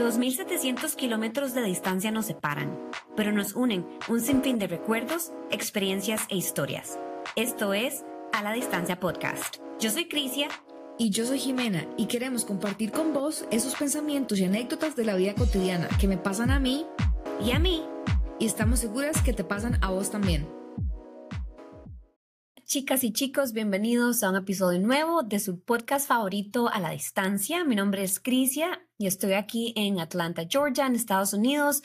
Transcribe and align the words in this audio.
2.700 0.00 0.94
kilómetros 0.94 1.52
de 1.52 1.62
distancia 1.62 2.10
nos 2.10 2.24
separan, 2.24 2.78
pero 3.16 3.32
nos 3.32 3.54
unen 3.54 3.86
un 4.08 4.22
sinfín 4.22 4.58
de 4.58 4.66
recuerdos, 4.66 5.30
experiencias 5.50 6.22
e 6.30 6.36
historias. 6.36 6.98
Esto 7.36 7.74
es 7.74 8.02
A 8.32 8.42
la 8.42 8.52
Distancia 8.52 8.98
Podcast. 8.98 9.58
Yo 9.78 9.90
soy 9.90 10.08
Crisia. 10.08 10.48
Y 10.96 11.08
yo 11.08 11.24
soy 11.24 11.38
Jimena 11.38 11.86
y 11.96 12.06
queremos 12.06 12.44
compartir 12.44 12.92
con 12.92 13.14
vos 13.14 13.46
esos 13.50 13.74
pensamientos 13.74 14.38
y 14.38 14.44
anécdotas 14.44 14.96
de 14.96 15.04
la 15.04 15.16
vida 15.16 15.34
cotidiana 15.34 15.88
que 15.98 16.06
me 16.06 16.18
pasan 16.18 16.50
a 16.50 16.60
mí 16.60 16.84
y 17.42 17.52
a 17.52 17.58
mí. 17.58 17.82
Y 18.38 18.44
estamos 18.44 18.80
seguras 18.80 19.22
que 19.22 19.32
te 19.32 19.42
pasan 19.42 19.78
a 19.82 19.90
vos 19.90 20.10
también. 20.10 20.59
Chicas 22.70 23.02
y 23.02 23.12
chicos, 23.12 23.52
bienvenidos 23.52 24.22
a 24.22 24.30
un 24.30 24.36
episodio 24.36 24.78
nuevo 24.78 25.24
de 25.24 25.40
su 25.40 25.60
podcast 25.60 26.06
favorito 26.06 26.68
a 26.68 26.78
la 26.78 26.90
distancia. 26.90 27.64
Mi 27.64 27.74
nombre 27.74 28.04
es 28.04 28.20
Crisia 28.20 28.86
y 28.96 29.08
estoy 29.08 29.32
aquí 29.32 29.72
en 29.74 29.98
Atlanta, 29.98 30.46
Georgia, 30.48 30.86
en 30.86 30.94
Estados 30.94 31.32
Unidos, 31.32 31.82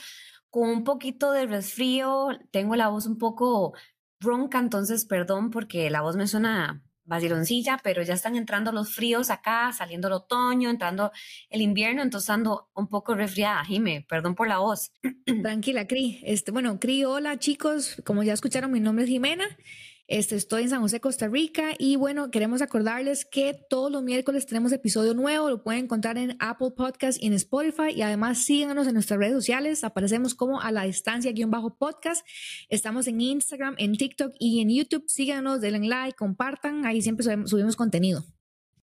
con 0.52 0.70
un 0.70 0.84
poquito 0.84 1.32
de 1.32 1.48
resfrío. 1.48 2.28
Tengo 2.52 2.76
la 2.76 2.90
voz 2.90 3.08
un 3.08 3.18
poco 3.18 3.74
ronca, 4.20 4.60
entonces 4.60 5.06
perdón 5.06 5.50
porque 5.50 5.90
la 5.90 6.02
voz 6.02 6.16
me 6.18 6.28
suena 6.28 6.84
vaciloncilla, 7.04 7.80
pero 7.84 8.04
ya 8.04 8.14
están 8.14 8.36
entrando 8.36 8.72
los 8.72 8.94
fríos 8.94 9.32
acá, 9.32 9.72
saliendo 9.74 10.08
el 10.08 10.14
otoño, 10.14 10.70
entrando 10.70 11.12
el 11.50 11.62
invierno, 11.62 12.04
entonces 12.04 12.30
ando 12.30 12.70
un 12.76 12.90
poco 12.90 13.16
resfriada. 13.16 13.66
Jime, 13.66 14.06
perdón 14.08 14.36
por 14.36 14.48
la 14.48 14.60
voz. 14.60 14.92
Tranquila, 15.42 15.88
Cri. 15.88 16.22
Este, 16.24 16.52
bueno, 16.52 16.80
Cri, 16.80 17.06
hola 17.06 17.40
chicos, 17.40 18.00
como 18.06 18.22
ya 18.22 18.34
escucharon, 18.34 18.72
mi 18.72 18.80
nombre 18.80 19.06
es 19.06 19.10
Jimena 19.10 19.48
este, 20.08 20.36
estoy 20.36 20.64
en 20.64 20.70
San 20.70 20.82
José, 20.82 21.00
Costa 21.00 21.28
Rica 21.28 21.72
y 21.80 21.96
bueno, 21.96 22.30
queremos 22.30 22.62
acordarles 22.62 23.26
que 23.26 23.58
todos 23.70 23.92
los 23.92 24.04
miércoles 24.04 24.46
tenemos 24.46 24.72
episodio 24.72 25.16
nuevo, 25.16 25.50
lo 25.50 25.64
pueden 25.64 25.86
encontrar 25.86 26.20
en 26.20 26.38
Apple 26.40 26.72
Podcast 26.78 27.22
y 27.22 27.28
en 27.28 27.34
Spotify. 27.34 27.92
Y 27.96 28.04
además 28.04 28.46
síganos 28.46 28.88
en 28.88 28.94
nuestras 28.94 29.20
redes 29.20 29.34
sociales, 29.34 29.84
aparecemos 29.84 30.36
como 30.36 30.62
a 30.62 30.72
la 30.72 30.84
distancia 30.84 31.32
guion 31.32 31.50
bajo 31.50 31.76
podcast, 31.76 32.26
estamos 32.70 33.08
en 33.08 33.20
Instagram, 33.20 33.76
en 33.80 33.98
TikTok 33.98 34.34
y 34.40 34.62
en 34.62 34.70
YouTube, 34.70 35.06
síganos, 35.08 35.60
denle 35.60 35.88
like, 35.88 36.16
compartan, 36.16 36.86
ahí 36.86 37.02
siempre 37.02 37.26
subimos, 37.46 37.76
contenido. 37.76 38.24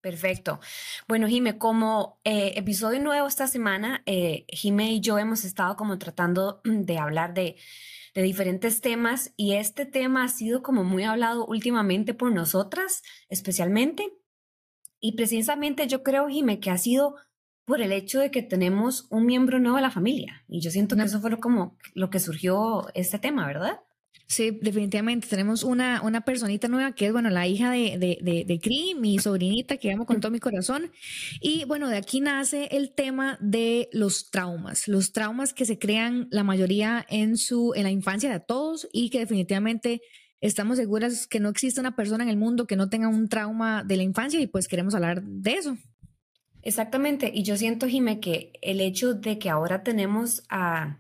Perfecto. 0.03 0.61
Bueno, 1.09 1.27
Jime, 1.27 1.59
como 1.59 2.21
eh, 2.25 2.53
episodio 2.57 3.01
nuevo 3.01 3.27
esta 3.27 3.49
semana, 3.49 4.03
eh, 4.07 4.45
Jime 4.49 4.93
y 4.93 5.01
yo 5.01 5.19
hemos 5.19 5.45
estado 5.45 5.77
como 5.77 5.99
tratando 5.99 6.61
de 6.65 6.99
hablar 6.99 7.33
de 7.35 7.57
de 8.17 8.23
diferentes 8.23 8.81
temas 8.81 9.35
y 9.37 9.57
este 9.57 9.85
tema 9.85 10.25
ha 10.25 10.29
sido 10.29 10.63
como 10.63 10.85
muy 10.85 11.03
hablado 11.03 11.45
últimamente 11.45 12.15
por 12.15 12.33
nosotras, 12.33 13.03
especialmente. 13.29 14.11
Y 14.99 15.17
precisamente 15.17 15.87
yo 15.87 16.03
creo, 16.03 16.27
Jime, 16.27 16.59
que 16.59 16.71
ha 16.71 16.79
sido 16.79 17.17
por 17.67 17.83
el 17.83 17.93
hecho 17.93 18.19
de 18.19 18.31
que 18.31 18.41
tenemos 18.41 19.07
un 19.11 19.27
miembro 19.27 19.59
nuevo 19.59 19.77
de 19.77 19.83
la 19.83 19.91
familia. 19.91 20.45
Y 20.49 20.63
yo 20.63 20.71
siento 20.71 20.97
que 20.97 21.03
eso 21.03 21.21
fue 21.21 21.39
como 21.39 21.77
lo 21.93 22.09
que 22.09 22.19
surgió 22.19 22.87
este 22.95 23.19
tema, 23.19 23.47
¿verdad? 23.47 23.81
Sí, 24.29 24.59
definitivamente. 24.61 25.29
Tenemos 25.29 25.63
una, 25.63 26.03
una 26.03 26.23
personita 26.23 26.67
nueva 26.67 26.93
que 26.93 27.07
es, 27.07 27.13
bueno, 27.13 27.31
la 27.31 27.47
hija 27.47 27.71
de, 27.71 27.97
de, 27.97 28.45
de, 28.45 28.61
Cri, 28.61 28.97
mi 28.99 29.21
sobrinita, 29.21 29.77
que 29.77 29.93
amo 29.93 30.05
con 30.05 30.21
todo 30.21 30.33
mi 30.33 30.41
corazón. 30.41 30.91
Y 31.41 31.65
bueno, 31.65 31.89
de 31.89 31.97
aquí 31.97 32.21
nace 32.21 32.69
el 32.73 32.93
tema 32.93 33.39
de 33.41 33.89
los 33.93 34.31
traumas, 34.31 34.89
los 34.89 35.13
traumas 35.13 35.55
que 35.55 35.65
se 35.65 35.79
crean 35.79 36.27
la 36.33 36.43
mayoría 36.43 37.07
en, 37.09 37.37
su, 37.37 37.73
en 37.77 37.85
la 37.85 37.93
infancia 37.93 38.31
de 38.33 38.41
todos 38.41 38.89
y 38.93 39.11
que 39.11 39.21
definitivamente 39.21 40.03
estamos 40.41 40.79
seguras 40.79 41.29
que 41.29 41.39
no 41.39 41.49
existe 41.49 41.81
una 41.81 41.95
persona 41.95 42.25
en 42.25 42.31
el 42.31 42.37
mundo 42.37 42.67
que 42.67 42.77
no 42.77 42.89
tenga 42.89 43.09
un 43.09 43.29
trauma 43.29 43.85
de 43.85 43.97
la 43.97 44.03
infancia 44.03 44.41
y 44.41 44.49
pues 44.49 44.67
queremos 44.67 44.97
hablar 44.97 45.23
de 45.23 45.53
eso. 45.53 45.79
Exactamente. 46.63 47.31
Y 47.33 47.45
yo 47.45 47.57
siento, 47.57 47.87
Jime, 47.87 48.19
que 48.19 48.53
el 48.61 48.81
hecho 48.81 49.15
de 49.15 49.39
que 49.39 49.51
ahora 49.51 49.85
tenemos 49.85 50.43
a 50.49 50.99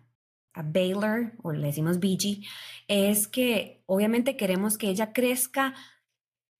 a 0.57 0.63
Baylor, 0.63 1.33
o 1.43 1.53
le 1.53 1.67
decimos 1.67 2.01
BG, 2.01 2.45
es 2.89 3.29
que 3.29 3.83
obviamente 3.87 4.37
queremos 4.37 4.79
que 4.79 4.89
ella 4.89 5.13
crezca 5.13 5.75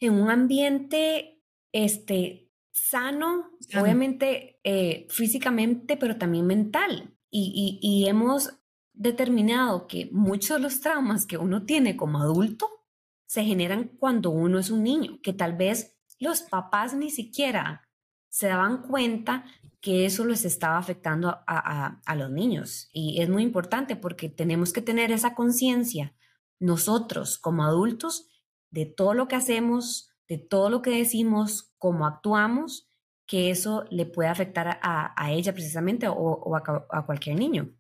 en 0.01 0.13
un 0.13 0.31
ambiente 0.31 1.43
este, 1.73 2.53
sano, 2.71 3.51
obviamente 3.75 4.61
eh, 4.63 5.07
físicamente, 5.09 5.97
pero 5.97 6.17
también 6.17 6.47
mental. 6.47 7.15
Y, 7.31 7.79
y, 7.83 8.09
hemos 8.09 8.59
determinado 8.95 9.87
que 9.89 10.09
muchos 10.13 10.57
de 10.57 10.63
los 10.63 10.81
traumas 10.81 11.27
que 11.27 11.37
uno 11.37 11.65
tiene 11.65 11.97
como 11.97 12.19
adulto 12.19 12.87
se 13.27 13.45
generan 13.45 13.89
cuando 13.99 14.31
uno 14.31 14.59
es 14.59 14.71
un 14.71 14.85
niño, 14.85 15.19
que 15.23 15.33
tal 15.33 15.55
vez 15.55 15.99
los 16.19 16.43
papás 16.43 16.95
ni 16.95 17.11
siquiera 17.11 17.87
se 18.29 18.47
daban 18.47 18.83
cuenta 18.83 19.45
que 19.87 20.05
eso 20.05 20.25
les 20.25 20.45
estaba 20.45 20.79
afectando 20.79 21.39
a, 21.47 22.15
los 22.17 22.29
niños. 22.29 22.91
Y 22.93 23.23
es 23.23 23.29
muy 23.29 23.45
importante 23.45 23.95
porque 23.95 24.29
tenemos 24.29 24.73
que 24.73 24.83
tener 24.83 25.13
esa 25.13 25.37
conciencia 25.37 26.13
nosotros 26.59 27.39
como 27.39 27.63
adultos 27.63 28.29
de 28.73 28.85
todo 28.87 29.15
lo 29.15 29.29
que 29.29 29.37
hacemos, 29.37 30.11
de 30.29 30.39
todo 30.39 30.71
lo 30.71 30.83
que 30.83 30.91
decimos, 30.91 31.73
cómo 31.79 32.05
actuamos, 32.05 32.91
que 33.27 33.51
eso 33.51 33.85
le 33.89 34.07
puede 34.07 34.29
afectar 34.29 34.81
a, 34.83 35.31
ella 35.31 35.53
precisamente 35.53 36.09
o, 36.09 36.57
a, 36.57 37.07
cualquier 37.07 37.39
niño. 37.39 37.73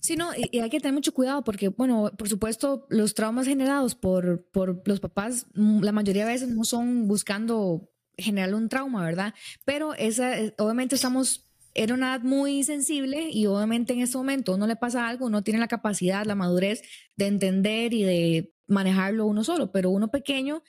Sí, 0.00 0.16
no, 0.16 0.30
y, 0.34 0.58
hay 0.58 0.68
que 0.68 0.80
tener 0.80 0.94
mucho 0.94 1.14
cuidado 1.14 1.44
porque, 1.44 1.68
bueno, 1.68 2.10
por 2.18 2.28
supuesto, 2.28 2.88
los 2.88 3.14
traumas 3.14 3.46
generados 3.46 3.94
por, 3.94 4.50
por 4.50 4.82
los 4.84 4.98
papás, 4.98 5.46
mm, 5.54 5.82
la 5.82 5.92
mayoría 5.92 6.26
de 6.26 6.32
veces 6.32 6.48
no 6.48 6.64
son 6.64 7.06
buscando 7.06 7.88
generar 8.16 8.54
un 8.54 8.68
trauma, 8.68 9.04
¿verdad? 9.04 9.34
Pero 9.64 9.94
esa, 9.94 10.38
eh, 10.38 10.54
obviamente 10.58 10.94
estamos 10.94 11.46
era 11.74 11.94
una 11.94 12.14
edad 12.14 12.24
muy 12.24 12.64
sensible 12.64 13.30
y 13.30 13.46
obviamente 13.46 13.92
en 13.92 14.00
ese 14.00 14.16
momento 14.16 14.54
uno 14.54 14.66
le 14.66 14.76
pasa 14.76 15.08
algo, 15.08 15.26
uno 15.26 15.42
tiene 15.42 15.60
la 15.60 15.68
capacidad, 15.68 16.26
la 16.26 16.34
madurez 16.34 16.82
de 17.16 17.26
entender 17.26 17.94
y 17.94 18.02
de 18.02 18.52
manejarlo 18.66 19.26
uno 19.26 19.44
solo, 19.44 19.70
pero 19.70 19.90
uno 19.90 20.10
pequeño 20.10 20.62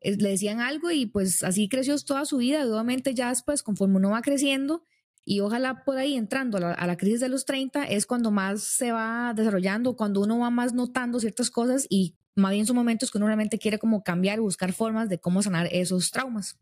eh, 0.00 0.16
le 0.16 0.30
decían 0.30 0.60
algo 0.60 0.90
y 0.90 1.06
pues 1.06 1.42
así 1.44 1.68
creció 1.68 1.96
toda 1.98 2.24
su 2.24 2.38
vida 2.38 2.60
y 2.60 2.68
obviamente 2.68 3.14
ya 3.14 3.28
después 3.28 3.62
conforme 3.62 3.96
uno 3.96 4.10
va 4.10 4.22
creciendo 4.22 4.84
y 5.24 5.40
ojalá 5.40 5.84
por 5.84 5.98
ahí 5.98 6.14
entrando 6.14 6.56
a 6.56 6.86
la, 6.86 6.96
crisis 6.96 7.20
de 7.20 7.28
los 7.28 7.44
30 7.44 7.84
es 7.84 8.06
cuando 8.06 8.30
más 8.30 8.62
se 8.62 8.92
va 8.92 9.34
desarrollando, 9.36 9.94
cuando 9.94 10.22
uno 10.22 10.38
va 10.38 10.50
más 10.50 10.72
notando 10.72 11.20
ciertas 11.20 11.50
cosas 11.50 11.86
y 11.90 12.16
más 12.34 12.52
bien 12.52 12.64
son 12.64 12.76
momentos 12.76 13.10
que 13.10 13.18
uno 13.18 13.26
realmente 13.26 13.58
quiere 13.58 13.78
como 13.78 14.02
cambiar 14.02 14.40
buscar 14.40 14.72
formas 14.72 15.08
de 15.08 15.18
cómo 15.18 15.42
sanar 15.42 15.68
esos 15.70 16.10
traumas. 16.10 16.56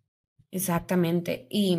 Exactamente. 0.56 1.46
Y 1.50 1.78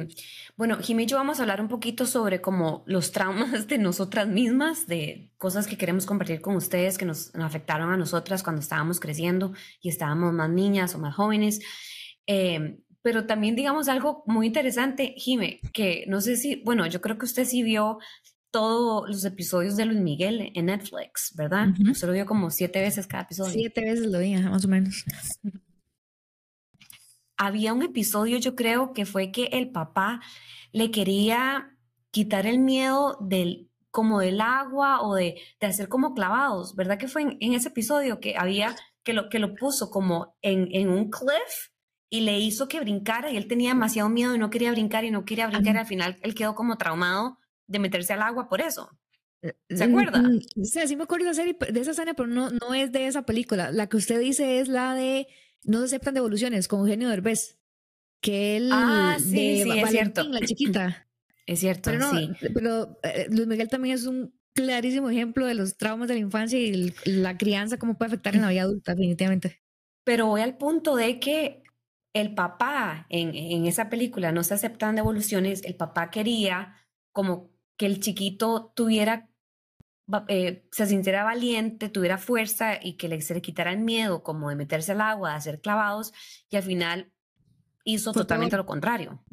bueno, 0.56 0.78
Jimmy 0.78 1.04
y 1.04 1.06
yo 1.08 1.18
vamos 1.18 1.40
a 1.40 1.42
hablar 1.42 1.62
un 1.62 1.68
poquito 1.68 2.06
sobre 2.06 2.42
como 2.42 2.84
los 2.86 3.12
traumas 3.12 3.68
de 3.68 3.80
nosotras 3.80 4.28
mismas, 4.28 4.86
de 4.86 5.32
cosas 5.40 5.66
que 5.66 5.78
queremos 5.78 6.06
compartir 6.06 6.42
con 6.42 6.56
ustedes 6.56 6.98
que 6.98 7.06
nos, 7.06 7.34
afectaron 7.36 7.92
a 7.92 7.98
nosotras 7.98 8.44
cuando 8.44 8.62
estábamos 8.62 9.00
creciendo 9.00 9.54
y 9.82 9.90
estábamos 9.90 10.32
más 10.32 10.50
niñas 10.52 10.94
o 10.94 11.00
más 11.00 11.16
jóvenes. 11.16 11.60
Em, 12.28 12.78
pero 13.02 13.26
también 13.26 13.56
digamos 13.56 13.88
algo 13.88 14.24
muy 14.28 14.46
interesante, 14.46 15.16
Jimmy, 15.18 15.60
que 15.74 16.06
no 16.08 16.22
sé 16.22 16.38
si, 16.38 16.62
bueno, 16.64 16.86
yo 16.86 17.02
creo 17.02 17.18
que 17.18 17.26
usted 17.26 17.46
sí 17.46 17.64
vio 17.64 17.98
todos 18.52 19.10
los 19.10 19.26
episodios 19.26 19.76
de 19.76 19.86
Luis 19.86 20.02
Miguel 20.02 20.52
en 20.54 20.68
Netflix, 20.68 21.34
¿verdad? 21.36 21.70
Usted 21.90 22.08
lo 22.08 22.14
vio 22.14 22.28
como 22.28 22.52
siete 22.52 22.80
veces 22.80 23.08
cada 23.08 23.24
episodio. 23.24 23.54
Siete 23.54 23.82
veces 23.82 24.06
lo 24.06 24.20
vi, 24.20 24.36
más 24.36 24.66
o 24.66 24.68
menos 24.68 25.04
había 27.38 27.74
un 27.74 27.84
episodio, 27.84 28.38
yo 28.40 28.56
creo, 28.56 28.94
que 28.94 29.06
fue 29.06 29.32
que 29.32 29.46
el 29.54 29.72
papá 29.72 30.22
le 30.72 30.92
quería 30.92 31.78
quitar 32.12 32.46
el 32.46 32.60
miedo 32.60 33.18
del 33.22 33.70
como 33.92 34.20
del 34.20 34.42
agua 34.42 35.02
o 35.02 35.16
de, 35.16 35.42
de 35.60 35.68
hacer 35.68 35.88
como 35.88 36.14
clavados, 36.14 36.76
¿verdad? 36.76 37.00
Que 37.00 37.08
fue 37.08 37.24
en, 37.40 37.54
ese 37.54 37.70
episodio 37.70 38.20
que 38.20 38.36
había, 38.38 38.76
que 39.04 39.14
lo, 39.14 39.30
que 39.30 39.40
lo 39.40 39.56
puso 39.56 39.90
como 39.90 40.36
en, 40.42 40.68
en, 40.72 40.90
un 40.90 41.10
cliff 41.10 41.72
y 42.10 42.22
le 42.22 42.40
hizo 42.40 42.68
que 42.68 42.80
brincara 42.80 43.32
y 43.32 43.38
él 43.38 43.48
tenía 43.48 43.70
demasiado 43.70 44.10
miedo 44.10 44.36
y 44.36 44.38
no 44.38 44.50
quería 44.52 44.72
brincar 44.72 45.04
y 45.04 45.10
no 45.10 45.26
quería 45.26 45.48
brincar 45.48 45.76
y 45.76 45.80
al 45.80 45.86
final 45.88 46.18
él 46.22 46.36
quedó 46.36 46.54
como 46.54 46.78
traumado 46.78 47.40
de 47.66 47.80
meterse 47.80 48.14
al 48.14 48.22
agua 48.22 48.48
por 48.48 48.62
eso. 48.62 48.90
Eh, 49.42 49.54
¿Se 49.70 49.88
mm, 49.88 49.90
acuerda? 49.90 50.22
Mm, 50.22 50.42
sí, 50.64 50.80
sí 50.86 50.96
me 50.96 51.04
acuerdo 51.04 51.26
de 51.26 51.32
esa, 51.32 51.42
serie, 51.42 51.58
de 51.72 51.80
esa 51.80 51.92
escena, 51.92 52.14
pero 52.14 52.28
no, 52.28 52.50
no 52.52 52.74
es 52.74 52.92
de 52.92 53.08
esa 53.08 53.24
película. 53.24 53.72
La 53.72 53.88
que 53.88 53.98
usted 53.98 54.20
dice 54.20 54.60
es 54.60 54.68
la 54.68 54.94
de 54.94 55.28
no 55.68 55.80
se 55.80 55.86
aceptan 55.86 56.16
devoluciones 56.16 56.68
con 56.68 56.80
Eugenio 56.80 57.10
Derbez. 57.10 57.60
Que 58.20 58.58
él. 58.58 58.70
Ah, 58.74 59.18
sí, 59.20 59.62
sí, 59.62 59.70
es 59.70 59.90
cierto. 59.92 60.24
La 60.24 60.40
chiquita. 60.42 61.04
Es 61.46 61.62
cierto, 61.62 61.92
pero 61.92 62.12
sí. 62.12 62.30
Pero 62.54 63.00
eh, 63.04 63.28
Luis 63.30 63.48
Miguel 63.48 63.70
también 63.70 63.96
es 63.96 64.06
un 64.06 64.38
clarísimo 64.54 65.10
ejemplo 65.10 65.46
de 65.46 65.54
los 65.54 65.78
traumas 65.78 66.10
de 66.10 66.16
la 66.16 66.20
infancia 66.20 66.60
y 66.60 66.94
la 67.06 67.38
crianza, 67.38 67.80
cómo 67.80 67.98
puede 67.98 68.10
afectar 68.10 68.36
en 68.36 68.42
la 68.42 68.50
vida 68.50 68.64
adulta, 68.64 68.96
definitivamente. 68.96 69.62
Pero 70.04 70.26
voy 70.26 70.42
al 70.42 70.58
punto 70.58 70.98
de 70.98 71.22
que 71.22 71.64
el 72.12 72.36
papá 72.36 73.06
en, 73.08 73.34
en 73.34 73.66
esa 73.66 73.90
película 73.90 74.34
no 74.34 74.44
se 74.44 74.56
aceptan 74.56 74.98
devoluciones, 74.98 75.64
el 75.64 75.76
papá 75.76 76.12
quería 76.12 76.76
como 77.14 77.50
que 77.78 77.86
el 77.86 78.02
chiquito 78.02 78.74
tuviera 78.76 79.30
eh, 80.28 80.68
se 80.72 80.86
sintiera 80.86 81.24
valiente, 81.24 81.90
tuviera 81.90 82.18
fuerza 82.18 82.80
y 82.82 82.94
que 82.94 83.08
le, 83.08 83.22
se 83.22 83.34
le 83.34 83.42
quitara 83.42 83.72
el 83.72 83.80
miedo 83.80 84.24
como 84.24 84.50
de 84.50 84.56
meterse 84.56 84.94
al 84.94 85.02
agua, 85.02 85.32
de 85.32 85.36
hacer 85.38 85.62
clavados 85.62 86.14
y 86.50 86.56
al 86.56 86.64
final 86.64 87.12
hizo 87.84 88.12
totalmente 88.12 88.58
lo 88.58 88.66
contrario. 88.66 89.24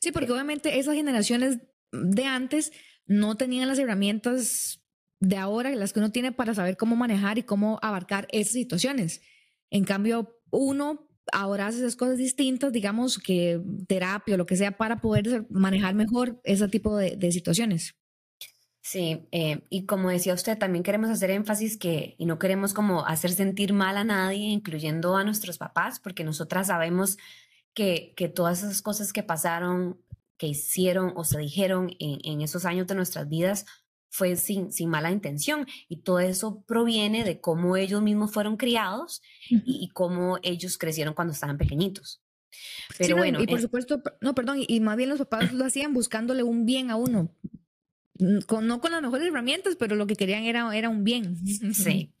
Sí, 0.00 0.12
porque 0.12 0.32
obviamente 0.32 0.78
esas 0.78 0.94
generaciones 0.94 1.58
de 1.90 2.24
antes 2.24 2.72
no 3.06 3.36
tenían 3.36 3.68
las 3.68 3.78
herramientas 3.78 4.82
de 5.20 5.36
ahora, 5.36 5.70
las 5.70 5.92
que 5.92 6.00
uno 6.00 6.10
tiene 6.10 6.32
para 6.32 6.54
saber 6.54 6.76
cómo 6.76 6.96
manejar 6.96 7.38
y 7.38 7.42
cómo 7.44 7.78
abarcar 7.82 8.26
esas 8.32 8.54
situaciones. 8.54 9.22
En 9.70 9.84
cambio, 9.84 10.40
uno 10.50 11.08
ahora 11.32 11.68
hace 11.68 11.78
esas 11.78 11.96
cosas 11.96 12.18
distintas, 12.18 12.72
digamos 12.72 13.18
que 13.18 13.60
terapia 13.86 14.34
o 14.34 14.38
lo 14.38 14.46
que 14.46 14.56
sea, 14.56 14.76
para 14.76 15.00
poder 15.00 15.46
manejar 15.50 15.94
mejor 15.94 16.40
ese 16.44 16.68
tipo 16.68 16.96
de, 16.96 17.32
situaciones. 17.32 17.94
Sí, 18.84 19.28
eh, 19.30 19.62
y 19.70 19.86
como 19.86 20.10
decía 20.10 20.34
usted, 20.34 20.58
también 20.58 20.82
queremos 20.82 21.08
hacer 21.08 21.30
énfasis 21.30 21.78
que, 21.78 22.16
y 22.18 22.26
no 22.26 22.40
queremos 22.40 22.74
como 22.74 23.06
hacer 23.06 23.30
sentir 23.30 23.72
mal 23.72 23.96
a 23.96 24.02
nadie, 24.02 24.48
incluyendo 24.48 25.16
a 25.16 25.22
nuestros 25.22 25.56
papás, 25.56 26.00
porque 26.00 26.24
nosotras 26.24 26.66
sabemos 26.66 27.16
que, 27.74 28.12
que 28.16 28.28
todas 28.28 28.64
esas 28.64 28.82
cosas 28.82 29.12
que 29.12 29.22
pasaron, 29.22 30.00
que 30.36 30.48
hicieron 30.48 31.12
o 31.14 31.22
se 31.22 31.38
dijeron 31.38 31.90
en, 32.00 32.18
en 32.24 32.40
esos 32.40 32.64
años 32.64 32.88
de 32.88 32.96
nuestras 32.96 33.28
vidas, 33.28 33.66
fue 34.12 34.36
sin, 34.36 34.70
sin 34.72 34.90
mala 34.90 35.10
intención 35.10 35.66
y 35.88 36.02
todo 36.02 36.20
eso 36.20 36.62
proviene 36.66 37.24
de 37.24 37.40
cómo 37.40 37.78
ellos 37.78 38.02
mismos 38.02 38.30
fueron 38.30 38.58
criados 38.58 39.22
y, 39.48 39.88
cómo 39.94 40.38
ellos 40.42 40.76
crecieron 40.76 41.14
cuando 41.14 41.32
estaban 41.32 41.56
pequeñitos. 41.56 42.20
Pero 42.98 43.16
bueno. 43.16 43.40
Y 43.40 43.46
por 43.46 43.58
eh 43.58 43.62
supuesto, 43.62 44.02
no, 44.20 44.34
perdón, 44.34 44.58
y 44.68 44.80
más 44.80 44.98
bien 44.98 45.08
los 45.08 45.18
papás 45.18 45.54
lo 45.54 45.64
hacían 45.64 45.94
buscándole 45.94 46.42
un 46.42 46.66
bien 46.66 46.90
a 46.90 46.96
uno. 46.96 47.34
Con, 48.46 48.66
no 48.66 48.80
con 48.80 48.92
las 48.92 49.02
mejores 49.02 49.28
herramientas, 49.28 49.76
pero 49.76 49.96
lo 49.96 50.06
que 50.06 50.16
querían 50.16 50.44
era, 50.44 50.76
era 50.76 50.88
un 50.88 51.04
bien. 51.04 51.36
Sí. 51.74 52.12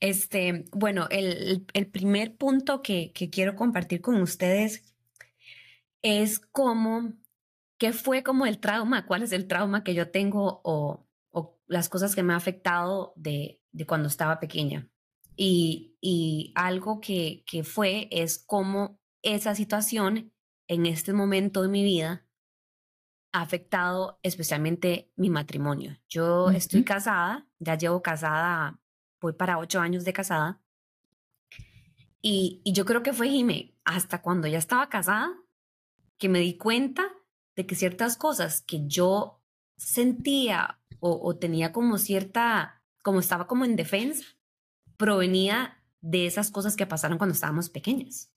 Este, 0.00 0.64
bueno, 0.72 1.08
el, 1.10 1.66
el 1.74 1.86
primer 1.86 2.34
punto 2.36 2.80
que, 2.80 3.12
que 3.12 3.28
quiero 3.28 3.54
compartir 3.54 4.00
con 4.00 4.20
ustedes 4.22 4.90
es 6.02 6.40
cómo, 6.40 7.12
qué 7.78 7.92
fue 7.92 8.22
como 8.22 8.46
el 8.46 8.58
trauma, 8.58 9.06
cuál 9.06 9.22
es 9.22 9.32
el 9.32 9.46
trauma 9.46 9.84
que 9.84 9.94
yo 9.94 10.10
tengo 10.10 10.60
o, 10.64 11.06
las 11.66 11.88
cosas 11.88 12.16
que 12.16 12.24
me 12.24 12.32
ha 12.32 12.36
afectado 12.36 13.12
de, 13.14 13.60
de 13.70 13.86
cuando 13.86 14.08
estaba 14.08 14.40
pequeña. 14.40 14.88
Y, 15.36 15.94
y 16.00 16.52
algo 16.56 17.00
que, 17.00 17.44
que, 17.46 17.62
fue 17.62 18.08
es 18.10 18.42
cómo 18.44 18.98
esa 19.22 19.54
situación 19.54 20.32
en 20.66 20.86
este 20.86 21.12
momento 21.12 21.62
de 21.62 21.68
mi 21.68 21.84
vida 21.84 22.26
ha 23.32 23.42
afectado 23.42 24.18
especialmente 24.22 25.12
mi 25.16 25.30
matrimonio. 25.30 25.96
Yo 26.08 26.50
estoy 26.50 26.84
casada, 26.84 27.46
ya 27.58 27.76
llevo 27.76 28.02
casada, 28.02 28.80
voy 29.20 29.32
para 29.32 29.58
ocho 29.58 29.80
años 29.80 30.04
de 30.04 30.12
casada. 30.12 30.60
Y, 32.22 32.60
y 32.64 32.72
yo 32.72 32.84
creo 32.84 33.02
que 33.02 33.12
fue 33.12 33.28
Jime, 33.28 33.74
hasta 33.84 34.20
cuando 34.20 34.46
ya 34.46 34.58
estaba 34.58 34.88
casada, 34.88 35.32
que 36.18 36.28
me 36.28 36.40
di 36.40 36.56
cuenta 36.56 37.08
de 37.56 37.66
que 37.66 37.74
ciertas 37.74 38.16
cosas 38.16 38.60
que 38.62 38.86
yo 38.86 39.40
sentía 39.76 40.78
o, 41.00 41.34
tenía 41.36 41.72
como 41.72 41.96
cierta, 41.96 42.82
como 43.02 43.20
estaba 43.20 43.46
como 43.46 43.64
en 43.64 43.74
defensa, 43.74 44.24
provenía 44.98 45.82
de 46.02 46.26
esas 46.26 46.50
cosas 46.50 46.76
que 46.76 46.86
pasaron 46.86 47.16
cuando 47.16 47.32
estábamos 47.32 47.70
pequeñas. 47.70 48.30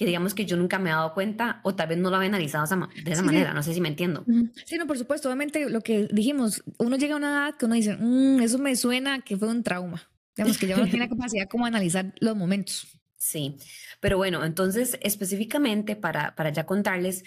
Que 0.00 0.06
digamos 0.06 0.32
que 0.32 0.46
yo 0.46 0.56
nunca 0.56 0.78
me 0.78 0.88
he 0.88 0.94
dado 0.94 1.12
cuenta 1.12 1.60
o 1.62 1.74
tal 1.74 1.88
vez 1.88 1.98
no 1.98 2.08
lo 2.08 2.16
había 2.16 2.30
analizado 2.30 2.64
de 2.64 3.10
esa 3.12 3.22
manera, 3.22 3.52
no 3.52 3.62
sé 3.62 3.74
si 3.74 3.82
me 3.82 3.88
entiendo. 3.88 4.24
Sí, 4.64 4.78
no, 4.78 4.86
por 4.86 4.96
supuesto, 4.96 5.28
obviamente 5.28 5.68
lo 5.68 5.82
que 5.82 6.08
dijimos, 6.10 6.64
uno 6.78 6.96
llega 6.96 7.12
a 7.12 7.18
una 7.18 7.28
edad 7.28 7.58
que 7.58 7.66
uno 7.66 7.74
dice, 7.74 7.98
mm, 8.00 8.40
eso 8.40 8.58
me 8.58 8.74
suena 8.76 9.20
que 9.20 9.36
fue 9.36 9.48
un 9.48 9.62
trauma. 9.62 10.10
Digamos 10.34 10.56
que 10.56 10.68
ya 10.68 10.78
no 10.78 10.84
tiene 10.84 11.00
la 11.00 11.08
capacidad 11.10 11.46
como 11.50 11.66
analizar 11.66 12.14
los 12.18 12.34
momentos. 12.34 12.86
Sí, 13.18 13.58
pero 14.00 14.16
bueno, 14.16 14.42
entonces 14.42 14.98
específicamente 15.02 15.96
para, 15.96 16.34
para 16.34 16.48
ya 16.48 16.64
contarles, 16.64 17.22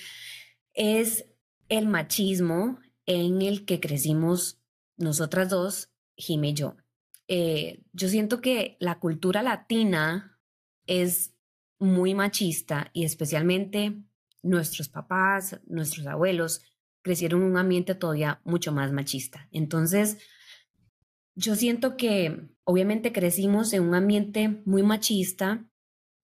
es 0.73 1.27
el 1.69 1.87
machismo 1.87 2.79
en 3.05 3.43
el 3.43 3.65
que 3.65 3.79
crecimos 3.79 4.59
nosotras 4.97 5.49
dos, 5.49 5.91
Jimmy 6.17 6.49
y 6.49 6.53
yo. 6.55 6.75
Eh, 7.27 7.83
yo 7.93 8.07
siento 8.07 8.41
que 8.41 8.77
la 8.79 8.97
cultura 8.97 9.43
latina 9.43 10.39
es 10.87 11.32
muy 11.83 12.13
machista 12.13 12.89
y 12.93 13.05
especialmente 13.05 14.03
nuestros 14.41 14.89
papás, 14.89 15.59
nuestros 15.65 16.07
abuelos 16.07 16.61
crecieron 17.01 17.41
en 17.41 17.51
un 17.51 17.57
ambiente 17.57 17.95
todavía 17.95 18.41
mucho 18.43 18.71
más 18.71 18.91
machista. 18.91 19.47
Entonces, 19.51 20.17
yo 21.35 21.55
siento 21.55 21.97
que 21.97 22.49
obviamente 22.63 23.11
crecimos 23.11 23.73
en 23.73 23.83
un 23.83 23.95
ambiente 23.95 24.61
muy 24.65 24.83
machista, 24.83 25.65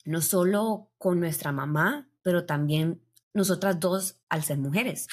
no 0.06 0.22
solo 0.22 0.92
con 0.98 1.20
nuestra 1.20 1.52
mamá, 1.52 2.10
pero 2.22 2.46
también 2.46 3.02
nosotras 3.34 3.80
dos 3.80 4.22
al 4.30 4.44
ser 4.44 4.58
mujeres. 4.58 5.08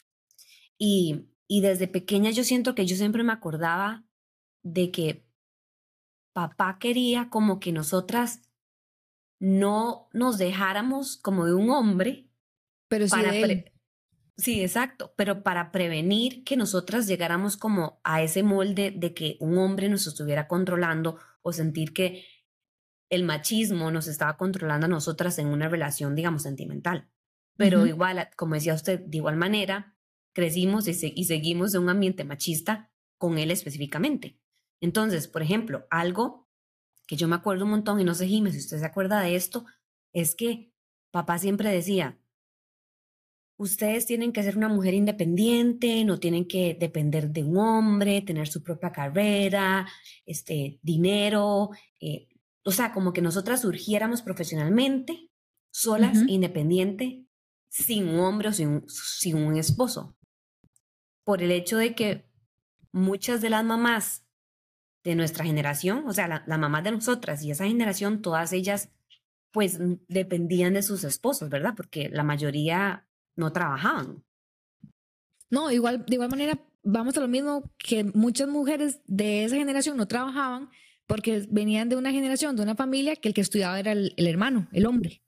Y 0.79 1.27
y 1.49 1.61
desde 1.61 1.89
pequeña 1.89 2.31
yo 2.31 2.45
siento 2.45 2.75
que 2.75 2.87
yo 2.87 2.97
siempre 2.97 3.23
me 3.23 3.33
acordaba 3.33 4.05
de 4.63 4.91
que 4.91 5.25
papá 6.33 6.79
quería 6.79 7.31
como 7.31 7.61
que 7.61 7.73
nosotras 7.73 8.43
no 9.39 10.09
nos 10.13 10.39
dejáramos 10.39 11.17
como 11.17 11.47
de 11.47 11.55
un 11.55 11.71
hombre. 11.71 12.29
Pero 12.89 13.09
sí 13.09 13.21
de 13.21 13.73
Sí, 14.39 14.61
exacto, 14.61 15.15
pero 15.17 15.43
para 15.43 15.73
prevenir 15.73 16.45
que 16.45 16.59
nosotras 16.59 17.07
llegáramos 17.07 17.57
como 17.57 18.01
a 18.05 18.21
ese 18.21 18.43
molde 18.43 18.93
de 18.95 19.15
que 19.15 19.39
un 19.41 19.57
hombre 19.57 19.89
nos 19.89 20.07
estuviera 20.07 20.47
controlando 20.47 21.19
o 21.41 21.55
sentir 21.55 21.95
que 21.95 22.27
el 23.09 23.25
machismo 23.25 23.91
nos 23.91 24.09
estaba 24.09 24.37
controlando 24.37 24.87
a 24.87 24.91
nosotras 24.91 25.39
en 25.39 25.47
una 25.47 25.71
relación, 25.71 26.15
digamos, 26.15 26.43
sentimental. 26.43 27.09
Pero 27.57 27.87
igual, 27.87 28.29
como 28.37 28.55
decía 28.55 28.75
usted, 28.75 29.01
de 29.01 29.17
igual 29.17 29.37
manera, 29.37 29.97
crecimos 30.35 30.87
y, 30.87 31.25
seguimos 31.25 31.75
en 31.75 31.83
un 31.83 31.89
ambiente 31.89 32.25
machista 32.25 32.91
con 33.17 33.39
él 33.39 33.51
específicamente. 33.51 34.39
Entonces, 34.83 35.29
por 35.29 35.43
ejemplo, 35.43 35.87
algo 35.89 36.46
que 37.07 37.17
yo 37.17 37.29
me 37.29 37.37
acuerdo 37.37 37.65
un 37.65 37.71
montón, 37.71 38.01
y 38.01 38.05
no 38.05 38.15
sé, 38.15 38.27
Jiménez, 38.27 38.55
si 38.55 38.61
usted 38.61 38.79
se 38.79 38.87
acuerda 38.87 39.21
de 39.21 39.37
esto, 39.37 39.65
es 40.13 40.35
que 40.35 40.73
papá 41.11 41.39
siempre 41.39 41.71
decía, 41.71 42.19
ustedes 43.57 44.07
tienen 44.07 44.33
que 44.33 44.43
ser 44.43 44.57
una 44.57 44.69
mujer 44.69 44.95
independiente, 44.95 46.05
no 46.05 46.19
tienen 46.19 46.47
que 46.47 46.77
depender 46.79 47.31
de 47.31 47.45
un 47.45 47.57
hombre, 47.59 48.23
tener 48.23 48.49
su 48.49 48.63
propia 48.63 48.93
carrera, 48.93 49.87
este, 50.27 50.79
dinero, 50.83 51.71
eh, 52.01 52.29
o 52.65 52.73
sea, 52.73 52.93
como 52.93 53.13
que 53.13 53.23
nosotras 53.23 53.63
surgiéramos 53.63 54.23
profesionalmente, 54.23 55.31
solas, 55.71 56.19
independiente, 56.27 57.25
sin 57.69 58.09
un 58.09 58.21
hombre 58.21 58.49
o 58.49 58.53
sin, 58.53 58.85
sin 58.89 59.37
un 59.37 59.57
esposo. 59.57 60.17
Por 61.23 61.43
el 61.43 61.53
hecho 61.53 61.77
de 61.79 61.95
que 61.95 62.29
muchas 62.93 63.41
de 63.41 63.51
las 63.51 63.65
mamás 63.65 64.26
de 65.07 65.15
nuestra 65.15 65.45
generación, 65.45 66.03
o 66.09 66.13
sea, 66.13 66.43
la, 66.45 66.59
mamá 66.59 66.83
de 66.83 66.91
nosotras 66.91 67.41
y 67.45 67.53
esa 67.53 67.65
generación, 67.65 68.23
todas 68.23 68.53
ellas, 68.53 68.91
pues 69.53 69.79
dependían 70.09 70.75
de 70.75 70.83
sus 70.83 71.05
esposos, 71.05 71.49
¿verdad? 71.49 71.75
Porque 71.77 72.09
la 72.09 72.25
mayoría 72.25 73.07
no 73.37 73.53
trabajaban. 73.53 74.25
No, 75.49 75.71
igual, 75.71 76.05
de 76.05 76.15
igual 76.15 76.29
manera, 76.29 76.59
vamos 76.83 77.17
a 77.17 77.21
lo 77.21 77.29
mismo 77.29 77.73
que 77.79 78.03
muchas 78.03 78.49
mujeres 78.49 78.99
de 79.07 79.45
esa 79.45 79.55
generación 79.55 79.97
no 79.97 80.09
trabajaban 80.09 80.71
porque 81.07 81.47
venían 81.51 81.89
de 81.89 81.95
una 81.95 82.11
generación, 82.11 82.57
de 82.57 82.65
una 82.65 82.75
familia 82.75 83.15
que 83.15 83.29
el 83.29 83.35
que 83.35 83.43
estudiaba 83.43 83.79
era 83.79 83.93
el, 83.93 84.13
hermano, 84.17 84.67
el 84.73 84.87
hombre. 84.87 85.23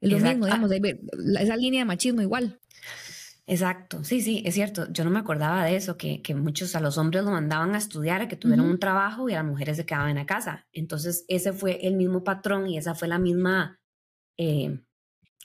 Lo 0.00 0.20
mismo, 0.20 0.46
digamos, 0.46 0.70
esa 0.70 1.56
línea 1.56 1.80
de 1.80 1.86
machismo 1.86 2.22
igual. 2.22 2.60
Exacto, 3.50 4.04
sí, 4.04 4.20
sí, 4.20 4.42
es 4.44 4.52
cierto. 4.54 4.92
Yo 4.92 5.04
no 5.04 5.10
me 5.10 5.18
acordaba 5.18 5.64
de 5.64 5.74
eso, 5.74 5.96
que, 5.96 6.20
que 6.20 6.34
muchos 6.34 6.76
a 6.76 6.80
los 6.80 6.98
hombres 6.98 7.24
lo 7.24 7.30
mandaban 7.30 7.74
a 7.74 7.78
estudiar, 7.78 8.20
a 8.20 8.28
que 8.28 8.36
tuvieran 8.36 8.66
un 8.66 8.78
trabajo 8.78 9.26
y 9.28 9.32
a 9.32 9.36
las 9.36 9.46
mujeres 9.46 9.78
se 9.78 9.86
quedaban 9.86 10.10
en 10.10 10.16
la 10.16 10.26
casa. 10.26 10.66
Entonces, 10.70 11.24
ese 11.28 11.54
fue 11.54 11.86
el 11.86 11.96
mismo 11.96 12.22
patrón 12.24 12.68
y 12.68 12.76
esa 12.76 12.94
fue 12.94 13.08
la 13.08 13.18
misma 13.18 13.80
eh, 14.36 14.82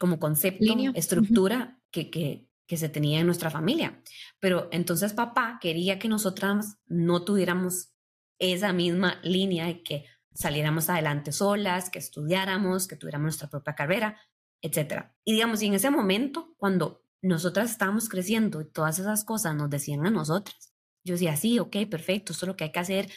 como 0.01 0.19
concepto, 0.19 0.65
estructura 0.95 1.79
que, 1.91 2.09
que, 2.09 2.49
que 2.67 2.75
se 2.75 2.89
tenía 2.89 3.21
en 3.21 3.25
nuestra 3.25 3.49
familia. 3.49 4.03
Pero 4.41 4.67
entonces 4.73 5.13
papá 5.13 5.57
quería 5.61 5.97
que 5.97 6.09
nosotras 6.09 6.79
no 6.87 7.23
tuviéramos 7.23 7.93
esa 8.37 8.73
misma 8.73 9.21
línea 9.23 9.69
y 9.69 9.81
que 9.81 10.03
saliéramos 10.33 10.89
adelante 10.89 11.31
solas, 11.31 11.89
que 11.89 11.99
estudiáramos, 11.99 12.85
que 12.85 12.97
tuviéramos 12.97 13.23
nuestra 13.23 13.49
propia 13.49 13.75
carrera, 13.75 14.19
etc. 14.61 15.05
Y 15.23 15.33
digamos, 15.33 15.61
y 15.61 15.67
en 15.67 15.75
ese 15.75 15.89
momento, 15.89 16.53
cuando 16.57 17.02
nosotras 17.23 17.71
estábamos 17.71 18.09
creciendo 18.09 18.61
y 18.61 18.65
todas 18.65 18.99
esas 18.99 19.23
cosas 19.23 19.55
nos 19.55 19.69
decían 19.69 20.05
a 20.05 20.11
nosotras. 20.11 20.73
Yo 21.05 21.13
decía, 21.13 21.35
sí, 21.37 21.57
ok, 21.57 21.77
perfecto, 21.89 22.33
esto 22.33 22.45
es 22.45 22.47
lo 22.47 22.55
que 22.55 22.65
hay 22.65 22.71
que 22.71 22.79
hacer, 22.79 23.09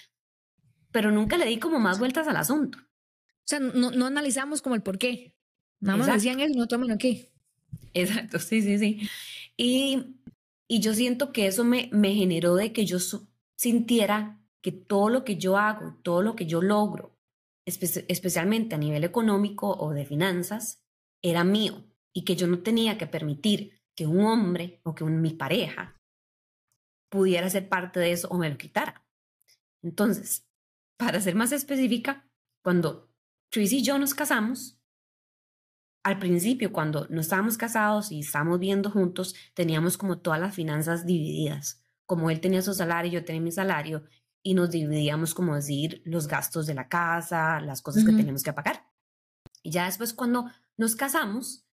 pero 0.93 1.11
nunca 1.11 1.37
le 1.37 1.45
di 1.45 1.59
como 1.59 1.81
más 1.81 1.99
vueltas 1.99 2.27
al 2.29 2.37
asunto. 2.37 2.79
O 2.79 3.49
sea, 3.49 3.61
no, 3.61 3.91
no 3.91 4.07
analizamos 4.07 4.63
como 4.63 4.77
el 4.77 4.83
por 4.83 4.99
qué. 4.99 5.35
Nada 5.81 5.99
más 5.99 6.07
decían 6.07 6.41
eso 6.41 6.55
y 6.55 6.57
no 6.57 6.69
tomen 6.69 6.97
qué. 6.99 7.33
Exacto, 7.95 8.39
sí, 8.39 8.63
sí, 8.63 8.79
sí. 8.79 9.09
Y, 9.57 10.17
y 10.69 10.81
yo 10.81 10.95
siento 10.95 11.33
que 11.33 11.49
eso 11.49 11.65
me, 11.65 11.91
me 11.93 12.15
generó 12.15 12.55
de 12.55 12.73
que 12.73 12.87
yo 12.87 12.99
sintiera 13.57 14.41
que 14.63 14.73
todo 14.73 15.11
lo 15.11 15.25
que 15.25 15.37
yo 15.37 15.59
hago, 15.59 15.97
todo 16.03 16.23
lo 16.23 16.37
que 16.37 16.47
yo 16.47 16.63
logro, 16.63 17.17
especialmente 17.65 18.77
a 18.77 18.79
nivel 18.79 19.03
económico 19.03 19.77
o 19.77 19.93
de 19.93 20.07
finanzas, 20.07 20.85
era 21.23 21.43
mío 21.43 21.85
y 22.13 22.25
que 22.25 22.37
yo 22.37 22.47
no 22.47 22.61
tenía 22.61 22.99
que 22.99 23.07
permitir 23.07 23.76
que 23.97 24.07
un 24.07 24.25
hombre 24.25 24.81
o 24.85 24.95
que 24.95 25.05
un, 25.05 25.21
mi 25.21 25.31
pareja 25.31 25.97
pudiera 27.11 27.49
ser 27.49 27.69
parte 27.69 28.01
de 28.01 28.13
eso 28.13 28.29
o 28.29 28.39
me 28.39 28.51
lo 28.51 28.59
quitara. 28.59 29.07
Entonces, 29.83 30.47
para 30.99 31.21
ser 31.21 31.35
más 31.35 31.53
específica, 31.53 32.29
cuando 32.63 33.11
Chris 33.51 33.73
y 33.73 33.83
yo 33.83 33.99
nos 33.99 34.15
casamos, 34.15 34.81
al 36.05 36.19
principio, 36.19 36.73
cuando 36.73 37.07
no 37.11 37.21
estábamos 37.21 37.59
casados 37.59 38.13
y 38.13 38.21
estábamos 38.21 38.61
viendo 38.61 38.91
juntos, 38.91 39.35
teníamos 39.55 39.99
como 39.99 40.19
todas 40.19 40.39
las 40.39 40.55
finanzas 40.55 41.05
divididas. 41.05 41.83
Como 42.07 42.31
él 42.31 42.41
tenía 42.41 42.63
su 42.63 42.75
salario, 42.75 43.11
yo 43.11 43.25
tenía 43.25 43.43
mi 43.43 43.51
salario, 43.51 44.05
y 44.47 44.55
nos 44.55 44.71
dividíamos, 44.71 45.35
como 45.35 45.57
decir, 45.57 46.03
los 46.05 46.29
gastos 46.29 46.67
de 46.67 46.75
la 46.75 46.89
casa, 46.89 47.61
las 47.61 47.83
cosas 47.83 48.05
que 48.05 48.13
tenemos 48.13 48.45
que 48.45 48.53
pagar. 48.53 48.87
Y 49.61 49.73
ya 49.73 49.87
después, 49.87 50.15
cuando 50.15 50.49
nos 50.77 50.95
casamos, 50.95 51.66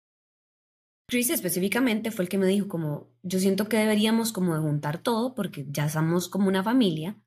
Chris 1.08 1.30
específicamente 1.30 2.12
fue 2.12 2.26
el 2.26 2.30
que 2.30 2.38
me 2.38 2.48
dijo 2.48 2.68
como, 2.68 3.12
yo 3.24 3.40
siento 3.40 3.68
que 3.68 3.78
deberíamos 3.78 4.32
como 4.32 4.56
de 4.56 4.62
juntar 4.62 5.02
todo 5.02 5.36
porque 5.36 5.66
ya 5.70 5.90
somos 5.90 6.30
como 6.30 6.48
una 6.48 6.64
familia, 6.64 7.22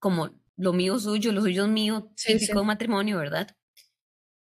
como 0.00 0.30
lo 0.56 0.72
mío 0.72 0.98
suyo, 0.98 1.32
lo 1.32 1.40
suyo 1.40 1.64
es 1.64 1.70
mío, 1.70 2.12
típico 2.16 2.64
matrimonio, 2.64 3.18
¿verdad? 3.18 3.56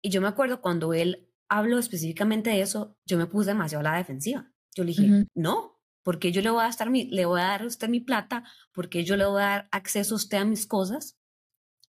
Y 0.02 0.10
yo 0.10 0.22
me 0.22 0.28
acuerdo 0.28 0.62
cuando 0.62 0.94
él 0.94 1.30
habló 1.50 1.80
específicamente 1.80 2.50
de 2.50 2.62
eso, 2.62 2.98
yo 3.06 3.18
me 3.18 3.28
puse 3.28 3.52
demasiado 3.52 3.80
a 3.80 3.92
la 3.92 3.98
defensiva. 3.98 4.52
Yo 4.76 4.84
le 4.84 4.90
dije, 4.90 5.26
no, 5.34 5.82
porque 6.04 6.32
yo 6.32 6.42
le 6.42 6.50
voy 6.50 6.64
a 6.64 6.70
dar 6.70 6.90
mi, 6.90 7.06
le 7.10 7.26
voy 7.26 7.40
a 7.40 7.46
dar 7.46 7.62
a 7.64 7.66
usted 7.68 7.90
mi 7.90 8.02
plata, 8.02 8.44
porque 8.74 9.04
yo 9.04 9.16
le 9.18 9.26
voy 9.26 9.42
a 9.42 9.46
dar 9.46 9.70
acceso 9.72 10.16
a 10.16 10.18
usted 10.18 10.38
a 10.38 10.46
mis 10.46 10.68
cosas. 10.68 11.18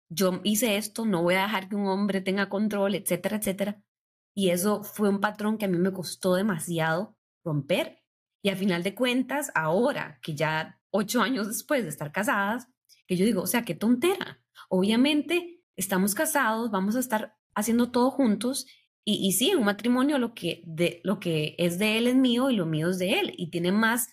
Yo 0.08 0.40
hice 0.42 0.76
esto, 0.76 1.04
no 1.04 1.22
voy 1.22 1.34
a 1.34 1.42
dejar 1.42 1.68
que 1.68 1.76
un 1.76 1.86
hombre 1.86 2.20
tenga 2.20 2.48
control, 2.48 2.96
etcétera, 2.96 3.36
etcétera. 3.36 3.82
Y 4.40 4.48
eso 4.48 4.82
fue 4.82 5.10
un 5.10 5.20
patrón 5.20 5.58
que 5.58 5.66
a 5.66 5.68
mí 5.68 5.76
me 5.76 5.92
costó 5.92 6.34
demasiado 6.34 7.14
romper. 7.44 8.02
Y 8.42 8.48
a 8.48 8.56
final 8.56 8.82
de 8.82 8.94
cuentas, 8.94 9.52
ahora 9.54 10.18
que 10.22 10.34
ya 10.34 10.80
ocho 10.88 11.20
años 11.20 11.46
después 11.46 11.82
de 11.82 11.90
estar 11.90 12.10
casadas, 12.10 12.66
que 13.06 13.18
yo 13.18 13.26
digo, 13.26 13.42
o 13.42 13.46
sea, 13.46 13.66
qué 13.66 13.74
tontera. 13.74 14.42
Obviamente 14.70 15.62
estamos 15.76 16.14
casados, 16.14 16.70
vamos 16.70 16.96
a 16.96 17.00
estar 17.00 17.36
haciendo 17.54 17.90
todo 17.90 18.10
juntos 18.10 18.64
y, 19.04 19.28
y 19.28 19.32
sí, 19.32 19.50
en 19.50 19.58
un 19.58 19.66
matrimonio 19.66 20.16
lo 20.16 20.32
que, 20.32 20.62
de, 20.64 21.02
lo 21.04 21.20
que 21.20 21.54
es 21.58 21.78
de 21.78 21.98
él 21.98 22.06
es 22.06 22.16
mío 22.16 22.48
y 22.48 22.56
lo 22.56 22.64
mío 22.64 22.88
es 22.88 22.98
de 22.98 23.18
él. 23.18 23.34
Y 23.36 23.50
tiene 23.50 23.72
más, 23.72 24.08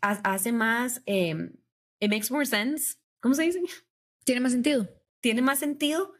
hace 0.00 0.50
más, 0.50 1.02
eh, 1.04 1.52
it 2.00 2.10
makes 2.10 2.28
more 2.30 2.46
sense. 2.46 2.96
¿Cómo 3.20 3.34
se 3.34 3.42
dice? 3.42 3.60
Tiene 4.24 4.40
más 4.40 4.52
sentido. 4.52 4.88
Tiene 5.20 5.42
más 5.42 5.58
sentido 5.58 6.14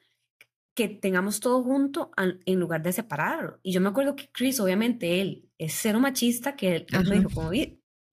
que 0.74 0.88
tengamos 0.88 1.40
todo 1.40 1.62
junto 1.62 2.10
en 2.16 2.58
lugar 2.58 2.82
de 2.82 2.92
separarlo. 2.92 3.60
Y 3.62 3.72
yo 3.72 3.80
me 3.80 3.88
acuerdo 3.88 4.16
que 4.16 4.28
Chris, 4.32 4.58
obviamente, 4.58 5.20
él 5.20 5.48
es 5.56 5.74
cero 5.74 6.00
machista, 6.00 6.56
que 6.56 6.76
él, 6.76 6.86
me 7.08 7.18
dijo 7.18 7.30
como, 7.30 7.50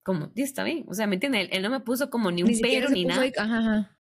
como, 0.03 0.31
está 0.35 0.63
bien, 0.63 0.85
o 0.87 0.93
sea, 0.93 1.07
¿me 1.07 1.15
entiende? 1.15 1.49
Él, 1.51 1.61
no 1.63 1.69
me 1.69 1.79
puso 1.79 2.09
como 2.09 2.31
ni 2.31 2.43
un 2.43 2.51
pero 2.61 2.89
ni 2.89 3.05
nada. 3.05 3.97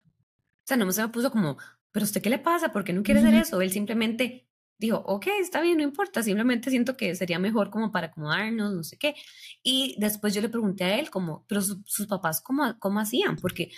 O 0.64 0.66
sea, 0.66 0.76
no 0.76 0.90
se 0.90 1.02
me 1.02 1.08
puso 1.08 1.30
como, 1.30 1.58
pero 1.92 2.04
usted 2.04 2.22
qué 2.22 2.30
le 2.30 2.38
pasa, 2.38 2.72
¿por 2.72 2.82
qué 2.82 2.92
no 2.92 3.02
quiere 3.02 3.20
hacer 3.20 3.34
eso? 3.34 3.60
Él 3.60 3.70
simplemente 3.70 4.48
dijo, 4.78 4.96
ok, 5.06 5.26
está 5.40 5.60
bien, 5.60 5.78
no 5.78 5.84
importa, 5.84 6.22
simplemente 6.22 6.70
siento 6.70 6.96
que 6.96 7.14
sería 7.14 7.38
mejor 7.38 7.70
como 7.70 7.92
para 7.92 8.08
acomodarnos, 8.08 8.72
no 8.72 8.82
sé 8.82 8.96
qué. 8.96 9.14
Y 9.62 9.96
después 9.98 10.34
yo 10.34 10.40
le 10.40 10.48
pregunté 10.48 10.84
a 10.84 10.98
él 10.98 11.10
como, 11.10 11.44
pero 11.46 11.60
sus 11.60 12.06
papás, 12.06 12.40
¿cómo, 12.40 12.78
¿cómo 12.78 13.00
hacían? 13.00 13.36
Porque 13.36 13.70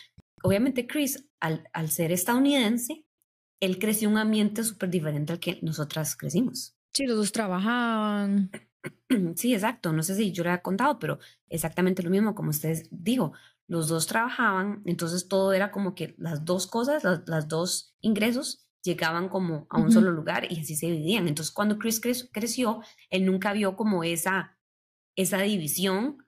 obviamente 0.42 0.86
Chris, 0.86 1.28
al, 1.40 1.68
al 1.72 1.90
ser 1.90 2.12
estadounidense, 2.12 3.04
él 3.60 3.78
creció 3.78 4.08
en 4.08 4.14
un 4.14 4.20
ambiente 4.20 4.62
súper 4.64 4.90
diferente 4.90 5.32
al 5.32 5.40
que 5.40 5.58
nosotras 5.62 6.16
crecimos. 6.16 6.76
Sí, 6.92 7.06
los 7.06 7.16
dos 7.16 7.32
trabajaban. 7.32 8.50
Sí, 9.36 9.54
exacto. 9.54 9.92
No 9.92 10.02
sé 10.02 10.14
si 10.14 10.32
yo 10.32 10.44
le 10.44 10.52
he 10.52 10.62
contado, 10.62 10.98
pero 10.98 11.18
exactamente 11.48 12.02
lo 12.02 12.10
mismo 12.10 12.34
como 12.34 12.50
ustedes 12.50 12.88
dijo. 12.90 13.32
Los 13.66 13.88
dos 13.88 14.06
trabajaban, 14.06 14.82
entonces 14.86 15.28
todo 15.28 15.52
era 15.52 15.70
como 15.70 15.94
que 15.94 16.14
las 16.16 16.44
dos 16.44 16.66
cosas, 16.66 17.02
las, 17.26 17.48
dos 17.48 17.94
ingresos 18.00 18.66
llegaban 18.82 19.28
como 19.28 19.66
a 19.68 19.78
un 19.78 19.92
solo 19.92 20.10
lugar 20.10 20.50
y 20.50 20.60
así 20.60 20.74
se 20.74 20.86
dividían. 20.86 21.28
Entonces 21.28 21.52
cuando 21.52 21.78
Chris 21.78 22.00
creció, 22.32 22.82
él 23.10 23.26
nunca 23.26 23.52
vio 23.52 23.76
como 23.76 24.04
esa, 24.04 24.56
esa 25.16 25.38
división 25.38 26.24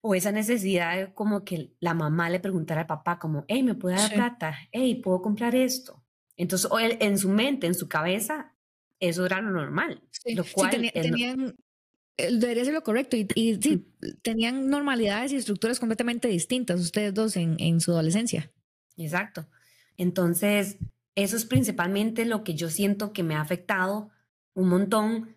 o 0.00 0.14
esa 0.14 0.32
necesidad 0.32 0.96
de 0.96 1.14
como 1.14 1.44
que 1.44 1.74
la 1.80 1.92
mamá 1.92 2.30
le 2.30 2.40
preguntara 2.40 2.82
al 2.82 2.86
papá 2.86 3.18
como, 3.18 3.44
hey, 3.48 3.62
¿me 3.62 3.74
puede 3.74 3.96
dar 3.96 4.12
plata? 4.12 4.56
Hey, 4.72 4.94
¿puedo 5.02 5.20
comprar 5.20 5.54
esto? 5.54 5.99
Entonces, 6.40 6.70
él, 6.80 6.96
en 7.00 7.18
su 7.18 7.28
mente, 7.28 7.66
en 7.66 7.74
su 7.74 7.86
cabeza, 7.86 8.54
eso 8.98 9.26
era 9.26 9.42
lo 9.42 9.50
normal. 9.50 10.02
Lo 10.34 10.42
cual 10.42 10.70
tenían, 10.70 11.54
debería 12.16 12.64
ser 12.64 12.72
lo 12.72 12.82
correcto. 12.82 13.14
Y, 13.14 13.58
sí, 13.60 13.86
tenían 14.22 14.70
normalidades 14.70 15.32
y 15.32 15.36
estructuras 15.36 15.78
completamente 15.78 16.28
distintas 16.28 16.80
ustedes 16.80 17.12
dos 17.12 17.36
en, 17.36 17.56
en 17.60 17.82
su 17.82 17.92
adolescencia. 17.92 18.50
Exacto. 18.96 19.48
Entonces, 19.98 20.78
eso 21.14 21.36
es 21.36 21.44
principalmente 21.44 22.24
lo 22.24 22.42
que 22.42 22.54
yo 22.54 22.70
siento 22.70 23.12
que 23.12 23.22
me 23.22 23.34
ha 23.34 23.42
afectado 23.42 24.08
un 24.54 24.70
montón, 24.70 25.36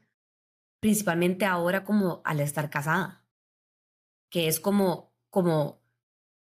principalmente 0.79 1.43
ahora 1.43 1.83
como 1.83 2.21
al 2.23 2.39
estar 2.39 2.69
casada, 2.69 3.25
que 4.29 4.47
es 4.47 4.61
como, 4.61 5.13
como, 5.29 5.81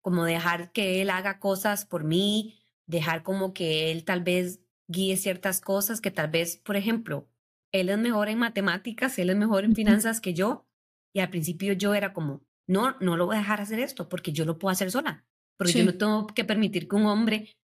como 0.03 0.25
dejar 0.25 0.71
que 0.71 1.03
él 1.03 1.11
haga 1.11 1.41
cosas 1.41 1.85
por 1.85 2.05
mí, 2.05 2.62
dejar 2.93 3.23
como 3.23 3.53
que 3.53 3.91
él 3.91 4.05
tal 4.05 4.23
vez 4.23 4.61
guíe 4.87 5.17
ciertas 5.17 5.61
cosas 5.61 6.01
que 6.01 6.11
tal 6.11 6.31
vez, 6.31 6.59
por 6.59 6.77
ejemplo, 6.77 7.29
él 7.73 7.89
es 7.89 7.99
mejor 7.99 8.29
en 8.29 8.39
matemáticas, 8.39 9.19
él 9.19 9.31
es 9.31 9.37
mejor 9.37 9.65
en 9.65 9.75
finanzas 9.75 10.21
que 10.21 10.35
yo. 10.35 10.67
Y 11.15 11.21
al 11.21 11.31
principio 11.31 11.73
yo 11.73 11.95
era 11.95 12.13
como, 12.13 12.43
no, 12.69 12.97
no 13.01 13.17
lo 13.17 13.27
voy 13.27 13.37
a 13.37 13.41
dejar 13.41 13.61
hacer 13.61 13.81
esto 13.81 14.09
porque 14.09 14.33
yo 14.33 14.45
lo 14.45 14.59
puedo 14.59 14.71
hacer 14.71 14.91
sola. 14.91 15.25
Porque 15.57 15.73
yo 15.73 15.85
no 15.85 15.95
tengo 15.95 16.27
que 16.27 16.45
permitir 16.45 16.89
que 16.89 16.97
un 16.97 17.07
hombre 17.07 17.57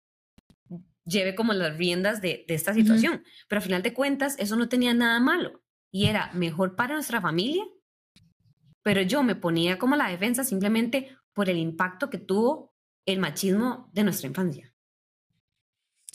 lleve 1.05 1.35
como 1.35 1.53
las 1.53 1.77
riendas 1.77 2.21
de, 2.21 2.45
de 2.47 2.53
esta 2.53 2.73
situación. 2.73 3.23
Pero 3.47 3.59
al 3.59 3.63
final 3.63 3.83
de 3.83 3.93
cuentas, 3.93 4.35
eso 4.39 4.55
no 4.55 4.69
tenía 4.69 4.93
nada 4.93 5.19
malo. 5.19 5.61
Y 5.91 6.05
era 6.05 6.31
mejor 6.33 6.75
para 6.75 6.93
nuestra 6.93 7.21
familia. 7.21 7.65
Pero 8.83 9.01
yo 9.01 9.23
me 9.23 9.35
ponía 9.35 9.77
como 9.77 9.95
la 9.95 10.09
defensa 10.09 10.43
simplemente 10.43 11.17
por 11.33 11.49
el 11.49 11.57
impacto 11.57 12.09
que 12.09 12.17
tuvo 12.17 12.73
el 13.05 13.19
machismo 13.19 13.89
de 13.93 14.03
nuestra 14.03 14.27
infancia. 14.27 14.73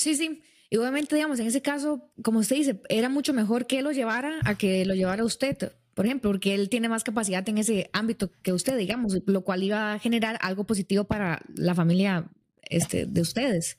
Sí, 0.03 0.17
sí. 0.17 0.43
Y 0.69 0.79
obviamente, 0.79 1.15
digamos, 1.15 1.39
en 1.39 1.47
ese 1.47 1.63
caso, 1.63 2.11
como 2.23 2.41
usted 2.41 2.57
dice, 2.57 2.81
era 2.89 3.09
mucho 3.09 3.33
mejor 3.33 3.67
que 3.67 3.83
lo 3.83 3.93
llevara 3.93 4.41
a 4.45 4.57
que 4.57 4.85
lo 4.85 4.95
llevara 4.95 5.25
usted, 5.25 5.73
por 5.95 6.07
ejemplo, 6.07 6.31
porque 6.31 6.55
él 6.55 6.69
tiene 6.69 6.89
más 6.89 7.05
capacidad 7.05 7.49
en 7.49 7.59
ese 7.59 7.89
ámbito 7.93 8.33
que 8.43 8.53
usted, 8.53 8.77
digamos, 8.77 9.19
lo 9.27 9.45
cual 9.45 9.63
iba 9.63 9.93
a 9.93 9.99
generar 10.01 10.39
algo 10.41 10.65
positivo 10.65 11.05
para 11.05 11.43
la 11.55 11.75
familia 11.75 12.31
este, 12.63 13.07
de 13.07 13.21
ustedes. 13.21 13.79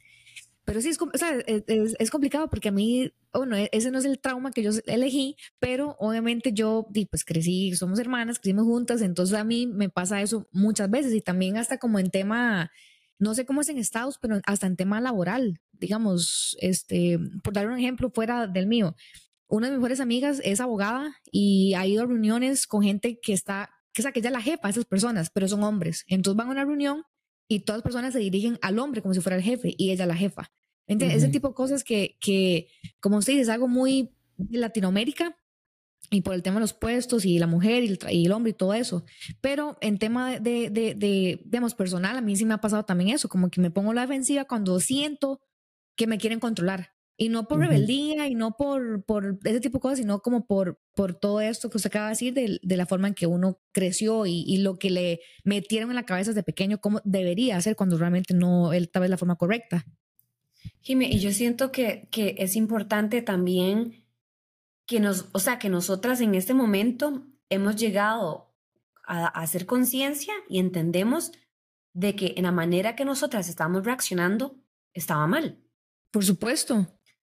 Pero 0.64 0.80
sí, 0.82 0.90
es, 0.90 1.02
o 1.02 1.18
sea, 1.18 1.38
es, 1.46 1.96
es, 2.00 2.10
complicado 2.10 2.50
porque 2.50 2.70
a 2.70 2.72
mí, 2.72 3.12
bueno, 3.34 3.58
e, 3.58 3.70
ese 3.74 3.92
no 3.92 3.98
es 3.98 4.06
el 4.06 4.20
trauma 4.20 4.52
que 4.52 4.64
yo 4.64 4.72
elegí, 4.86 5.36
pero 5.60 5.98
obviamente 6.00 6.54
yo, 6.54 6.88
pues 7.10 7.26
crecí, 7.26 7.76
somos 7.76 8.00
hermanas, 8.00 8.40
crecimos 8.40 8.64
juntas, 8.64 9.02
entonces 9.02 9.38
a 9.38 9.44
mí 9.44 9.68
me 9.68 9.90
pasa 9.90 10.22
eso 10.22 10.48
muchas 10.54 10.90
veces 10.90 11.14
y 11.14 11.20
también 11.20 11.58
hasta 11.58 11.80
como 11.80 12.00
en 12.00 12.12
tema 12.12 12.72
no 13.20 13.36
sé 13.36 13.46
cómo 13.46 13.62
es 13.62 13.70
en 13.70 13.78
Estados, 13.78 14.18
pero 14.20 14.40
hasta 14.46 14.68
en 14.68 14.76
tema 14.76 15.02
laboral, 15.02 15.62
digamos, 15.72 16.58
este, 16.60 17.20
por 17.44 17.54
dar 17.54 17.68
un 17.68 17.78
ejemplo 17.78 18.10
fuera 18.10 18.48
del 18.48 18.68
mío, 18.68 18.96
una 19.48 19.68
de 19.68 19.74
mis 19.74 19.80
mejores 19.80 20.00
amigas 20.00 20.42
es 20.44 20.60
abogada 20.60 21.16
y 21.32 21.74
ha 21.76 21.86
ido 21.86 22.04
a 22.04 22.08
reuniones 22.08 22.66
con 22.66 22.84
gente 22.84 23.20
que 23.22 23.34
está, 23.34 23.70
que 23.94 24.02
es 24.02 24.06
aquella 24.06 24.32
la 24.32 24.42
jefa, 24.42 24.70
esas 24.70 24.86
personas, 24.86 25.30
pero 25.32 25.48
son 25.48 25.64
hombres. 25.64 26.06
Entonces 26.08 26.38
van 26.38 26.48
a 26.48 26.52
una 26.52 26.66
reunión 26.66 27.04
y 27.48 27.60
todas 27.60 27.78
las 27.78 27.84
personas 27.84 28.14
se 28.14 28.20
dirigen 28.20 28.58
al 28.62 28.80
hombre 28.80 29.02
como 29.02 29.14
si 29.14 29.22
fuera 29.22 29.36
el 29.36 29.44
jefe 29.44 29.76
y 29.78 29.92
ella 29.92 30.06
la 30.06 30.16
jefa. 30.16 30.52
Ese 30.88 31.30
tipo 31.30 31.50
de 31.50 31.54
cosas 31.54 31.84
que, 31.84 32.18
que, 32.20 32.68
como 33.00 33.18
usted 33.18 33.34
dice, 33.34 33.44
es 33.44 33.50
algo 33.50 33.68
muy 33.68 34.12
de 34.38 34.58
Latinoamérica, 34.58 35.38
y 36.14 36.22
por 36.22 36.36
el 36.36 36.44
tema 36.44 36.56
de 36.56 36.62
los 36.62 36.74
puestos 36.74 37.26
y 37.26 37.40
la 37.40 37.48
mujer 37.48 37.84
y 37.84 38.26
el, 38.26 38.32
hombre 38.32 38.52
y 38.52 38.54
todo 38.54 38.74
eso. 38.74 39.04
Pero 39.42 39.78
en 39.82 39.98
tema 39.98 40.40
de, 40.40 40.70
de, 40.70 40.94
de, 40.96 41.42
digamos, 41.46 41.76
personal, 41.76 42.18
a 42.18 42.22
mí 42.22 42.36
sí 42.36 42.46
me 42.46 42.54
ha 42.54 42.62
pasado 42.62 42.86
también 42.86 43.10
eso, 43.10 43.30
como 43.30 43.50
que 43.50 43.62
me 43.62 43.72
pongo 43.72 43.94
la 43.94 44.02
defensiva 44.02 44.46
cuando 44.46 44.80
siento 44.80 45.42
que 45.96 46.08
me 46.08 46.18
quieren 46.18 46.40
controlar. 46.40 46.92
Y 47.16 47.30
no 47.30 47.48
por 47.48 47.60
rebeldía 47.60 48.28
y 48.28 48.34
no 48.34 48.58
por, 48.58 49.06
por 49.06 49.38
ese 49.44 49.60
tipo 49.60 49.78
de 49.78 49.82
cosas, 49.82 50.00
sino 50.00 50.20
como 50.22 50.48
por, 50.48 50.82
por 50.96 51.14
todo 51.14 51.42
esto 51.42 51.70
que 51.70 51.78
usted 51.78 51.90
acaba 51.90 52.08
de 52.08 52.12
decir, 52.12 52.34
de, 52.34 52.60
de 52.62 52.78
la 52.78 52.88
forma 52.88 53.08
en 53.08 53.14
que 53.14 53.28
uno 53.28 53.60
creció 53.72 54.26
y, 54.26 54.44
y, 54.48 54.58
lo 54.58 54.80
que 54.80 54.90
le 54.90 55.20
metieron 55.44 55.92
en 55.92 55.96
la 55.96 56.06
cabeza 56.06 56.32
desde 56.32 56.42
pequeño, 56.42 56.80
cómo 56.80 57.02
debería 57.04 57.58
hacer 57.58 57.76
cuando 57.76 58.00
realmente 58.00 58.34
no, 58.34 58.74
él 58.74 58.90
tal 58.90 59.02
vez 59.02 59.12
la 59.12 59.18
forma 59.18 59.36
correcta. 59.36 59.86
Jimmy, 60.82 61.06
y 61.06 61.20
yo 61.20 61.32
siento 61.32 61.72
que, 61.72 62.08
que 62.12 62.36
es 62.40 62.56
importante 62.56 63.22
también 63.22 64.03
que 64.86 65.00
nos, 65.00 65.30
o 65.34 65.40
sea, 65.40 65.60
que 65.60 65.70
nosotras 65.70 66.22
en 66.22 66.36
este 66.36 66.54
momento 66.54 67.26
hemos 67.50 67.76
llegado 67.76 68.54
a, 69.06 69.28
hacer 69.28 69.66
conciencia 69.66 70.34
y 70.50 70.60
entendemos 70.60 71.32
de 71.94 72.16
que 72.16 72.34
en 72.38 72.44
la 72.44 72.52
manera 72.52 72.96
que 72.96 73.06
nosotras 73.06 73.48
estamos 73.50 73.86
reaccionando 73.86 74.58
estaba 74.94 75.28
mal. 75.28 75.60
Por 76.12 76.26
supuesto. 76.26 76.88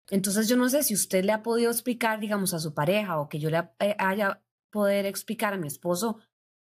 Entonces 0.10 0.48
yo 0.48 0.56
no 0.56 0.70
sé 0.70 0.84
si 0.84 0.94
usted 0.94 1.24
le 1.24 1.34
ha 1.34 1.44
podido 1.44 1.70
explicar, 1.72 2.20
digamos, 2.20 2.54
a 2.54 2.60
su 2.60 2.74
pareja 2.74 3.20
o 3.20 3.30
que 3.30 3.40
yo 3.40 3.50
le 3.50 3.70
haya 4.00 4.42
poder 4.72 5.06
explicar 5.06 5.54
a 5.54 5.58
mi 5.58 5.68
esposo, 5.68 6.20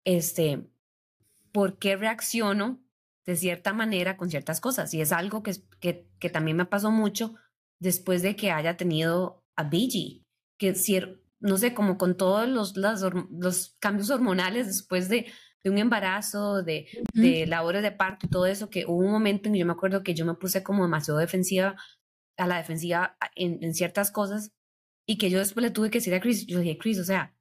este, 0.03 0.69
por 1.51 1.77
qué 1.77 1.95
reacciono 1.95 2.79
de 3.25 3.35
cierta 3.35 3.73
manera 3.73 4.17
con 4.17 4.29
ciertas 4.29 4.59
cosas. 4.59 4.93
Y 4.93 5.01
es 5.01 5.11
algo 5.11 5.43
que, 5.43 5.55
que, 5.79 6.07
que 6.19 6.29
también 6.29 6.57
me 6.57 6.65
pasó 6.65 6.91
mucho 6.91 7.35
después 7.79 8.21
de 8.21 8.35
que 8.35 8.51
haya 8.51 8.77
tenido 8.77 9.45
a 9.55 9.63
BG, 9.63 10.25
que 10.59 10.75
no 11.39 11.57
sé, 11.57 11.73
como 11.73 11.97
con 11.97 12.17
todos 12.17 12.47
los, 12.47 12.75
los 12.77 13.75
cambios 13.79 14.09
hormonales 14.11 14.67
después 14.67 15.09
de, 15.09 15.25
de 15.63 15.69
un 15.69 15.77
embarazo, 15.77 16.61
de, 16.61 16.87
de 17.13 17.47
labores 17.47 17.81
de 17.81 17.91
parto 17.91 18.27
y 18.27 18.29
todo 18.29 18.45
eso, 18.45 18.69
que 18.69 18.85
hubo 18.85 18.97
un 18.97 19.11
momento 19.11 19.47
en 19.47 19.53
que 19.53 19.59
yo 19.59 19.65
me 19.65 19.71
acuerdo 19.71 20.03
que 20.03 20.13
yo 20.13 20.25
me 20.25 20.35
puse 20.35 20.61
como 20.61 20.83
demasiado 20.83 21.19
defensiva, 21.19 21.75
a 22.37 22.47
la 22.47 22.57
defensiva 22.57 23.17
en, 23.35 23.63
en 23.63 23.73
ciertas 23.73 24.11
cosas, 24.11 24.51
y 25.07 25.17
que 25.17 25.29
yo 25.29 25.39
después 25.39 25.63
le 25.63 25.71
tuve 25.71 25.89
que 25.89 25.97
decir 25.97 26.13
a 26.13 26.19
Chris, 26.19 26.45
yo 26.45 26.59
dije, 26.59 26.77
Chris, 26.77 26.99
o 26.99 27.03
sea, 27.03 27.35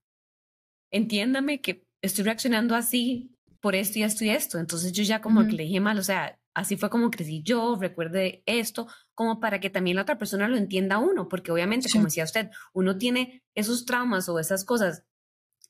entiéndame 0.91 1.61
que 1.61 1.85
estoy 2.03 2.25
reaccionando 2.25 2.75
así 2.75 3.35
por 3.61 3.75
esto 3.75 3.99
y 3.99 4.05
esto 4.05 4.25
y 4.25 4.31
esto. 4.31 4.59
Entonces 4.59 4.93
yo 4.93 5.03
ya 5.03 5.21
como 5.21 5.45
que 5.45 5.53
le 5.53 5.65
dije 5.65 5.81
mal, 5.81 5.99
o 5.99 6.03
sea, 6.03 6.38
así 6.55 6.77
fue 6.77 6.91
como 6.91 7.11
crecí 7.11 7.43
yo, 7.43 7.77
recuerde 7.81 8.43
esto, 8.47 8.87
como 9.15 9.41
para 9.41 9.61
que 9.61 9.71
también 9.71 9.97
la 9.97 10.03
otra 10.03 10.19
persona 10.19 10.49
lo 10.49 10.57
entienda 10.57 10.97
a 10.97 10.99
uno, 10.99 11.29
porque 11.29 11.53
obviamente, 11.53 11.89
como 11.91 12.05
decía 12.05 12.25
usted, 12.25 12.51
uno 12.73 12.99
tiene 12.99 13.43
esos 13.55 13.85
traumas 13.85 14.29
o 14.29 14.39
esas 14.39 14.65
cosas 14.65 15.05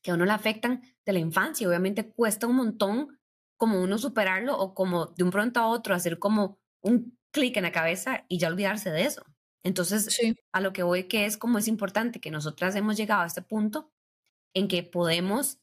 que 0.03 0.11
a 0.11 0.15
uno 0.15 0.25
le 0.25 0.33
afectan 0.33 0.83
de 1.05 1.13
la 1.13 1.19
infancia, 1.19 1.69
obviamente 1.69 2.13
cuesta 2.13 2.47
un 2.47 2.57
montón 2.57 3.19
como 3.57 3.83
uno 3.83 3.99
superarlo 3.99 4.57
o 4.57 4.75
como 4.75 5.07
de 5.07 5.25
un 5.25 5.31
pronto 5.31 5.61
a 5.61 5.67
otro 5.67 5.95
hacer 5.95 6.19
como 6.19 6.59
un 6.81 7.19
clic 7.33 7.57
en 7.57 7.65
la 7.65 7.73
cabeza 7.73 8.25
y 8.29 8.39
ya 8.39 8.49
olvidarse 8.49 8.91
de 8.91 9.03
eso. 9.03 9.23
Entonces, 9.65 10.17
a 10.53 10.61
lo 10.61 10.73
que 10.73 10.83
voy 10.83 11.05
que 11.05 11.27
es 11.27 11.37
como 11.37 11.59
es 11.59 11.69
importante 11.69 12.21
que 12.21 12.31
nosotras 12.31 12.75
hemos 12.77 12.97
llegado 12.97 13.23
a 13.23 13.27
este 13.27 13.43
punto 13.43 13.91
en 14.55 14.69
que 14.69 14.83
podemos 14.83 15.59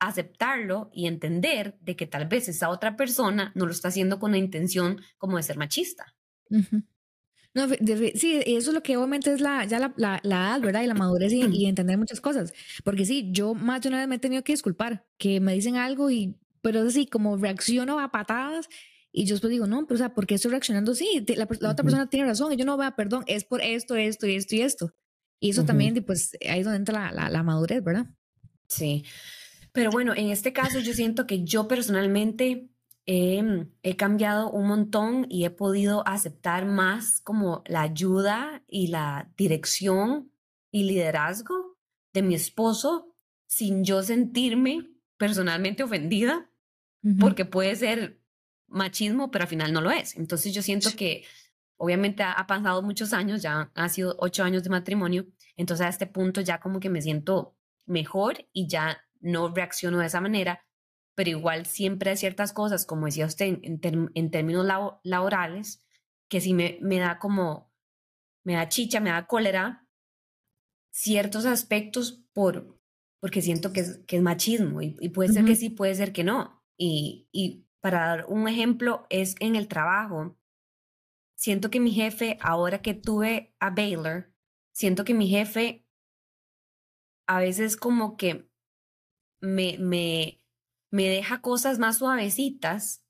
aceptarlo 0.00 0.90
y 0.92 1.06
entender 1.06 1.76
de 1.80 1.96
que 1.96 2.06
tal 2.06 2.26
vez 2.26 2.48
esa 2.48 2.68
otra 2.68 2.96
persona 2.96 3.52
no 3.54 3.66
lo 3.66 3.72
está 3.72 3.88
haciendo 3.88 4.18
con 4.18 4.32
la 4.32 4.38
intención 4.38 5.00
como 5.16 5.36
de 5.36 5.42
ser 5.42 5.56
machista. 5.56 6.14
No, 7.54 7.68
sí, 7.68 8.42
eso 8.46 8.70
es 8.70 8.74
lo 8.74 8.82
que 8.82 8.96
obviamente 8.96 9.32
es 9.32 9.40
la, 9.40 9.64
ya 9.64 9.78
la, 9.78 9.92
la, 9.96 10.20
edad, 10.22 10.60
¿verdad? 10.60 10.82
Y 10.82 10.86
la 10.86 10.94
madurez 10.94 11.32
y, 11.32 11.40
entender 11.66 11.98
muchas 11.98 12.20
cosas. 12.20 12.52
Porque 12.84 13.04
sí, 13.04 13.30
yo 13.32 13.54
más 13.54 13.82
de 13.82 13.88
una 13.88 13.98
vez 13.98 14.08
me 14.08 14.16
he 14.16 14.18
tenido 14.18 14.44
que 14.44 14.52
disculpar, 14.52 15.06
que 15.18 15.40
me 15.40 15.54
dicen 15.54 15.76
algo 15.76 16.10
y, 16.10 16.36
pero 16.62 16.82
así, 16.82 17.06
como 17.06 17.36
reacciono 17.36 17.98
a 17.98 18.10
patadas 18.10 18.68
y 19.10 19.24
yo 19.24 19.34
después 19.34 19.50
digo, 19.50 19.66
no, 19.66 19.86
pero 19.86 19.96
o 19.96 19.98
sea, 19.98 20.14
¿por 20.14 20.26
qué 20.26 20.34
estoy 20.34 20.50
reaccionando 20.50 20.92
así? 20.92 21.24
La, 21.34 21.44
otra 21.44 21.82
persona 21.82 22.08
tiene 22.08 22.26
razón 22.26 22.52
y 22.52 22.56
yo 22.56 22.64
no 22.64 22.76
vea, 22.76 22.94
perdón, 22.94 23.24
es 23.26 23.44
por 23.44 23.62
esto, 23.62 23.96
esto 23.96 24.26
y 24.26 24.36
esto 24.36 24.54
y 24.54 24.60
esto. 24.60 24.94
Y 25.40 25.50
eso 25.50 25.64
también, 25.64 25.94
pues 26.04 26.36
ahí 26.48 26.60
es 26.60 26.64
donde 26.64 26.78
entra 26.78 27.12
la, 27.12 27.30
la 27.30 27.42
madurez, 27.42 27.82
¿verdad? 27.82 28.06
Sí. 28.68 29.04
Pero 29.78 29.92
bueno, 29.92 30.12
en 30.16 30.30
este 30.30 30.52
caso 30.52 30.80
yo 30.80 30.92
siento 30.92 31.24
que 31.24 31.44
yo 31.44 31.68
personalmente 31.68 32.68
he 33.06 33.96
cambiado 33.96 34.50
un 34.50 34.66
montón 34.66 35.24
y 35.28 35.44
he 35.44 35.50
podido 35.50 36.02
aceptar 36.04 36.66
más 36.66 37.20
como 37.20 37.62
la 37.64 37.82
ayuda 37.82 38.64
y 38.66 38.88
la 38.88 39.30
dirección 39.36 40.32
y 40.72 40.82
liderazgo 40.82 41.78
de 42.12 42.22
mi 42.22 42.34
esposo 42.34 43.14
sin 43.46 43.84
yo 43.84 44.02
sentirme 44.02 44.90
personalmente 45.16 45.84
ofendida, 45.84 46.50
porque 47.20 47.44
puede 47.44 47.76
ser 47.76 48.20
machismo, 48.66 49.30
pero 49.30 49.44
al 49.44 49.48
final 49.48 49.72
no 49.72 49.80
lo 49.80 49.92
es. 49.92 50.16
Entonces 50.16 50.52
yo 50.52 50.60
siento 50.60 50.90
que 50.96 51.22
obviamente 51.76 52.24
ha, 52.24 52.44
pasado 52.48 52.82
muchos 52.82 53.12
años, 53.12 53.42
ya 53.42 53.70
ha 53.76 53.88
sido 53.88 54.16
ocho 54.18 54.42
años 54.42 54.64
de 54.64 54.70
matrimonio, 54.70 55.28
entonces 55.56 55.86
a 55.86 55.88
este 55.88 56.08
punto 56.08 56.40
ya 56.40 56.58
como 56.58 56.80
que 56.80 56.90
me 56.90 57.00
siento 57.00 57.54
mejor 57.86 58.44
y 58.52 58.66
ya 58.66 59.04
no 59.20 59.48
reacciono 59.48 59.98
de 59.98 60.06
esa 60.06 60.20
manera, 60.20 60.64
pero 61.14 61.30
igual 61.30 61.66
siempre 61.66 62.10
hay 62.10 62.16
ciertas 62.16 62.52
cosas, 62.52 62.86
como 62.86 63.06
decía 63.06 63.26
usted, 63.26 63.58
en, 63.62 64.30
términos 64.30 64.66
laborales, 65.02 65.84
que 66.28 66.40
sí 66.40 66.54
me, 66.54 66.78
me 66.80 66.98
da 66.98 67.18
como, 67.18 67.72
me 68.44 68.54
da 68.54 68.68
chicha, 68.68 69.00
me 69.00 69.10
da 69.10 69.26
cólera, 69.26 69.88
ciertos 70.92 71.44
aspectos 71.44 72.24
por, 72.32 72.78
porque 73.20 73.42
siento 73.42 73.72
que 73.72 73.80
es, 73.80 73.98
que 74.06 74.16
es 74.16 74.22
machismo 74.22 74.80
y, 74.80 75.08
puede 75.08 75.32
ser 75.32 75.44
que 75.44 75.56
sí, 75.56 75.70
puede 75.70 75.94
ser 75.94 76.12
que 76.12 76.24
no. 76.24 76.62
Y, 76.76 77.28
y 77.32 77.66
para 77.80 78.06
dar 78.06 78.26
un 78.28 78.48
ejemplo, 78.48 79.06
es 79.10 79.34
en 79.40 79.56
el 79.56 79.68
trabajo. 79.68 80.36
Siento 81.36 81.70
que 81.70 81.80
mi 81.80 81.92
jefe, 81.92 82.38
ahora 82.40 82.82
que 82.82 82.94
tuve 82.94 83.54
a 83.60 83.70
Baylor, 83.70 84.32
siento 84.72 85.04
que 85.04 85.14
mi 85.14 85.28
jefe 85.28 85.84
a 87.28 87.40
veces 87.40 87.76
como 87.76 88.16
que 88.16 88.47
me, 89.40 89.76
me, 89.78 90.42
me 90.90 91.08
deja 91.08 91.40
cosas 91.40 91.78
más 91.78 91.98
suavecitas 91.98 93.04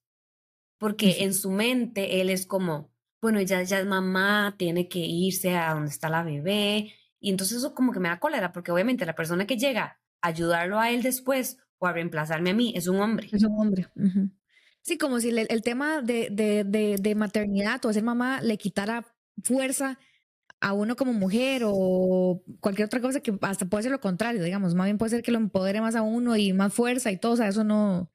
porque 0.78 1.24
en 1.24 1.34
su 1.34 1.50
mente 1.50 2.20
él 2.20 2.30
es 2.30 2.46
como, 2.46 2.92
bueno, 3.20 3.40
ella 3.40 3.62
ya 3.62 3.80
es 3.80 3.86
mamá, 3.86 4.54
tiene 4.56 4.88
que 4.88 5.00
irse 5.00 5.56
a 5.56 5.74
donde 5.74 5.90
está 5.90 6.08
la 6.08 6.22
bebé. 6.22 6.92
Y 7.20 7.30
entonces 7.30 7.58
eso 7.58 7.74
como 7.74 7.92
que 7.92 8.00
me 8.00 8.08
da 8.08 8.20
cólera, 8.20 8.52
porque 8.52 8.70
obviamente 8.70 9.04
la 9.04 9.16
persona 9.16 9.46
que 9.46 9.56
llega 9.56 10.00
a 10.20 10.28
ayudarlo 10.28 10.78
a 10.78 10.90
él 10.90 11.02
después 11.02 11.58
o 11.78 11.86
a 11.86 11.92
reemplazarme 11.92 12.50
a 12.50 12.54
mí 12.54 12.72
es 12.76 12.86
un 12.86 13.00
hombre. 13.00 13.28
Es 13.32 13.42
un 13.42 13.58
hombre. 13.58 13.88
Sí, 14.82 14.98
como 14.98 15.20
si 15.20 15.30
el, 15.30 15.62
tema 15.62 16.00
de, 16.00 16.28
de, 16.30 16.64
de, 16.64 16.96
de, 17.00 17.14
maternidad 17.14 17.84
o 17.84 17.92
ser 17.92 18.04
mamá 18.04 18.40
le 18.40 18.56
quitara 18.56 19.04
fuerza 19.42 19.98
a 20.60 20.72
uno 20.72 20.96
como 20.96 21.12
mujer 21.12 21.62
o 21.64 22.42
cualquier 22.60 22.86
otra 22.86 23.00
cosa 23.00 23.20
que 23.20 23.36
hasta 23.42 23.66
puede 23.66 23.84
ser 23.84 23.92
lo 23.92 24.00
contrario, 24.00 24.42
digamos, 24.42 24.74
más 24.74 24.86
bien 24.86 24.98
puede 24.98 25.10
ser 25.10 25.22
que 25.22 25.30
lo 25.30 25.38
empodere 25.38 25.80
más 25.80 25.94
a 25.94 26.02
uno 26.02 26.36
y 26.36 26.52
más 26.52 26.72
fuerza 26.72 27.10
y 27.10 27.16
todo, 27.16 27.32
o 27.32 27.36
sea, 27.36 27.48
eso 27.48 27.64
no, 27.64 28.10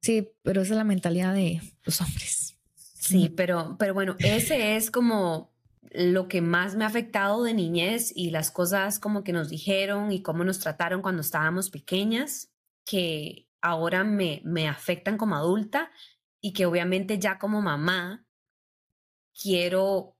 sí, 0.00 0.30
pero 0.42 0.62
esa 0.62 0.72
es 0.72 0.78
la 0.78 0.84
mentalidad 0.84 1.34
de 1.34 1.60
los 1.84 2.00
hombres. 2.00 2.56
Sí, 2.74 3.28
pero, 3.36 3.76
pero 3.78 3.94
bueno, 3.94 4.16
ese 4.20 4.76
es 4.76 4.90
como 4.90 5.52
lo 5.90 6.28
que 6.28 6.40
más 6.40 6.76
me 6.76 6.84
ha 6.84 6.86
afectado 6.86 7.42
de 7.42 7.52
niñez 7.52 8.12
y 8.14 8.30
las 8.30 8.50
cosas 8.50 8.98
como 8.98 9.24
que 9.24 9.32
nos 9.32 9.50
dijeron 9.50 10.12
y 10.12 10.22
cómo 10.22 10.44
nos 10.44 10.60
trataron 10.60 11.02
cuando 11.02 11.20
estábamos 11.20 11.68
pequeñas, 11.68 12.50
que 12.84 13.48
ahora 13.60 14.02
me, 14.02 14.40
me 14.44 14.68
afectan 14.68 15.18
como 15.18 15.36
adulta 15.36 15.90
y 16.40 16.52
que 16.52 16.64
obviamente 16.64 17.18
ya 17.18 17.38
como 17.38 17.60
mamá 17.60 18.24
quiero 19.40 20.16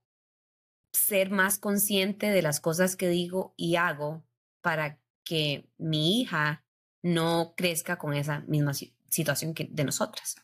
ser 0.93 1.31
más 1.31 1.57
consciente 1.57 2.27
de 2.27 2.41
las 2.41 2.59
cosas 2.59 2.95
que 2.95 3.09
digo 3.09 3.53
y 3.57 3.75
hago 3.75 4.23
para 4.61 4.99
que 5.23 5.69
mi 5.77 6.21
hija 6.21 6.63
no 7.01 7.53
crezca 7.57 7.97
con 7.97 8.13
esa 8.13 8.41
misma 8.41 8.73
situación 8.73 9.53
que 9.53 9.67
de 9.69 9.83
nosotras. 9.83 10.35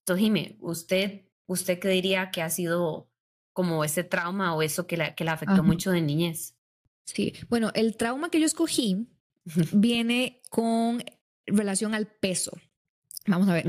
Entonces, 0.00 0.24
Jimé, 0.24 0.56
¿usted, 0.60 1.22
¿usted 1.46 1.78
qué 1.78 1.88
diría 1.88 2.30
que 2.30 2.42
ha 2.42 2.50
sido 2.50 3.08
como 3.52 3.84
ese 3.84 4.04
trauma 4.04 4.54
o 4.54 4.62
eso 4.62 4.86
que 4.86 4.96
la, 4.96 5.14
que 5.14 5.24
la 5.24 5.32
afectó 5.32 5.62
mucho 5.62 5.90
de 5.90 6.02
niñez? 6.02 6.56
Sí, 7.04 7.34
bueno, 7.48 7.70
el 7.74 7.96
trauma 7.96 8.30
que 8.30 8.40
yo 8.40 8.46
escogí 8.46 9.08
viene 9.72 10.40
con 10.50 11.02
relación 11.46 11.94
al 11.94 12.06
peso. 12.06 12.52
Vamos 13.26 13.48
a 13.48 13.54
ver. 13.54 13.66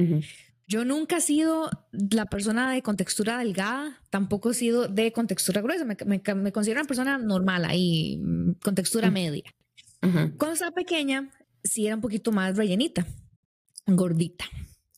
Yo 0.67 0.86
nunca 0.86 1.17
he 1.17 1.21
sido 1.21 1.69
la 1.91 2.26
persona 2.26 2.71
de 2.71 2.82
contextura 2.82 3.38
delgada, 3.38 4.02
tampoco 4.10 4.52
he 4.52 4.54
sido 4.54 4.88
de 4.88 5.12
contextura 5.12 5.62
gruesa. 5.62 5.86
Me, 5.86 5.97
me, 6.06 6.52
considero 6.52 6.80
una 6.80 6.88
persona 6.88 7.17
normal 7.17 7.65
ahí, 7.65 8.17
mm, 8.17 8.54
con 8.63 8.76
textura 8.76 9.12
media. 9.12 9.43
Cuando 10.02 10.52
estaba 10.52 10.71
pequeña, 10.71 11.32
sí 11.63 11.88
era 11.88 11.95
un 11.95 12.02
poquito 12.02 12.34
más 12.34 12.58
rellenita, 12.58 13.06
gordita. 13.88 14.45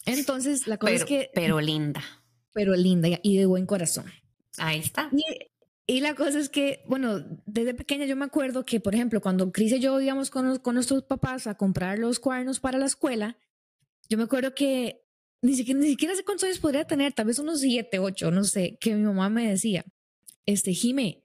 Entonces, 0.06 0.68
la 0.68 0.78
cosa 0.78 0.94
es 0.94 1.06
que. 1.06 1.30
Pero 1.34 1.62
linda. 1.62 2.02
Pero 2.54 2.76
linda 2.76 3.10
y 3.22 3.38
de 3.38 3.46
buen 3.46 3.66
corazón. 3.66 4.06
Ahí 4.58 4.80
está. 4.80 5.12
Y, 5.88 6.00
la 6.00 6.16
cosa 6.16 6.40
es 6.40 6.50
que, 6.50 6.84
bueno, 6.88 7.24
desde 7.46 7.76
pequeña 7.76 8.06
yo 8.06 8.16
me 8.16 8.26
acuerdo 8.26 8.66
que, 8.66 8.80
por 8.80 8.96
ejemplo, 8.96 9.22
cuando 9.22 9.52
Cris 9.52 9.74
y 9.74 9.80
yo 9.80 10.02
íbamos 10.02 10.32
con, 10.32 10.58
con 10.58 10.74
nuestros 10.74 11.04
papás 11.04 11.46
a 11.46 11.56
comprar 11.56 12.00
los 12.00 12.20
cuadernos 12.20 12.60
para 12.60 12.80
la 12.80 12.88
escuela, 12.88 13.38
yo 14.10 14.18
me 14.18 14.24
acuerdo 14.24 14.56
que 14.56 15.05
ni 15.46 15.56
siquiera, 15.56 15.80
ni 15.80 15.90
siquiera 15.90 16.16
sé 16.16 16.24
cuántos 16.24 16.46
años 16.46 16.60
podría 16.60 16.86
tener, 16.86 17.14
tal 17.14 17.28
vez 17.28 17.38
unos 17.40 17.62
siete, 17.62 18.00
ocho, 18.00 18.32
no 18.32 18.44
sé, 18.44 18.78
que 18.80 18.96
mi 18.96 19.04
mamá 19.04 19.30
me 19.30 19.48
decía, 19.48 19.86
este, 20.46 20.74
Jime, 20.74 21.24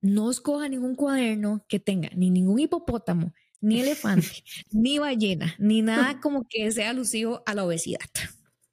no 0.00 0.30
escoja 0.30 0.68
ningún 0.68 0.94
cuaderno 0.94 1.64
que 1.68 1.80
tenga 1.80 2.08
ni 2.14 2.30
ningún 2.30 2.60
hipopótamo, 2.60 3.32
ni 3.60 3.80
elefante, 3.80 4.44
ni 4.70 4.98
ballena, 4.98 5.56
ni 5.58 5.82
nada 5.82 6.20
como 6.22 6.46
que 6.48 6.70
sea 6.70 6.90
alusivo 6.90 7.42
a 7.46 7.54
la 7.54 7.64
obesidad. 7.64 8.08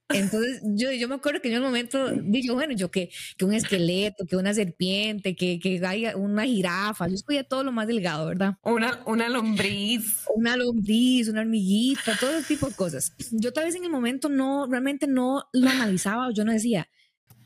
Entonces, 0.10 0.62
yo, 0.64 0.92
yo 0.92 1.08
me 1.08 1.16
acuerdo 1.16 1.42
que 1.42 1.50
en 1.50 1.58
un 1.58 1.64
momento 1.64 2.12
dije, 2.12 2.52
bueno, 2.52 2.74
yo 2.74 2.92
que, 2.92 3.10
que 3.38 3.46
un 3.46 3.54
esqueleto, 3.54 4.26
que 4.26 4.36
una 4.36 4.54
serpiente, 4.54 5.36
que, 5.36 5.60
que 5.60 5.82
haya 5.86 6.16
una 6.16 6.46
jirafa, 6.46 7.08
yo 7.08 7.16
escogía 7.16 7.44
todo 7.44 7.64
lo 7.64 7.72
más 7.72 7.88
delgado, 7.88 8.28
¿verdad? 8.28 8.58
Una, 8.62 9.02
una 9.06 9.30
lombriz. 9.30 10.24
Una 10.36 10.58
lombriz, 10.58 11.28
una 11.28 11.42
hormiguita, 11.42 12.16
todo 12.20 12.42
tipo 12.44 12.68
de 12.68 12.76
cosas. 12.76 13.14
Yo 13.32 13.52
tal 13.52 13.66
vez 13.66 13.76
en 13.76 13.84
el 13.84 13.90
momento 13.90 14.30
no, 14.30 14.68
realmente 14.68 15.08
no 15.08 15.44
lo 15.54 15.70
analizaba 15.70 16.28
o 16.28 16.32
yo 16.32 16.46
no 16.46 16.52
decía, 16.52 16.88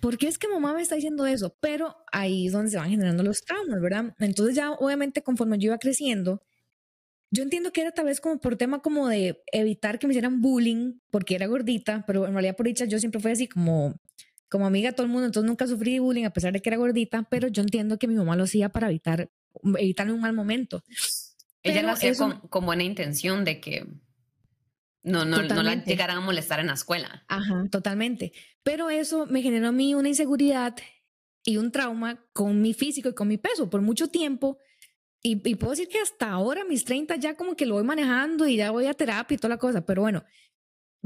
¿por 0.02 0.18
qué 0.18 0.28
es 0.28 0.38
que 0.38 0.48
mamá 0.48 0.74
me 0.74 0.82
está 0.82 0.96
diciendo 0.96 1.26
eso? 1.26 1.56
Pero 1.62 1.96
ahí 2.12 2.48
es 2.48 2.54
donde 2.54 2.72
se 2.72 2.78
van 2.78 2.90
generando 2.90 3.24
los 3.24 3.44
traumas, 3.44 3.82
¿verdad? 3.82 4.16
Entonces 4.20 4.56
ya 4.56 4.72
obviamente 4.72 5.22
conforme 5.22 5.58
yo 5.58 5.68
iba 5.68 5.78
creciendo, 5.78 6.42
yo 7.32 7.44
entiendo 7.44 7.72
que 7.72 7.82
era 7.82 7.92
tal 7.92 8.06
vez 8.06 8.20
como 8.22 8.40
por 8.40 8.56
tema 8.56 8.82
como 8.82 9.08
de 9.08 9.44
evitar 9.52 10.00
que 10.00 10.08
me 10.08 10.14
hicieran 10.14 10.42
bullying 10.42 11.00
porque 11.12 11.36
era 11.36 11.46
gordita, 11.48 12.04
pero 12.08 12.26
en 12.26 12.34
realidad 12.34 12.56
por 12.56 12.66
dicha 12.66 12.86
yo 12.86 13.00
siempre 13.00 13.22
fui 13.22 13.32
así 13.32 13.48
como, 13.48 14.00
como 14.50 14.66
amiga 14.66 14.90
de 14.90 14.96
todo 14.96 15.06
el 15.06 15.12
mundo, 15.12 15.28
entonces 15.28 15.48
nunca 15.48 15.68
sufrí 15.68 16.00
bullying 16.00 16.26
a 16.26 16.32
pesar 16.32 16.54
de 16.54 16.62
que 16.62 16.70
era 16.70 16.78
gordita, 16.78 17.28
pero 17.30 17.48
yo 17.48 17.62
entiendo 17.62 18.00
que 18.00 18.08
mi 18.08 18.16
mamá 18.16 18.36
lo 18.36 18.44
hacía 18.44 18.70
para 18.70 18.88
evitar, 18.88 19.30
evitarme 19.78 20.14
un 20.14 20.22
mal 20.22 20.34
momento. 20.34 20.84
Ella 21.62 21.84
lo 21.84 21.92
hacía 21.92 22.14
con, 22.16 22.66
buena 22.66 22.84
intención 22.84 23.46
de 23.46 23.60
que 23.60 23.86
no, 25.04 25.26
no, 25.26 25.44
no 25.44 25.64
la 25.64 25.84
llegaran 25.84 26.18
a 26.18 26.22
molestar 26.22 26.60
en 26.60 26.68
la 26.68 26.74
escuela. 26.74 27.26
Ajá, 27.28 27.68
totalmente. 27.70 28.32
Pero 28.64 28.90
eso 28.90 29.26
me 29.28 29.42
generó 29.42 29.68
a 29.68 29.72
mí 29.72 29.94
una 29.94 30.10
inseguridad 30.10 30.76
y 31.44 31.58
un 31.58 31.72
trauma 31.72 32.26
con 32.34 32.62
mi 32.62 32.74
físico 32.74 33.10
y 33.10 33.14
con 33.14 33.28
mi 33.28 33.38
peso. 33.38 33.70
Por 33.70 33.82
mucho 33.82 34.08
tiempo 34.08 34.58
y, 35.22 35.56
puedo 35.56 35.72
decir 35.72 35.90
que 35.90 36.00
hasta 36.00 36.30
ahora, 36.32 36.64
mis 36.64 36.86
30, 36.86 37.18
ya 37.18 37.36
como 37.36 37.56
que 37.56 37.66
lo 37.66 37.76
voy 37.76 37.84
manejando 37.84 38.48
y 38.48 38.56
ya 38.56 38.72
voy 38.72 38.86
a 38.86 38.94
terapia 38.94 39.36
y 39.36 39.38
toda 39.38 39.50
la 39.50 39.58
cosa, 39.58 39.86
pero 39.86 40.02
bueno, 40.02 40.24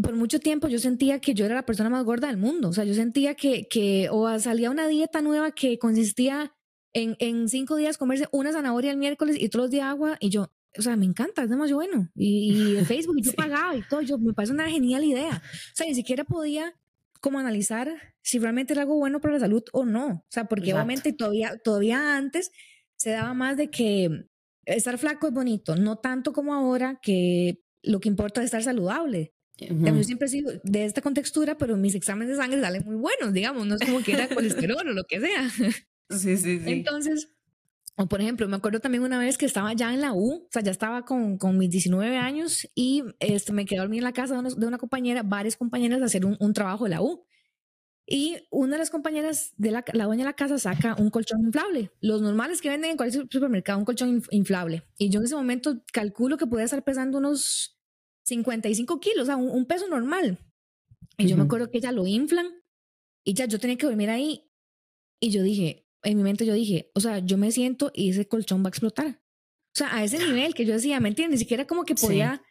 por 0.01 0.15
mucho 0.15 0.39
tiempo 0.39 0.67
yo 0.67 0.79
sentía 0.79 1.19
que 1.19 1.33
yo 1.33 1.45
era 1.45 1.55
la 1.55 1.65
persona 1.65 1.89
más 1.89 2.03
gorda 2.03 2.27
del 2.27 2.37
mundo, 2.37 2.69
o 2.69 2.73
sea, 2.73 2.83
yo 2.83 2.93
sentía 2.93 3.33
que, 3.35 3.67
que 3.67 4.09
o 4.11 4.39
salía 4.39 4.69
una 4.69 4.87
dieta 4.87 5.21
nueva 5.21 5.51
que 5.51 5.79
consistía 5.79 6.55
en, 6.93 7.15
en 7.19 7.49
cinco 7.49 7.75
días 7.75 7.97
comerse 7.97 8.27
una 8.31 8.51
zanahoria 8.51 8.91
el 8.91 8.97
miércoles 8.97 9.35
y 9.39 9.49
todos 9.49 9.65
los 9.65 9.71
días 9.71 9.85
agua, 9.85 10.17
y 10.19 10.29
yo, 10.29 10.51
o 10.77 10.81
sea, 10.81 10.95
me 10.95 11.05
encanta, 11.05 11.43
es 11.43 11.49
demasiado 11.49 11.77
bueno, 11.77 12.09
y, 12.15 12.77
en 12.77 12.85
Facebook 12.85 13.17
y 13.17 13.23
yo 13.23 13.33
pagaba 13.35 13.75
y 13.75 13.81
todo, 13.81 14.01
yo, 14.01 14.19
me 14.19 14.33
parece 14.33 14.53
una 14.53 14.69
genial 14.69 15.03
idea, 15.03 15.41
o 15.43 15.75
sea, 15.75 15.87
ni 15.87 15.95
siquiera 15.95 16.23
podía 16.23 16.75
como 17.19 17.39
analizar 17.39 17.89
si 18.21 18.37
realmente 18.37 18.73
era 18.73 18.83
algo 18.83 18.95
bueno 18.95 19.21
para 19.21 19.35
la 19.35 19.39
salud 19.39 19.63
o 19.71 19.85
no, 19.85 20.07
o 20.07 20.25
sea, 20.29 20.45
porque 20.45 20.73
obviamente 20.73 21.13
todavía, 21.13 21.57
todavía 21.57 22.15
antes 22.15 22.51
se 22.97 23.11
daba 23.11 23.33
más 23.33 23.57
de 23.57 23.69
que 23.69 24.27
estar 24.65 24.97
flaco 24.97 25.27
es 25.27 25.33
bonito, 25.33 25.75
no 25.75 25.97
tanto 25.97 26.33
como 26.33 26.53
ahora 26.53 26.99
que 27.01 27.61
lo 27.81 27.99
que 27.99 28.09
importa 28.09 28.41
es 28.41 28.45
estar 28.45 28.63
saludable. 28.63 29.33
Yo 29.57 30.03
siempre 30.03 30.25
he 30.27 30.31
sido 30.31 30.51
de 30.63 30.85
esta 30.85 31.01
contextura, 31.01 31.57
pero 31.57 31.77
mis 31.77 31.95
exámenes 31.95 32.35
de 32.35 32.41
sangre 32.41 32.59
salen 32.59 32.83
muy 32.85 32.95
buenos, 32.95 33.33
digamos, 33.33 33.67
no 33.67 33.75
es 33.75 33.81
como 33.81 34.01
que 34.01 34.13
era 34.13 34.27
colesterol 34.27 34.87
o 34.87 34.93
lo 34.93 35.03
que 35.03 35.19
sea. 35.19 35.49
Sí, 35.49 36.37
sí, 36.37 36.37
sí. 36.37 36.61
Entonces, 36.65 37.29
o 37.95 38.07
por 38.07 38.21
ejemplo, 38.21 38.47
me 38.47 38.55
acuerdo 38.55 38.79
también 38.79 39.03
una 39.03 39.19
vez 39.19 39.37
que 39.37 39.45
estaba 39.45 39.73
ya 39.73 39.93
en 39.93 40.01
la 40.01 40.13
U, 40.13 40.45
o 40.45 40.47
sea, 40.49 40.63
ya 40.63 40.71
estaba 40.71 41.05
con, 41.05 41.37
con 41.37 41.57
mis 41.57 41.69
19 41.69 42.17
años 42.17 42.67
y 42.73 43.03
este, 43.19 43.53
me 43.53 43.65
quedé 43.65 43.79
a 43.79 43.83
dormir 43.83 43.99
en 43.99 44.05
la 44.05 44.13
casa 44.13 44.33
de 44.33 44.39
una, 44.39 44.49
de 44.49 44.65
una 44.65 44.79
compañera, 44.79 45.21
varias 45.21 45.55
compañeras, 45.55 46.01
a 46.01 46.05
hacer 46.05 46.25
un, 46.25 46.35
un, 46.39 46.53
trabajo 46.53 46.85
de 46.85 46.89
la 46.89 47.01
U. 47.01 47.23
Y 48.05 48.47
una 48.49 48.73
de 48.73 48.79
las 48.79 48.89
compañeras 48.89 49.53
de 49.55 49.71
la, 49.71 49.85
la 49.93 50.05
dueña 50.05 50.23
de 50.23 50.29
la 50.29 50.35
casa 50.35 50.59
saca 50.59 50.95
un 50.99 51.09
colchón 51.09 51.41
inflable. 51.41 51.91
Los 52.01 52.21
normales 52.21 52.61
que 52.61 52.69
venden 52.69 52.91
en 52.91 52.97
cualquier 52.97 53.27
supermercado, 53.29 53.79
un 53.79 53.85
colchón 53.85 54.21
inflable. 54.31 54.83
Y 54.97 55.09
yo 55.09 55.19
en 55.19 55.25
ese 55.25 55.35
momento 55.35 55.83
calculo 55.93 56.37
que 56.37 56.47
podía 56.47 56.65
estar 56.65 56.83
pesando 56.83 57.17
unos 57.17 57.79
55 58.25 58.99
kilos, 58.99 59.23
o 59.23 59.25
sea, 59.25 59.37
un, 59.37 59.65
peso 59.65 59.87
normal. 59.87 60.39
Y 61.17 61.27
yo 61.27 61.37
me 61.37 61.43
acuerdo 61.43 61.69
que 61.69 61.77
ella 61.77 61.91
lo 61.91 62.07
inflan 62.07 62.47
y 63.23 63.33
ya 63.33 63.45
yo 63.45 63.59
tenía 63.59 63.77
que 63.77 63.85
dormir 63.85 64.09
ahí. 64.09 64.49
Y 65.21 65.29
yo 65.29 65.41
dije, 65.41 65.87
en 66.03 66.17
mi 66.17 66.23
mente 66.23 66.45
yo 66.45 66.53
dije, 66.53 66.91
o 66.95 66.99
sea, 66.99 67.19
yo 67.19 67.37
me 67.37 67.51
siento 67.51 67.91
y 67.93 68.09
ese 68.09 68.27
colchón 68.27 68.63
va 68.63 68.67
a 68.67 68.69
explotar. 68.69 69.21
O 69.73 69.75
sea, 69.75 69.95
a 69.95 70.03
ese 70.03 70.19
nivel 70.19 70.53
que 70.53 70.65
yo 70.65 70.73
decía, 70.73 70.99
¿me 70.99 71.09
entiendes? 71.09 71.39
Ni 71.39 71.43
siquiera 71.43 71.65
como 71.65 71.83
que 71.83 71.95
podía 71.95 72.41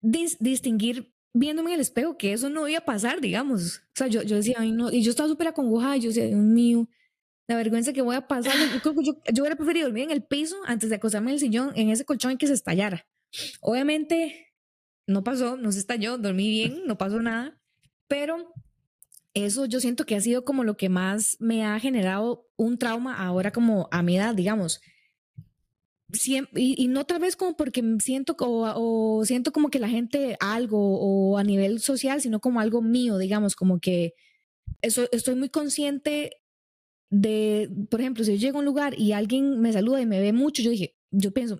distinguir 0.00 1.11
viéndome 1.32 1.70
en 1.70 1.74
el 1.74 1.80
espejo 1.80 2.16
que 2.16 2.32
eso 2.32 2.50
no 2.50 2.68
iba 2.68 2.78
a 2.78 2.84
pasar, 2.84 3.20
digamos. 3.20 3.78
O 3.78 3.94
sea, 3.94 4.06
yo, 4.06 4.22
yo 4.22 4.36
decía, 4.36 4.56
ay, 4.58 4.72
no, 4.72 4.90
y 4.90 5.02
yo 5.02 5.10
estaba 5.10 5.28
súper 5.28 5.48
acongojada, 5.48 5.96
yo 5.96 6.08
decía, 6.08 6.26
Dios 6.26 6.40
mío, 6.40 6.88
la 7.48 7.56
vergüenza 7.56 7.92
que 7.92 8.02
voy 8.02 8.16
a 8.16 8.26
pasar. 8.26 8.54
Yo 8.72 8.80
creo 8.80 8.94
que 8.94 9.04
yo, 9.04 9.12
yo 9.32 9.42
hubiera 9.42 9.56
preferido 9.56 9.86
dormir 9.86 10.04
en 10.04 10.10
el 10.10 10.22
piso 10.22 10.56
antes 10.66 10.90
de 10.90 10.96
acostarme 10.96 11.30
en 11.30 11.34
el 11.34 11.40
sillón, 11.40 11.72
en 11.74 11.90
ese 11.90 12.04
colchón 12.04 12.32
y 12.32 12.36
que 12.36 12.46
se 12.46 12.54
estallara. 12.54 13.06
Obviamente, 13.60 14.54
no 15.06 15.24
pasó, 15.24 15.56
no 15.56 15.72
se 15.72 15.78
estalló, 15.78 16.18
dormí 16.18 16.48
bien, 16.50 16.82
no 16.86 16.98
pasó 16.98 17.20
nada, 17.20 17.60
pero 18.08 18.52
eso 19.34 19.64
yo 19.64 19.80
siento 19.80 20.04
que 20.04 20.14
ha 20.14 20.20
sido 20.20 20.44
como 20.44 20.64
lo 20.64 20.76
que 20.76 20.88
más 20.88 21.36
me 21.40 21.64
ha 21.64 21.80
generado 21.80 22.46
un 22.56 22.78
trauma 22.78 23.16
ahora 23.16 23.50
como 23.50 23.88
a 23.90 24.02
mi 24.02 24.16
edad, 24.16 24.34
digamos 24.34 24.80
y, 26.54 26.88
no 26.88 27.04
tal 27.04 27.20
vez 27.20 27.36
como 27.36 27.56
porque 27.56 27.82
siento 28.00 28.36
o, 28.38 29.24
siento 29.24 29.52
como 29.52 29.70
que 29.70 29.78
la 29.78 29.88
gente 29.88 30.36
algo 30.40 30.98
o 31.00 31.38
a 31.38 31.44
nivel 31.44 31.80
social, 31.80 32.20
sino 32.20 32.40
como 32.40 32.60
algo 32.60 32.82
mío, 32.82 33.18
digamos, 33.18 33.56
como 33.56 33.80
que 33.80 34.14
eso, 34.82 35.08
estoy 35.12 35.34
muy 35.34 35.48
consciente 35.48 36.42
de, 37.10 37.70
por 37.90 38.00
ejemplo, 38.00 38.24
si 38.24 38.32
yo 38.32 38.38
llego 38.38 38.58
a 38.58 38.60
un 38.60 38.66
lugar 38.66 38.98
y 38.98 39.12
alguien 39.12 39.60
me 39.60 39.72
saluda 39.72 40.00
y 40.00 40.06
me 40.06 40.20
ve 40.20 40.32
mucho, 40.32 40.62
yo 40.62 40.70
dije, 40.70 40.96
yo 41.10 41.32
pienso, 41.32 41.58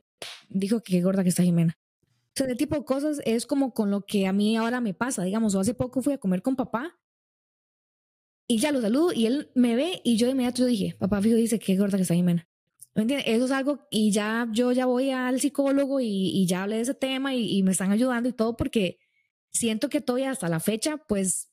dijo 0.48 0.82
que 0.82 0.92
qué 0.92 1.02
gorda 1.02 1.22
que 1.22 1.28
está 1.30 1.42
Jimena. 1.42 1.78
O 2.28 2.32
sea, 2.34 2.46
ese 2.46 2.56
tipo 2.56 2.74
de 2.76 2.84
cosas 2.84 3.20
es 3.24 3.46
como 3.46 3.74
con 3.74 3.90
lo 3.90 4.06
que 4.06 4.26
a 4.26 4.32
mí 4.32 4.56
ahora 4.56 4.80
me 4.80 4.94
pasa, 4.94 5.22
digamos, 5.24 5.54
o 5.54 5.60
hace 5.60 5.74
poco 5.74 6.02
fui 6.02 6.14
a 6.14 6.18
comer 6.18 6.42
con 6.42 6.56
papá 6.56 6.98
y 8.48 8.58
ya 8.58 8.72
lo 8.72 8.80
saludo 8.80 9.12
y 9.12 9.26
él 9.26 9.50
me 9.54 9.76
ve 9.76 10.00
y 10.04 10.16
yo 10.16 10.26
de 10.26 10.32
inmediato 10.32 10.64
dije, 10.64 10.96
papá 10.98 11.20
fijo 11.20 11.36
dice 11.36 11.58
qué 11.58 11.76
gorda 11.76 11.98
que 11.98 12.02
está 12.02 12.14
Jimena. 12.14 12.48
¿Me? 12.94 13.04
Eso 13.34 13.46
es 13.46 13.50
algo, 13.50 13.86
y 13.90 14.10
ya 14.12 14.46
yo 14.52 14.72
ya 14.72 14.86
voy 14.86 15.10
al 15.10 15.40
psicólogo 15.40 16.00
y, 16.00 16.06
y 16.06 16.46
ya 16.46 16.62
hablé 16.64 16.76
de 16.76 16.82
ese 16.82 16.94
tema 16.94 17.34
y, 17.34 17.58
y, 17.58 17.62
me 17.62 17.72
están 17.72 17.90
ayudando 17.90 18.28
y 18.28 18.32
todo 18.32 18.56
porque 18.56 18.98
siento 19.50 19.88
que 19.88 20.00
todavía 20.00 20.30
hasta 20.30 20.48
la 20.48 20.60
fecha, 20.60 20.98
pues 21.08 21.50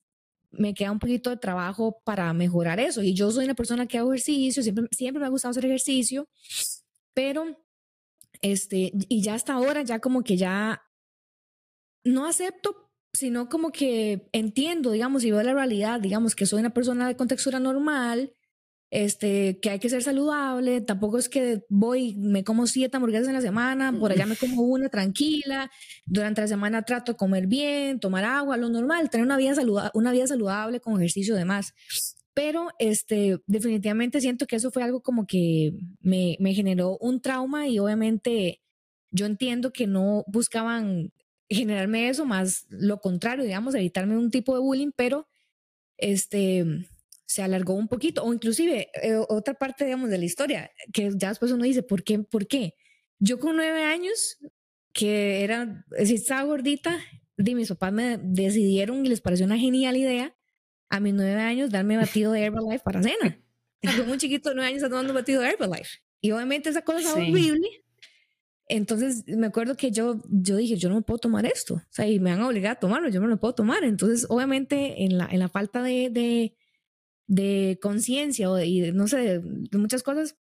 me 0.51 0.73
queda 0.73 0.91
un 0.91 0.99
poquito 0.99 1.29
de 1.29 1.37
trabajo 1.37 2.01
para 2.03 2.33
mejorar 2.33 2.79
eso. 2.79 3.03
Y 3.03 3.13
yo 3.13 3.31
soy 3.31 3.45
una 3.45 3.53
persona 3.53 3.87
que 3.87 3.97
hago 3.97 4.13
ejercicio, 4.13 4.63
siempre, 4.63 4.85
siempre 4.91 5.19
me 5.21 5.27
ha 5.27 5.29
gustado 5.29 5.51
hacer 5.51 5.65
ejercicio, 5.65 6.27
pero, 7.13 7.45
este, 8.41 8.91
y 8.93 9.21
ya 9.21 9.35
hasta 9.35 9.53
ahora 9.53 9.83
ya 9.83 9.99
como 9.99 10.23
que 10.23 10.37
ya 10.37 10.81
no 12.03 12.25
acepto, 12.25 12.91
sino 13.13 13.49
como 13.49 13.71
que 13.71 14.29
entiendo, 14.31 14.91
digamos, 14.91 15.23
y 15.23 15.31
veo 15.31 15.43
la 15.43 15.53
realidad, 15.53 15.99
digamos, 15.99 16.35
que 16.35 16.45
soy 16.45 16.59
una 16.59 16.73
persona 16.73 17.07
de 17.07 17.15
contextura 17.15 17.59
normal 17.59 18.33
este, 18.91 19.59
que 19.59 19.69
hay 19.69 19.79
que 19.79 19.89
ser 19.89 20.01
saludable, 20.01 20.81
tampoco 20.81 21.19
es 21.19 21.29
que 21.29 21.63
voy, 21.69 22.15
me 22.15 22.43
como 22.43 22.65
siete 22.65 22.97
hamburguesas 22.97 23.27
en 23.27 23.35
la 23.35 23.41
semana, 23.41 23.93
por 23.97 24.11
allá 24.11 24.25
me 24.25 24.35
como 24.35 24.63
una 24.63 24.89
tranquila, 24.89 25.69
durante 26.05 26.41
la 26.41 26.47
semana 26.47 26.83
trato 26.83 27.11
de 27.11 27.17
comer 27.17 27.47
bien, 27.47 27.99
tomar 27.99 28.25
agua, 28.25 28.57
lo 28.57 28.69
normal, 28.69 29.09
tener 29.09 29.25
una 29.25 29.37
vida, 29.37 29.53
saludable, 29.53 29.91
una 29.93 30.11
vida 30.11 30.27
saludable 30.27 30.79
con 30.79 30.95
ejercicio 30.95 31.35
y 31.35 31.37
demás. 31.37 31.73
Pero 32.33 32.69
este, 32.79 33.39
definitivamente 33.45 34.21
siento 34.21 34.47
que 34.47 34.55
eso 34.55 34.71
fue 34.71 34.83
algo 34.83 35.01
como 35.01 35.27
que 35.27 35.73
me, 35.99 36.37
me 36.39 36.53
generó 36.53 36.97
un 36.99 37.21
trauma 37.21 37.67
y 37.67 37.79
obviamente 37.79 38.61
yo 39.11 39.25
entiendo 39.25 39.71
que 39.71 39.87
no 39.87 40.23
buscaban 40.27 41.11
generarme 41.49 42.09
eso, 42.09 42.25
más 42.25 42.65
lo 42.69 42.99
contrario, 42.99 43.43
digamos, 43.43 43.75
evitarme 43.75 44.17
un 44.17 44.31
tipo 44.31 44.53
de 44.53 44.61
bullying, 44.61 44.91
pero 44.95 45.27
este 45.97 46.87
se 47.29 47.43
alargó 47.43 47.75
un 47.75 47.87
poquito, 47.87 48.23
o 48.23 48.33
inclusive 48.33 48.89
eh, 49.03 49.15
otra 49.29 49.53
parte, 49.53 49.85
digamos, 49.85 50.09
de 50.09 50.17
la 50.17 50.25
historia, 50.25 50.71
que 50.91 51.11
ya 51.15 51.29
después 51.29 51.51
uno 51.51 51.63
dice, 51.63 51.83
¿por 51.83 52.03
qué? 52.03 52.17
¿Por 52.17 52.47
qué? 52.47 52.73
Yo 53.19 53.37
con 53.37 53.55
nueve 53.55 53.83
años, 53.83 54.39
que 54.93 55.43
era, 55.43 55.85
si 56.03 56.15
estaba 56.15 56.41
gordita, 56.41 56.97
de 57.37 57.53
mis 57.53 57.69
papás 57.69 57.93
me 57.93 58.17
decidieron 58.17 59.05
y 59.05 59.09
les 59.09 59.21
pareció 59.21 59.45
una 59.45 59.59
genial 59.59 59.95
idea 59.95 60.35
a 60.89 60.99
mis 60.99 61.13
nueve 61.13 61.39
años 61.39 61.69
darme 61.69 61.97
batido 61.97 62.31
de 62.31 62.41
Herbalife 62.41 62.83
para 62.83 63.03
cena. 63.03 63.39
Y 63.81 63.95
yo 63.95 64.05
muy 64.05 64.17
chiquito, 64.17 64.55
nueve 64.55 64.71
años, 64.71 64.81
tomando 64.81 65.13
batido 65.13 65.43
de 65.43 65.49
Herbalife. 65.49 65.99
Y 66.21 66.31
obviamente 66.31 66.69
esa 66.69 66.81
cosa 66.81 66.97
es 66.99 67.05
horrible. 67.05 67.83
Entonces 68.67 69.23
me 69.27 69.45
acuerdo 69.45 69.77
que 69.77 69.91
yo, 69.91 70.19
yo 70.27 70.57
dije, 70.57 70.77
yo 70.77 70.89
no 70.89 70.95
me 70.95 71.03
puedo 71.03 71.19
tomar 71.19 71.45
esto. 71.45 71.75
O 71.75 71.91
sea, 71.91 72.07
y 72.07 72.19
me 72.19 72.31
han 72.31 72.41
obligado 72.41 72.73
a 72.73 72.79
tomarlo, 72.79 73.09
yo 73.09 73.21
no 73.21 73.27
lo 73.27 73.39
puedo 73.39 73.53
tomar. 73.53 73.83
Entonces, 73.83 74.25
obviamente, 74.29 75.03
en 75.03 75.19
la, 75.19 75.27
en 75.31 75.37
la 75.37 75.47
falta 75.47 75.83
de, 75.83 76.09
de 76.09 76.55
de 77.29 77.77
conciencia 77.79 78.49
o 78.49 78.59
y 78.59 78.91
no 78.91 79.07
sé, 79.07 79.39
de, 79.39 79.77
muchas 79.77 80.01
cosas, 80.01 80.35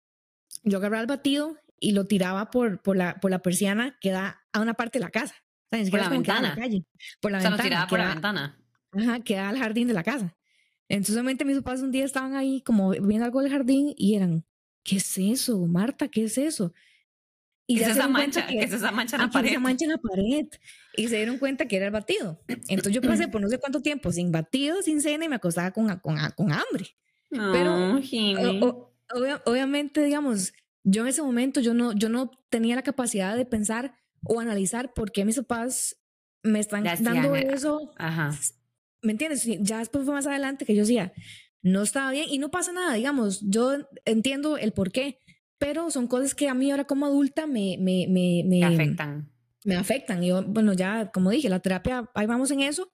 yo 0.64 0.78
agarraba 0.78 1.02
el 1.02 1.06
batido 1.06 1.56
y 1.78 1.92
lo 1.92 2.06
tiraba 2.06 2.50
por, 2.50 2.80
por, 2.80 2.96
la, 2.96 3.20
por 3.20 3.30
la 3.30 3.40
persiana 3.40 3.98
que 4.00 4.10
da 4.10 4.40
a 4.52 4.60
una 4.60 4.74
parte 4.74 4.98
de 4.98 5.04
la 5.04 5.10
casa. 5.10 5.34
por 5.70 6.00
la 6.00 6.08
ventana. 6.08 6.54
calle, 6.56 6.84
por 7.20 7.30
la 7.30 7.38
ventana. 7.38 7.62
tiraba 7.62 7.86
por 7.86 7.98
la 7.98 8.08
ventana. 8.08 8.58
Ajá, 8.92 9.20
que 9.20 9.34
da 9.34 9.50
al 9.50 9.58
jardín 9.58 9.86
de 9.86 9.94
la 9.94 10.02
casa. 10.02 10.34
Entonces, 10.88 11.14
obviamente, 11.16 11.44
mis 11.44 11.58
papás 11.58 11.82
un 11.82 11.92
día 11.92 12.06
estaban 12.06 12.34
ahí 12.34 12.62
como 12.62 12.90
viendo 12.90 13.26
algo 13.26 13.42
del 13.42 13.52
jardín 13.52 13.92
y 13.94 14.14
eran, 14.14 14.46
¿qué 14.82 14.96
es 14.96 15.18
eso, 15.18 15.58
Marta? 15.66 16.08
¿Qué 16.08 16.24
es 16.24 16.38
eso? 16.38 16.72
Y 17.70 17.76
¿Qué 17.76 17.84
es 17.84 17.90
esa 17.90 18.08
mancha? 18.08 18.46
Que, 18.46 18.60
es 18.60 18.72
esa 18.72 18.90
mancha 18.90 19.16
en 19.16 19.22
la 19.22 19.30
pared? 19.30 19.50
Esa 19.50 19.60
mancha 19.60 19.84
en 19.84 19.90
la 19.90 19.98
pared. 19.98 20.46
Y 20.96 21.08
se 21.08 21.16
dieron 21.16 21.36
cuenta 21.36 21.68
que 21.68 21.76
era 21.76 21.84
el 21.84 21.92
batido. 21.92 22.40
Entonces 22.48 22.94
yo 22.94 23.02
pasé 23.02 23.28
por 23.28 23.42
no 23.42 23.48
sé 23.50 23.58
cuánto 23.58 23.82
tiempo 23.82 24.10
sin 24.10 24.32
batido, 24.32 24.80
sin 24.80 25.02
cena 25.02 25.26
y 25.26 25.28
me 25.28 25.36
acostaba 25.36 25.70
con, 25.70 25.86
con, 25.98 26.16
con 26.34 26.50
hambre. 26.50 26.96
Pero 27.28 28.00
obviamente, 29.44 30.02
digamos, 30.02 30.54
yo 30.82 31.02
en 31.02 31.08
ese 31.08 31.20
momento 31.20 31.60
yo 31.60 31.74
no, 31.74 31.92
yo 31.92 32.08
no 32.08 32.30
tenía 32.48 32.74
la 32.74 32.82
capacidad 32.82 33.36
de 33.36 33.44
pensar 33.44 33.94
o 34.24 34.40
analizar 34.40 34.94
por 34.94 35.12
qué 35.12 35.26
mis 35.26 35.36
papás 35.36 36.00
me 36.42 36.60
están 36.60 36.84
dando 36.84 37.36
eso. 37.36 37.92
Ajá. 37.98 38.30
¿Me 39.02 39.12
entiendes? 39.12 39.44
Ya 39.60 39.80
después 39.80 40.06
fue 40.06 40.14
más 40.14 40.26
adelante 40.26 40.64
que 40.64 40.74
yo 40.74 40.80
decía, 40.80 41.12
no 41.60 41.82
estaba 41.82 42.10
bien 42.12 42.26
y 42.30 42.38
no 42.38 42.50
pasa 42.50 42.72
nada, 42.72 42.94
digamos, 42.94 43.42
yo 43.42 43.76
entiendo 44.06 44.56
el 44.56 44.72
por 44.72 44.90
qué 44.90 45.18
pero 45.58 45.90
son 45.90 46.06
cosas 46.06 46.34
que 46.34 46.48
a 46.48 46.54
mí 46.54 46.70
ahora 46.70 46.84
como 46.84 47.06
adulta 47.06 47.46
me, 47.46 47.76
me, 47.78 48.06
me, 48.08 48.42
me 48.46 48.64
afectan. 48.64 49.30
me 49.64 49.76
afectan. 49.76 50.22
Y 50.22 50.28
yo, 50.28 50.44
bueno, 50.44 50.72
ya, 50.72 51.10
como 51.10 51.30
dije, 51.30 51.48
la 51.48 51.60
terapia, 51.60 52.08
ahí 52.14 52.26
vamos 52.26 52.50
en 52.50 52.60
eso, 52.60 52.92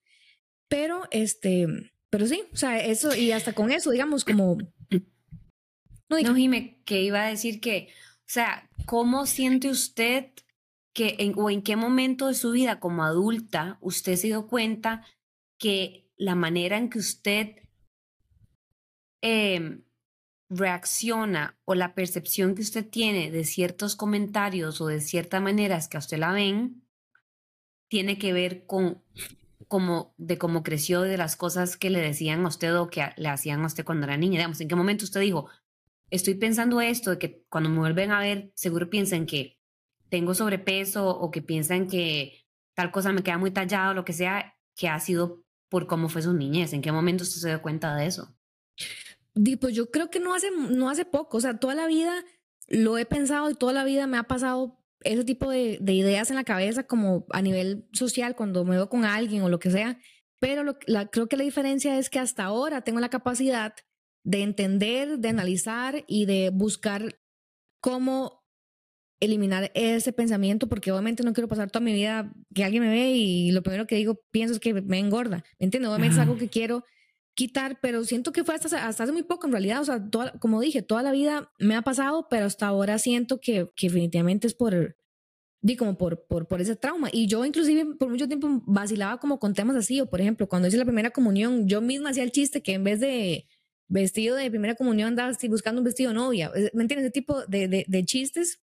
pero 0.69 1.03
este, 1.11 1.67
pero 2.11 2.27
sí, 2.27 2.43
o 2.53 2.57
sea, 2.57 2.79
eso, 2.81 3.15
y 3.15 3.33
hasta 3.33 3.53
con 3.53 3.71
eso, 3.71 3.91
digamos, 3.91 4.25
como... 4.25 4.57
No, 6.09 6.21
no 6.21 6.35
Jime, 6.35 6.81
que 6.85 7.03
iba 7.03 7.23
a 7.25 7.29
decir 7.29 7.61
que, 7.61 7.89
o 8.21 8.27
sea, 8.27 8.71
¿cómo 8.87 9.27
siente 9.27 9.69
usted 9.69 10.27
que 10.93 11.17
en, 11.19 11.33
o 11.37 11.51
en 11.51 11.63
qué 11.63 11.77
momento 11.77 12.29
de 12.29 12.35
su 12.35 12.53
vida 12.53 12.79
como 12.79 13.03
adulta 13.03 13.79
usted 13.81 14.15
se 14.17 14.29
dio 14.29 14.47
cuenta 14.47 15.05
que 15.59 16.09
la 16.17 16.35
manera 16.37 16.79
en 16.79 16.89
que 16.89 16.99
usted 16.99 17.57
eh, 19.23 19.81
reacciona 20.49 21.59
o 21.65 21.75
la 21.75 21.95
percepción 21.95 22.55
que 22.55 22.63
usted 22.63 22.89
tiene 22.89 23.31
de 23.31 23.45
ciertos 23.45 23.97
comentarios 23.97 24.81
o 24.81 24.87
de 24.87 25.01
ciertas 25.01 25.43
maneras 25.43 25.89
que 25.89 25.97
a 25.97 26.01
usted 26.01 26.19
la 26.19 26.33
ven, 26.33 26.83
tiene 27.89 28.19
que 28.19 28.33
ver 28.33 28.67
con 28.67 29.03
como 29.69 30.15
de 30.19 30.39
cómo 30.39 30.63
creció, 30.63 31.03
de 31.03 31.17
las 31.17 31.37
cosas 31.37 31.77
que 31.77 31.91
le 31.91 32.01
decían 32.01 32.45
a 32.45 32.49
usted 32.49 32.77
o 32.77 32.89
que 32.89 33.03
le 33.17 33.29
hacían 33.29 33.63
a 33.63 33.67
usted 33.67 33.85
cuando 33.85 34.07
era 34.07 34.17
niña. 34.17 34.39
Digamos, 34.39 34.61
¿en 34.61 34.69
qué 34.69 34.77
momento 34.77 35.05
usted 35.05 35.21
dijo, 35.21 35.49
estoy 36.11 36.35
pensando 36.35 36.81
esto, 36.81 37.11
de 37.11 37.19
que 37.19 37.45
cuando 37.49 37.71
me 37.71 37.79
vuelven 37.79 38.11
a 38.11 38.21
ver, 38.21 38.53
seguro 38.55 38.91
piensan 38.91 39.27
que 39.27 39.59
tengo 40.11 40.35
sobrepeso 40.35 41.09
o 41.09 41.31
que 41.31 41.43
piensan 41.43 41.89
que 41.89 42.47
tal 42.75 42.91
cosa 42.93 43.13
me 43.13 43.23
queda 43.23 43.39
muy 43.39 43.51
tallado, 43.51 43.95
lo 43.95 44.05
que 44.05 44.13
sea, 44.13 44.55
que 44.77 44.89
ha 44.89 45.01
sido 45.01 45.43
por 45.69 45.87
cómo 45.87 46.09
fue 46.09 46.23
su 46.23 46.33
niñez? 46.35 46.73
¿En 46.73 46.83
qué 46.83 46.93
momento 46.93 47.25
usted 47.25 47.41
se 47.41 47.49
dio 47.49 47.63
cuenta 47.63 47.97
de 47.97 48.07
eso? 48.07 48.34
Pues 49.61 49.75
yo 49.75 49.91
creo 49.91 50.11
que 50.11 50.21
no 50.21 50.35
hace, 50.35 50.51
no 50.53 50.89
hace 50.91 51.05
poco, 51.05 51.39
o 51.39 51.41
sea, 51.41 51.59
toda 51.59 51.75
la 51.75 51.87
vida 51.87 52.25
lo 52.69 52.99
he 52.99 53.05
pensado 53.05 53.51
y 53.51 53.55
toda 53.55 53.73
la 53.73 53.85
vida 53.85 54.07
me 54.07 54.17
ha 54.17 54.25
pasado 54.25 54.79
ese 55.01 55.25
tipo 55.25 55.51
de, 55.51 55.79
de 55.81 55.93
ideas 55.93 56.31
en 56.31 56.37
la 56.37 56.45
cabeza 56.45 56.85
como 56.87 57.27
a 57.31 57.43
nivel 57.43 57.89
social 57.93 58.37
cuando 58.37 58.65
me 58.65 58.77
veo 58.77 58.89
con 58.89 59.05
alguien 59.05 59.43
o 59.43 59.49
lo 59.49 59.59
que 59.59 59.71
sea, 59.71 59.99
pero 60.41 60.63
lo, 60.63 60.79
la, 60.87 61.07
creo 61.07 61.29
que 61.29 61.37
la 61.37 61.45
diferencia 61.45 61.99
es 61.99 62.11
que 62.11 62.19
hasta 62.19 62.45
ahora 62.45 62.83
tengo 62.83 63.01
la 63.01 63.11
capacidad 63.11 63.75
de 64.25 64.43
entender, 64.43 65.19
de 65.19 65.29
analizar 65.29 66.05
y 66.07 66.27
de 66.27 66.51
buscar 66.51 67.21
cómo 67.81 68.45
eliminar 69.21 69.71
ese 69.75 70.13
pensamiento, 70.13 70.69
porque 70.69 70.91
obviamente 70.93 71.23
no 71.23 71.33
quiero 71.33 71.49
pasar 71.49 71.71
toda 71.71 71.85
mi 71.85 71.93
vida 71.93 72.33
que 72.55 72.65
alguien 72.65 72.83
me 72.83 72.91
ve 72.91 73.13
y 73.13 73.53
lo 73.53 73.63
primero 73.63 73.87
que 73.87 73.97
digo, 73.97 74.21
pienso 74.31 74.55
es 74.55 74.61
que 74.61 74.75
me 74.75 74.99
engorda, 74.99 75.45
¿me 75.59 75.65
entiendes? 75.67 75.91
Obviamente 75.91 76.15
es 76.15 76.21
algo 76.21 76.37
que 76.37 76.49
quiero 76.49 76.85
quitar, 77.35 77.79
pero 77.81 78.05
siento 78.05 78.33
que 78.33 78.45
fue 78.45 78.55
hasta, 78.55 78.87
hace 78.87 79.13
muy 79.13 79.25
poco 79.25 79.47
en 79.47 79.53
realidad, 79.53 79.81
o 79.81 79.85
sea, 79.85 80.09
como 80.41 80.61
dije, 80.61 80.83
toda 80.83 81.03
la 81.03 81.13
vida 81.13 81.53
me 81.59 81.75
ha 81.75 81.83
pasado, 81.83 82.29
pero 82.31 82.47
hasta 82.47 82.67
ahora 82.67 82.99
siento 82.99 83.41
que, 83.41 83.71
definitivamente 83.81 84.47
es 84.47 84.55
por, 84.55 84.97
di 85.61 85.77
como 85.77 85.99
por, 85.99 86.27
por, 86.27 86.61
ese 86.61 86.77
trauma. 86.77 87.09
Y 87.13 87.27
yo 87.27 87.45
inclusive 87.45 87.97
por 87.97 88.09
mucho 88.09 88.29
tiempo 88.29 88.63
vacilaba 88.67 89.19
como 89.19 89.39
con 89.39 89.55
temas 89.55 89.77
así, 89.77 90.01
o 90.01 90.09
por 90.09 90.21
ejemplo, 90.21 90.49
cuando 90.49 90.69
hice 90.69 90.79
la 90.79 90.85
primera 90.85 91.11
comunión, 91.11 91.69
yo 91.69 91.81
misma 91.81 92.11
hacía 92.11 92.23
el 92.23 92.33
chiste 92.33 92.63
que 92.63 92.75
en 92.75 92.85
vez 92.85 93.01
de 93.01 93.47
vestido 93.89 94.37
de 94.37 94.51
primera 94.51 94.75
comunión 94.77 95.09
andaba 95.09 95.31
así 95.31 95.49
buscando 95.49 95.81
un 95.81 95.85
vestido 95.85 96.15
novia, 96.15 96.51
¿me 96.73 96.83
entiendes? 96.83 97.07
Ese 97.07 97.11
tipo 97.11 97.45
de, 97.47 97.69
de, 97.69 97.85
de 97.87 98.05
chistes 98.05 98.64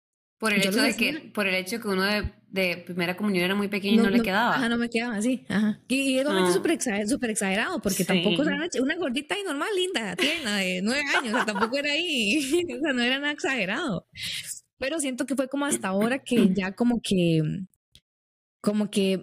por 0.41 0.53
el, 0.53 0.61
hecho 0.61 0.81
de 0.81 0.95
que, 0.95 1.31
por 1.35 1.45
el 1.45 1.53
hecho 1.53 1.79
que 1.79 1.87
uno 1.87 2.01
de, 2.01 2.33
de 2.49 2.77
primera 2.77 3.15
comunión 3.15 3.45
era 3.45 3.53
muy 3.53 3.67
pequeño 3.67 4.01
y 4.01 4.03
no, 4.05 4.09
le 4.09 4.23
quedaba. 4.23 4.55
Ajá, 4.55 4.69
no 4.69 4.77
me 4.79 4.89
quedaba 4.89 5.15
así. 5.15 5.45
Ajá. 5.47 5.79
Y, 5.87 6.17
es 6.17 6.25
obviamente 6.25 6.51
súper 6.51 6.71
exagerado, 6.71 7.19
exagerado, 7.29 7.79
porque 7.79 8.03
tampoco 8.03 8.41
era 8.41 8.67
una, 8.81 8.95
gordita 8.95 9.37
y 9.39 9.43
normal, 9.43 9.69
linda, 9.75 10.15
tierna, 10.15 10.57
de 10.57 10.81
nueve 10.81 11.03
años, 11.15 11.31
o 11.31 11.37
sea, 11.37 11.45
tampoco 11.45 11.77
era 11.77 11.91
ahí, 11.91 12.39
o 12.75 12.79
sea, 12.81 12.91
no 12.91 13.03
era 13.03 13.19
nada 13.19 13.33
exagerado. 13.33 14.07
Pero 14.79 14.99
siento 14.99 15.27
que 15.27 15.35
fue 15.35 15.47
como 15.47 15.67
hasta 15.67 15.89
ahora 15.89 16.17
que 16.17 16.35
ya 16.55 16.71
como 16.71 17.01
que, 17.03 17.43
como 18.61 18.89
que 18.89 19.21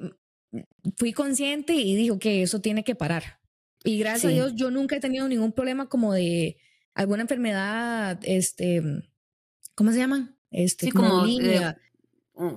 fui 0.96 1.12
consciente 1.12 1.72
y 1.72 1.96
dijo 1.96 2.20
que 2.20 2.42
eso 2.42 2.60
tiene 2.60 2.84
que 2.84 2.94
parar. 2.94 3.40
Y 3.82 3.98
gracias 3.98 4.26
a 4.26 4.34
Dios 4.36 4.52
yo 4.54 4.70
nunca 4.70 4.94
he 4.94 5.00
tenido 5.00 5.26
ningún 5.26 5.50
problema 5.50 5.88
como 5.88 6.12
de 6.12 6.58
alguna 6.94 7.22
enfermedad, 7.22 8.20
este, 8.22 8.84
¿cómo 9.74 9.90
se 9.90 9.98
llama? 9.98 10.37
Este, 10.50 10.86
sí, 10.86 10.92
como, 10.92 11.26
eh, 11.26 11.74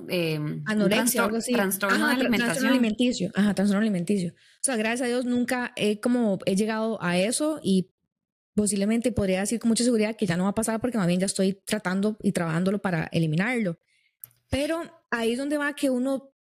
em, 0.08 0.62
anorexia, 0.66 1.24
algo 1.24 1.36
así. 1.36 1.52
Trastorno 1.52 2.06
alimenticio. 2.06 3.30
Ajá, 3.34 3.54
trastorno 3.54 3.80
alimenticio. 3.80 4.32
O 4.32 4.64
sea, 4.64 4.76
gracias 4.76 5.02
a 5.02 5.06
Dios 5.06 5.24
nunca 5.24 5.72
he 5.76 6.00
como 6.00 6.38
he 6.46 6.56
llegado 6.56 7.02
a 7.02 7.18
eso 7.18 7.60
y 7.62 7.90
posiblemente 8.54 9.12
podría 9.12 9.40
decir 9.40 9.58
con 9.58 9.70
mucha 9.70 9.84
seguridad 9.84 10.16
que 10.16 10.26
ya 10.26 10.36
no 10.36 10.44
va 10.44 10.50
a 10.50 10.54
pasar 10.54 10.80
porque 10.80 10.98
más 10.98 11.06
bien 11.06 11.20
ya 11.20 11.26
estoy 11.26 11.54
tratando 11.64 12.16
y 12.22 12.32
trabajándolo 12.32 12.80
para 12.80 13.08
eliminarlo. 13.12 13.78
Pero 14.50 14.82
ahí 15.10 15.32
es 15.32 15.38
donde 15.38 15.56
va 15.56 15.74
que 15.74 15.90
uno 15.90 16.32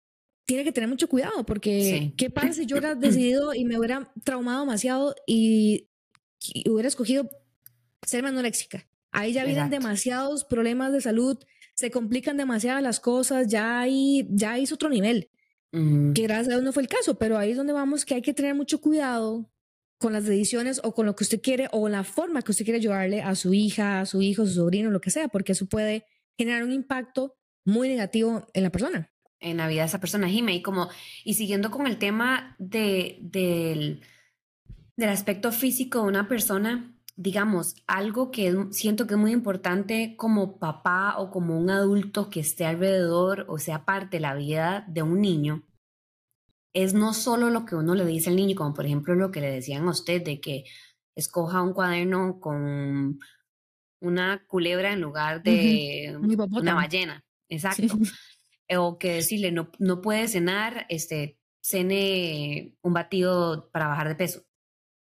tiene 0.45 0.65
que 0.65 0.73
tener 0.73 0.89
mucho 0.89 1.09
cuidado 1.09 1.47
porque 1.47 2.13
¿qué 2.17 2.29
pasa 2.29 2.53
si 2.55 2.67
yo 2.67 2.77
hubiera 2.77 2.95
decidido 2.97 3.55
y 3.55 3.65
me 3.65 3.79
hubiera 3.79 4.13
traumado 4.25 4.61
demasiado 4.61 5.15
y, 5.27 5.89
hubiera 6.67 6.89
escogido 6.89 7.31
ser 8.03 8.27
anoréxica? 8.27 8.87
Ahí 9.13 9.33
ya 9.33 9.45
vienen 9.45 9.71
demasiados 9.71 10.45
problemas 10.45 10.93
de 10.93 11.01
salud, 11.01 11.39
se 11.75 11.91
complican 11.91 12.37
demasiado 12.37 12.81
las 12.81 13.01
cosas, 13.01 13.49
ya 13.49 13.81
hay, 13.81 14.27
ya 14.31 14.59
es 14.59 14.73
otro 14.73 14.89
nivel. 14.89 15.31
Que 15.73 16.23
gracias 16.23 16.49
a 16.49 16.51
Dios 16.51 16.63
no 16.63 16.73
fue 16.73 16.83
el 16.83 16.89
caso, 16.89 17.17
pero 17.17 17.39
ahí 17.39 17.53
es 17.53 17.57
donde 17.57 17.73
vamos 17.73 18.05
que 18.05 18.15
hay 18.15 18.23
que 18.23 18.35
tener 18.35 18.57
mucho 18.57 18.81
cuidado 18.81 19.53
con 19.99 20.13
las 20.13 20.25
decisiones 20.25 20.81
o 20.83 20.95
con 20.95 21.07
lo 21.07 21.15
que 21.15 21.25
usted 21.25 21.41
quiere 21.41 21.69
o 21.73 21.89
la 21.89 22.03
forma 22.03 22.43
que 22.43 22.51
usted 22.51 22.65
quiere 22.65 22.79
ayudarle 22.79 23.23
a 23.23 23.35
su 23.35 23.55
hija, 23.55 24.01
a 24.01 24.07
su 24.07 24.21
hijo, 24.21 24.43
a 24.43 24.47
su 24.47 24.55
sobrino, 24.55 24.91
lo 24.91 25.01
que 25.01 25.11
sea, 25.11 25.29
porque 25.29 25.53
eso 25.53 25.67
puede 25.67 26.07
generar 26.37 26.65
un 26.65 26.73
impacto 26.73 27.37
muy 27.65 27.89
negativo 27.89 28.47
en 28.53 28.63
la 28.63 28.71
persona. 28.71 29.13
En 29.39 29.59
la 29.59 29.69
vida 29.69 29.83
de 29.83 29.89
esa 29.89 30.01
persona, 30.01 30.29
Jime. 30.29 30.55
Y 30.55 30.63
como, 30.63 30.89
y 31.25 31.35
siguiendo 31.35 31.71
con 31.71 31.87
el 31.87 31.99
tema 31.99 32.57
de, 32.59 33.19
del, 33.21 34.01
del 34.97 35.09
aspecto 35.09 35.53
físico 35.53 36.03
de 36.03 36.09
una 36.09 36.29
persona, 36.29 36.95
digamos, 37.21 37.77
algo 37.87 38.31
que 38.31 38.69
siento 38.71 39.07
que 39.07 39.13
es 39.13 39.21
muy 39.21 39.33
importante 39.33 40.15
como 40.17 40.59
papá 40.59 41.19
o 41.19 41.31
como 41.31 41.59
un 41.59 41.69
adulto 41.69 42.31
que 42.31 42.41
esté 42.41 42.65
alrededor 42.65 43.45
o 43.47 43.59
sea 43.59 43.85
parte 43.85 44.17
de 44.17 44.21
la 44.23 44.35
vida 44.35 44.87
de 44.89 45.03
un 45.03 45.21
niño, 45.21 45.63
es 46.73 46.95
no 46.95 47.13
solo 47.13 47.51
lo 47.51 47.67
que 47.67 47.75
uno 47.75 47.95
le 47.95 48.07
dice 48.07 48.31
al 48.31 48.37
niño, 48.37 48.57
como 48.57 48.73
por 48.73 48.87
ejemplo 48.87 49.15
lo 49.15 49.31
que 49.31 49.43
le 49.43 49.51
decían 49.51 49.87
a 49.87 49.91
usted 49.91 50.25
de 50.25 50.41
que 50.41 50.65
escoja 51.15 51.61
un 51.61 51.75
cuaderno 51.75 52.41
con 52.41 53.19
una 54.01 54.43
culebra 54.47 54.95
en 54.95 55.03
lugar 55.03 55.43
de 55.43 56.17
una 56.19 56.75
ballena. 56.75 57.23
Exacto. 57.49 57.83
O 58.73 58.99
que 58.99 59.15
decirle, 59.15 59.51
no, 59.51 59.69
no 59.81 60.01
puede 60.01 60.29
cenar, 60.29 60.87
este, 60.89 61.41
cene 61.61 62.77
un 62.83 62.93
batido 62.93 63.69
para 63.73 63.89
bajar 63.89 64.07
de 64.07 64.15
peso. 64.15 64.45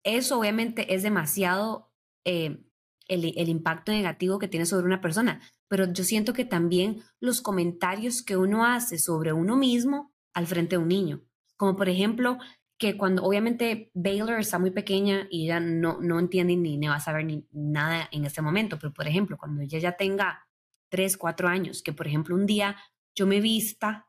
Eso 0.04 0.40
obviamente 0.40 0.96
es 0.96 1.04
demasiado 1.04 1.89
eh, 2.26 2.64
el, 3.10 3.50
impacto 3.50 3.92
negativo 3.92 4.40
que 4.40 4.48
tiene 4.48 4.66
sobre 4.66 4.86
una 4.86 5.02
persona, 5.02 5.42
pero 5.68 5.92
yo 5.92 6.04
siento 6.04 6.34
que 6.34 6.46
también 6.46 7.02
los 7.20 7.42
comentarios 7.42 8.22
que 8.24 8.38
uno 8.38 8.66
hace 8.66 9.00
sobre 9.00 9.34
uno 9.34 9.58
mismo 9.58 10.14
al 10.34 10.48
frente 10.48 10.76
de 10.76 10.84
un 10.84 10.88
niño, 10.88 11.22
como 11.58 11.76
por 11.76 11.90
ejemplo 11.90 12.38
que 12.78 12.96
cuando 12.96 13.24
obviamente 13.24 13.92
Baylor 13.94 14.40
está 14.40 14.58
muy 14.58 14.72
pequeña 14.72 15.28
y 15.30 15.46
ella 15.46 15.60
no, 15.60 16.00
no 16.00 16.20
entiende 16.20 16.56
ni, 16.56 16.78
ni 16.78 16.88
va 16.88 16.96
a 16.96 17.00
saber 17.02 17.26
ni 17.26 17.46
nada 17.52 18.08
en 18.12 18.26
este 18.26 18.42
momento, 18.42 18.78
pero 18.80 18.94
por 18.94 19.08
ejemplo 19.08 19.38
cuando 19.38 19.62
ella 19.62 19.80
ya 19.80 19.94
tenga 19.94 20.48
tres, 20.90 21.18
cuatro 21.18 21.48
años, 21.48 21.82
que 21.82 21.94
por 21.94 22.08
ejemplo 22.08 22.36
un 22.36 22.46
día 22.46 22.78
yo 23.16 23.28
me 23.28 23.42
vista 23.42 24.08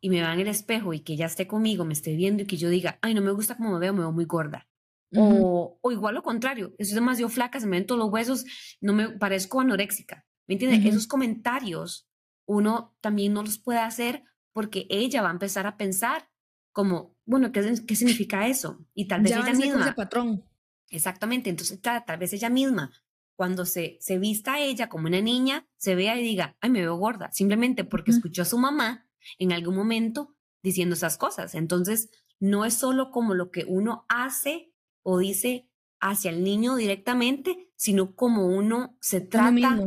y 0.00 0.08
me 0.10 0.20
vea 0.20 0.32
en 0.32 0.40
el 0.40 0.48
espejo 0.48 0.94
y 0.94 1.00
que 1.00 1.12
ella 1.14 1.26
esté 1.26 1.46
conmigo, 1.46 1.84
me 1.84 1.92
esté 1.92 2.16
viendo 2.16 2.44
y 2.44 2.46
que 2.46 2.56
yo 2.56 2.70
diga, 2.70 2.98
ay, 3.02 3.14
no 3.14 3.20
me 3.20 3.32
gusta 3.32 3.56
cómo 3.56 3.72
me 3.72 3.78
veo, 3.78 3.92
me 3.92 4.00
veo 4.00 4.12
muy 4.12 4.24
gorda 4.24 4.68
o, 5.16 5.78
o, 5.80 5.92
igual 5.92 6.14
lo 6.14 6.22
contrario, 6.22 6.74
estoy 6.78 6.94
demasiado 6.94 7.28
flaca, 7.28 7.60
se 7.60 7.66
me 7.66 7.76
ven 7.76 7.86
todos 7.86 7.98
los 7.98 8.10
huesos, 8.10 8.44
no 8.80 8.92
me 8.92 9.10
parezco 9.10 9.60
anoréxica. 9.60 10.26
¿Me 10.46 10.54
entiendes? 10.54 10.84
Esos 10.84 11.06
comentarios 11.06 12.08
uno 12.46 12.96
también 13.00 13.32
no 13.32 13.42
los 13.42 13.58
puede 13.58 13.78
hacer 13.78 14.24
porque 14.52 14.86
ella 14.90 15.22
va 15.22 15.28
a 15.28 15.32
empezar 15.32 15.66
a 15.66 15.76
pensar 15.76 16.28
como, 16.72 17.16
bueno, 17.24 17.52
¿qué, 17.52 17.74
qué 17.86 17.96
significa 17.96 18.46
eso? 18.48 18.84
Y 18.94 19.06
tal 19.06 19.22
vez 19.22 19.32
ella 19.32 19.52
misma. 19.52 19.94
patrón. 19.94 20.44
Exactamente, 20.88 21.48
entonces 21.48 21.80
tal, 21.80 22.04
tal, 22.04 22.18
vez 22.18 22.32
ella 22.32 22.50
misma, 22.50 22.92
cuando 23.34 23.64
se, 23.64 23.96
se 24.00 24.18
vista 24.18 24.58
ella 24.58 24.88
como 24.88 25.06
una 25.06 25.20
niña, 25.20 25.66
se 25.76 25.94
vea 25.94 26.18
y 26.18 26.22
diga, 26.22 26.56
ay, 26.60 26.70
me 26.70 26.80
veo 26.80 26.96
gorda, 26.96 27.30
simplemente 27.32 27.84
porque 27.84 28.10
escuchó 28.10 28.42
a 28.42 28.46
su 28.46 28.58
mamá 28.58 29.06
en 29.38 29.52
algún 29.52 29.74
momento 29.74 30.36
diciendo 30.62 30.94
esas 30.94 31.16
cosas. 31.16 31.54
Entonces, 31.54 32.10
no 32.40 32.64
es 32.64 32.74
solo 32.74 33.10
como 33.10 33.34
lo 33.34 33.50
que 33.50 33.64
uno 33.66 34.04
hace 34.08 34.71
o 35.02 35.18
dice 35.18 35.68
hacia 36.00 36.30
el 36.30 36.42
niño 36.42 36.76
directamente, 36.76 37.70
sino 37.76 38.14
como 38.14 38.46
uno 38.46 38.96
se 39.00 39.20
trata 39.20 39.78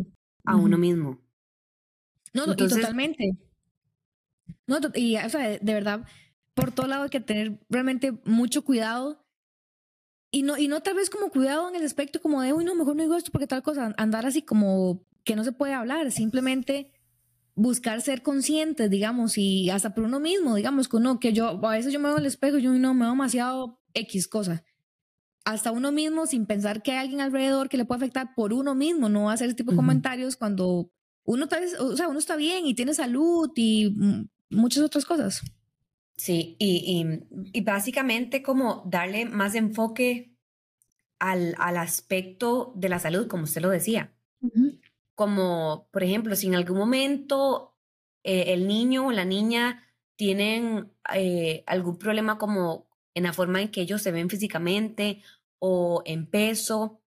a 0.45 0.55
uno 0.55 0.77
mismo. 0.77 1.21
No, 2.33 2.51
y 2.51 2.55
totalmente. 2.55 3.37
No, 4.67 4.79
y 4.93 5.17
o 5.17 5.29
sea, 5.29 5.57
de 5.59 5.73
verdad, 5.73 6.05
por 6.53 6.71
todo 6.71 6.87
lado 6.87 7.03
hay 7.03 7.09
que 7.09 7.19
tener 7.19 7.59
realmente 7.69 8.13
mucho 8.25 8.63
cuidado. 8.63 9.25
Y 10.31 10.43
no, 10.43 10.57
y 10.57 10.67
no 10.67 10.81
tal 10.81 10.95
vez 10.95 11.09
como 11.09 11.29
cuidado 11.29 11.69
en 11.69 11.75
el 11.75 11.85
aspecto 11.85 12.21
como 12.21 12.41
de, 12.41 12.51
uy, 12.51 12.65
no, 12.65 12.75
mejor 12.75 12.95
no 12.95 13.03
digo 13.03 13.15
esto 13.15 13.31
porque 13.31 13.47
tal 13.47 13.63
cosa, 13.63 13.93
andar 13.97 14.25
así 14.25 14.41
como 14.41 15.05
que 15.23 15.35
no 15.35 15.43
se 15.43 15.53
puede 15.53 15.73
hablar, 15.73 16.11
simplemente 16.11 16.91
buscar 17.55 18.01
ser 18.01 18.21
conscientes, 18.21 18.89
digamos, 18.89 19.37
y 19.37 19.69
hasta 19.69 19.93
por 19.93 20.03
uno 20.03 20.19
mismo, 20.19 20.55
digamos, 20.55 20.89
que 20.89 20.97
uno, 20.97 21.19
que 21.19 21.31
yo, 21.31 21.47
a 21.47 21.71
veces 21.71 21.93
yo 21.93 21.99
me 21.99 22.09
veo 22.09 22.17
en 22.17 22.23
el 22.23 22.27
espejo 22.27 22.57
y 22.57 22.63
yo 22.63 22.73
no 22.73 22.93
me 22.93 23.01
veo 23.01 23.11
demasiado 23.11 23.79
X 23.93 24.27
cosa. 24.27 24.63
Hasta 25.45 25.71
uno 25.71 25.91
mismo, 25.91 26.25
sin 26.25 26.45
pensar 26.45 26.81
que 26.81 26.91
hay 26.91 26.97
alguien 26.97 27.21
alrededor 27.21 27.69
que 27.69 27.77
le 27.77 27.85
puede 27.85 27.99
afectar 27.99 28.33
por 28.35 28.51
uno 28.51 28.75
mismo, 28.75 29.09
no 29.09 29.29
hacer 29.29 29.47
ese 29.47 29.55
tipo 29.55 29.71
de 29.71 29.77
comentarios 29.77 30.35
cuando 30.35 30.89
uno, 31.23 31.47
tal 31.47 31.61
vez, 31.61 31.79
o 31.79 31.95
sea, 31.95 32.07
uno 32.07 32.19
está 32.19 32.35
bien 32.35 32.65
y 32.65 32.73
tiene 32.73 32.93
salud 32.93 33.51
y 33.55 33.95
muchas 34.49 34.83
otras 34.83 35.05
cosas. 35.05 35.41
Sí, 36.17 36.55
y, 36.59 37.19
y, 37.53 37.61
básicamente 37.61 38.41
como 38.41 38.83
darle 38.85 39.25
más 39.25 39.53
enfoque 39.53 40.35
al, 41.19 41.55
al, 41.57 41.77
aspecto 41.77 42.73
de 42.75 42.89
la 42.89 42.99
salud, 42.99 43.27
como 43.27 43.43
usted 43.43 43.61
lo 43.61 43.69
decía. 43.69 44.13
Como, 45.13 45.89
por 45.91 46.03
ejemplo, 46.03 46.35
si 46.35 46.47
en 46.47 46.55
algún 46.55 46.77
momento 46.77 47.75
eh, 48.23 48.53
el 48.53 48.67
niño 48.67 49.07
o 49.07 49.11
la 49.11 49.25
niña 49.25 49.83
tienen 50.15 50.91
eh, 51.13 51.63
algún 51.67 51.97
problema 51.97 52.37
como 52.37 52.87
en 53.15 53.23
la 53.23 53.33
forma 53.33 53.61
en 53.61 53.69
que 53.69 53.81
ellos 53.81 54.03
se 54.03 54.11
ven 54.11 54.29
físicamente 54.29 55.23
o 55.57 56.03
en 56.05 56.27
peso, 56.29 57.01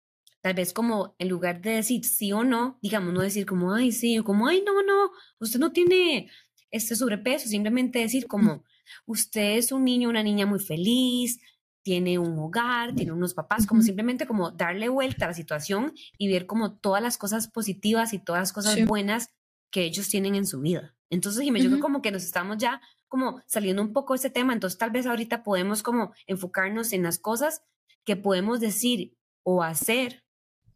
tal 0.41 0.53
vez 0.53 0.71
como 0.71 1.15
en 1.19 1.27
lugar 1.27 1.61
de 1.61 1.71
decir 1.71 2.05
sí 2.05 2.31
o 2.31 2.43
no, 2.43 2.79
digamos, 2.81 3.13
no 3.13 3.21
decir 3.21 3.45
como, 3.45 3.73
ay, 3.73 3.91
sí, 3.91 4.17
o 4.19 4.23
como, 4.23 4.47
ay, 4.47 4.63
no, 4.65 4.83
no, 4.83 5.11
usted 5.39 5.59
no 5.59 5.71
tiene 5.71 6.29
este 6.71 6.95
sobrepeso, 6.95 7.49
simplemente 7.49 7.99
decir 7.99 8.27
como, 8.27 8.63
usted 9.05 9.57
es 9.57 9.71
un 9.71 9.83
niño, 9.83 10.07
una 10.07 10.23
niña 10.23 10.45
muy 10.45 10.59
feliz, 10.59 11.41
tiene 11.83 12.17
un 12.19 12.37
hogar, 12.39 12.95
tiene 12.95 13.11
unos 13.11 13.33
papás, 13.33 13.67
como 13.67 13.81
simplemente 13.81 14.25
como 14.25 14.51
darle 14.51 14.89
vuelta 14.89 15.25
a 15.25 15.27
la 15.29 15.33
situación 15.33 15.93
y 16.17 16.27
ver 16.27 16.45
como 16.45 16.73
todas 16.77 17.01
las 17.01 17.17
cosas 17.17 17.47
positivas 17.47 18.13
y 18.13 18.19
todas 18.19 18.41
las 18.41 18.53
cosas 18.53 18.85
buenas 18.85 19.29
que 19.71 19.83
ellos 19.83 20.09
tienen 20.09 20.35
en 20.35 20.45
su 20.47 20.61
vida. 20.61 20.95
Entonces, 21.09 21.43
y 21.43 21.51
me 21.51 21.61
yo 21.61 21.69
creo 21.69 21.81
como 21.81 22.01
que 22.01 22.11
nos 22.11 22.23
estamos 22.23 22.57
ya 22.57 22.81
como 23.15 23.41
saliendo 23.45 23.81
un 23.81 23.93
poco 23.93 24.13
de 24.13 24.17
ese 24.17 24.29
tema, 24.29 24.51
entonces 24.51 24.77
tal 24.77 24.91
vez 24.91 25.05
ahorita 25.05 25.41
podemos 25.41 25.83
como 25.83 26.11
enfocarnos 26.27 26.91
en 26.91 27.03
las 27.03 27.17
cosas 27.17 27.63
que 28.03 28.17
podemos 28.17 28.59
decir 28.59 29.15
o 29.43 29.63
hacer 29.63 30.25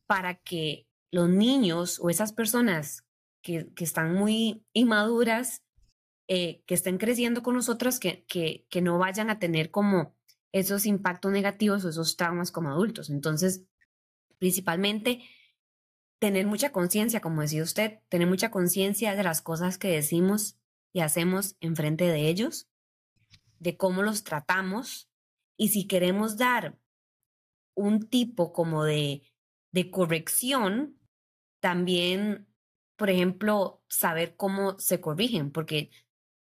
para 0.08 0.36
que 0.36 0.88
los 1.12 1.28
niños 1.28 2.00
o 2.00 2.10
esas 2.10 2.32
personas 2.32 3.04
que, 3.42 3.74
que 3.74 3.84
están 3.84 4.14
muy 4.14 4.66
inmaduras, 4.72 5.64
eh, 6.30 6.64
que 6.66 6.76
estén 6.76 6.98
creciendo 6.98 7.44
con 7.44 7.56
nosotras, 7.56 8.00
que, 8.00 8.24
que, 8.24 8.66
que 8.70 8.82
no 8.82 8.98
vayan 8.98 9.30
a 9.30 9.40
tener 9.40 9.70
como 9.70 10.16
esos 10.54 10.86
impactos 10.86 11.34
negativos 11.34 11.84
o 11.84 11.90
esos 11.90 12.16
traumas 12.16 12.54
como 12.54 12.70
adultos. 12.70 13.10
Entonces, 13.10 13.66
principalmente, 14.38 15.24
tener 16.20 16.48
mucha 16.48 16.72
conciencia, 16.72 17.20
como 17.20 17.42
decía 17.42 17.64
usted, 17.64 18.00
tener 18.08 18.30
mucha 18.30 18.50
conciencia 18.50 19.14
de 19.14 19.24
las 19.24 19.42
cosas 19.42 19.78
que 19.78 19.90
decimos 19.90 20.58
y 20.94 21.02
hacemos 21.02 21.56
enfrente 21.60 22.06
de 22.06 22.28
ellos, 22.28 22.68
de 23.60 23.78
cómo 23.78 24.04
los 24.04 24.24
tratamos 24.24 25.10
y 25.58 25.70
si 25.70 25.88
queremos 25.88 26.38
dar 26.38 26.80
un 27.76 28.08
tipo 28.10 28.54
como 28.54 28.84
de, 28.84 29.24
de 29.72 29.92
corrección, 29.92 30.98
también, 31.60 32.48
por 32.96 33.10
ejemplo, 33.10 33.84
saber 33.88 34.36
cómo 34.36 34.80
se 34.80 35.02
corrigen, 35.02 35.52
porque 35.52 35.92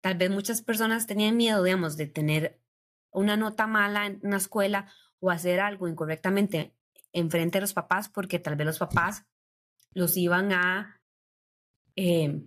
tal 0.02 0.18
vez 0.18 0.30
muchas 0.30 0.62
personas 0.62 1.08
tenían 1.08 1.38
miedo, 1.38 1.64
digamos, 1.64 1.98
de 1.98 2.08
tener 2.08 2.62
una 3.12 3.38
nota 3.38 3.68
mala 3.68 4.06
en 4.06 4.20
una 4.24 4.38
escuela 4.38 4.92
o 5.20 5.32
hacer 5.32 5.60
algo 5.60 5.88
incorrectamente 5.88 6.76
en 7.14 7.32
frente 7.32 7.58
de 7.58 7.62
los 7.62 7.74
papás 7.74 8.10
porque 8.10 8.40
tal 8.40 8.58
vez 8.58 8.68
los 8.68 8.80
papás 8.80 9.26
los 9.94 10.18
iban 10.18 10.52
a 10.52 11.02
eh, 11.96 12.46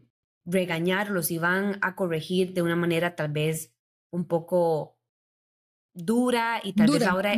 regañar, 0.49 1.11
los 1.11 1.31
iban 1.31 1.79
a 1.83 1.95
corregir 1.95 2.55
de 2.55 2.63
una 2.63 2.77
manera 2.77 3.15
tal 3.15 3.31
vez 3.31 3.75
un 4.11 4.27
poco 4.27 4.99
dura 5.95 6.61
y 6.63 6.73
tal 6.73 6.91
vez 6.91 7.03
ahora 7.03 7.35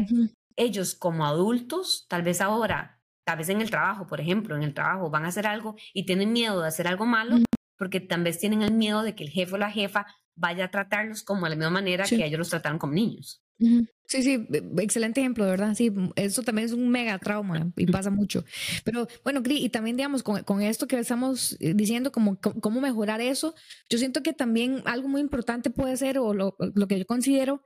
ellos 0.57 0.95
como 0.95 1.27
adultos, 1.27 2.07
tal 2.09 2.23
vez 2.23 2.41
ahora, 2.41 3.01
tal 3.25 3.39
vez 3.39 3.49
en 3.49 3.61
el 3.61 3.71
trabajo, 3.71 4.07
por 4.07 4.21
ejemplo, 4.21 4.57
en 4.57 4.63
el 4.63 4.75
trabajo 4.75 5.11
van 5.11 5.25
a 5.25 5.29
hacer 5.29 5.47
algo 5.47 5.77
y 5.93 6.07
tienen 6.07 6.33
miedo 6.33 6.61
de 6.61 6.69
hacer 6.69 6.87
algo 6.87 7.07
malo 7.07 7.37
porque 7.77 8.01
tal 8.01 8.23
vez 8.23 8.39
tienen 8.39 8.63
el 8.63 8.75
miedo 8.75 9.03
de 9.03 9.15
que 9.15 9.25
el 9.25 9.31
jefe 9.31 9.55
o 9.55 9.59
la 9.59 9.71
jefa 9.71 10.07
vaya 10.37 10.67
a 10.67 10.71
tratarlos 10.71 11.23
como 11.23 11.45
de 11.45 11.51
la 11.51 11.57
misma 11.57 11.71
manera 11.71 12.05
que 12.05 12.25
ellos 12.25 12.39
los 12.39 12.51
trataron 12.51 12.79
como 12.79 12.93
niños. 12.93 13.43
Sí, 14.11 14.25
sí, 14.25 14.45
excelente 14.79 15.21
ejemplo, 15.21 15.45
de 15.45 15.53
verdad. 15.53 15.73
Sí, 15.77 15.93
eso 16.17 16.43
también 16.43 16.67
es 16.67 16.73
un 16.73 16.89
mega 16.89 17.17
trauma 17.21 17.71
y 17.77 17.87
pasa 17.87 18.11
mucho. 18.11 18.45
Pero 18.83 19.07
bueno, 19.23 19.41
y 19.47 19.69
también, 19.69 19.97
digamos, 19.97 20.25
con, 20.25 20.43
con 20.43 20.63
esto 20.63 20.89
que 20.89 20.99
estamos 20.99 21.57
eh, 21.61 21.75
diciendo, 21.77 22.11
como 22.11 22.41
cómo 22.41 22.81
mejorar 22.81 23.21
eso, 23.21 23.55
yo 23.89 23.99
siento 23.99 24.25
que 24.25 24.33
también 24.33 24.83
algo 24.85 25.07
muy 25.07 25.21
importante 25.21 25.71
puede 25.71 25.97
ser, 25.97 26.19
o 26.19 26.35
lo, 26.35 26.57
lo, 26.59 26.89
que 26.89 26.99
yo 26.99 27.07
considero, 27.07 27.63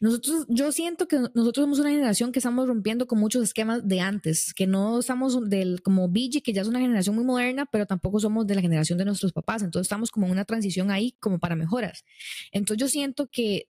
nosotros, 0.00 0.46
yo 0.48 0.70
siento 0.70 1.08
que 1.08 1.18
nosotros 1.34 1.64
somos 1.64 1.80
una 1.80 1.90
generación 1.90 2.30
que 2.30 2.38
estamos 2.38 2.68
rompiendo 2.68 3.08
con 3.08 3.18
muchos 3.18 3.42
esquemas 3.42 3.88
de 3.88 3.98
antes, 4.00 4.54
que 4.54 4.68
no 4.68 5.00
estamos 5.00 5.50
del, 5.50 5.82
como 5.82 6.08
BG, 6.08 6.44
que 6.44 6.52
ya 6.52 6.62
es 6.62 6.68
una 6.68 6.78
generación 6.78 7.16
muy 7.16 7.24
moderna, 7.24 7.66
pero 7.66 7.86
tampoco 7.86 8.20
somos 8.20 8.46
de 8.46 8.54
la 8.54 8.60
generación 8.60 8.98
de 8.98 9.04
nuestros 9.04 9.32
papás. 9.32 9.64
Entonces 9.64 9.86
estamos 9.86 10.12
como 10.12 10.26
en 10.26 10.32
una 10.32 10.44
transición 10.44 10.92
ahí 10.92 11.16
como 11.18 11.40
para 11.40 11.56
mejoras. 11.56 12.04
Entonces 12.52 12.80
yo 12.80 12.88
siento 12.88 13.26
que 13.26 13.68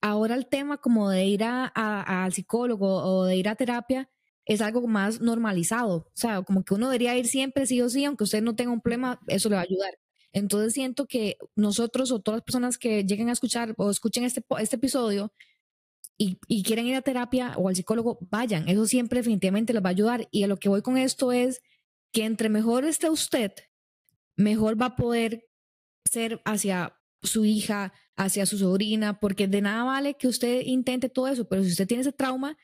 ahora 0.00 0.34
el 0.34 0.46
tema 0.46 0.78
como 0.78 1.10
de 1.10 1.26
ir 1.26 1.44
a, 1.44 1.66
al 1.66 2.32
psicólogo 2.32 3.02
o 3.04 3.24
de 3.24 3.36
ir 3.36 3.48
a 3.48 3.54
terapia 3.56 4.08
es 4.44 4.60
algo 4.60 4.86
más 4.86 5.20
normalizado. 5.20 5.96
O 5.96 6.12
sea, 6.14 6.42
como 6.42 6.64
que 6.64 6.74
uno 6.74 6.86
debería 6.86 7.16
ir 7.16 7.26
siempre, 7.26 7.66
sí 7.66 7.80
o 7.82 7.88
sí, 7.88 8.04
aunque 8.04 8.24
usted 8.24 8.42
no 8.42 8.56
tenga 8.56 8.72
un 8.72 8.80
problema, 8.80 9.20
eso 9.28 9.48
le 9.48 9.56
va 9.56 9.62
a 9.62 9.64
ayudar. 9.64 9.98
Entonces 10.32 10.72
siento 10.72 11.06
que 11.06 11.36
nosotros 11.56 12.12
o 12.12 12.20
todas 12.20 12.38
las 12.38 12.44
personas 12.44 12.78
que 12.78 13.04
lleguen 13.04 13.28
a 13.28 13.32
escuchar 13.32 13.74
o 13.76 13.90
escuchen 13.90 14.24
este, 14.24 14.44
este 14.58 14.76
episodio 14.76 15.32
y, 16.16 16.38
y 16.46 16.62
quieren 16.62 16.86
ir 16.86 16.96
a 16.96 17.02
terapia 17.02 17.54
o 17.56 17.68
al 17.68 17.76
psicólogo, 17.76 18.18
vayan. 18.30 18.68
Eso 18.68 18.86
siempre 18.86 19.20
definitivamente 19.20 19.72
les 19.72 19.82
va 19.82 19.88
a 19.88 19.90
ayudar. 19.90 20.28
Y 20.30 20.44
a 20.44 20.46
lo 20.46 20.58
que 20.58 20.68
voy 20.68 20.82
con 20.82 20.98
esto 20.98 21.32
es 21.32 21.62
que 22.12 22.24
entre 22.24 22.48
mejor 22.48 22.84
esté 22.84 23.10
usted, 23.10 23.52
mejor 24.36 24.80
va 24.80 24.86
a 24.86 24.96
poder 24.96 25.48
ser 26.04 26.40
hacia 26.44 26.96
su 27.22 27.44
hija, 27.44 27.92
hacia 28.20 28.44
su 28.44 28.58
sobrina, 28.58 29.18
porque 29.18 29.48
de 29.48 29.62
nada 29.62 29.82
vale 29.84 30.14
que 30.14 30.28
usted 30.28 30.62
intente 30.66 31.08
todo 31.08 31.28
eso, 31.28 31.48
pero 31.48 31.64
si 31.64 31.70
usted 31.70 31.86
tiene 31.86 32.02
ese 32.02 32.12
trauma, 32.12 32.56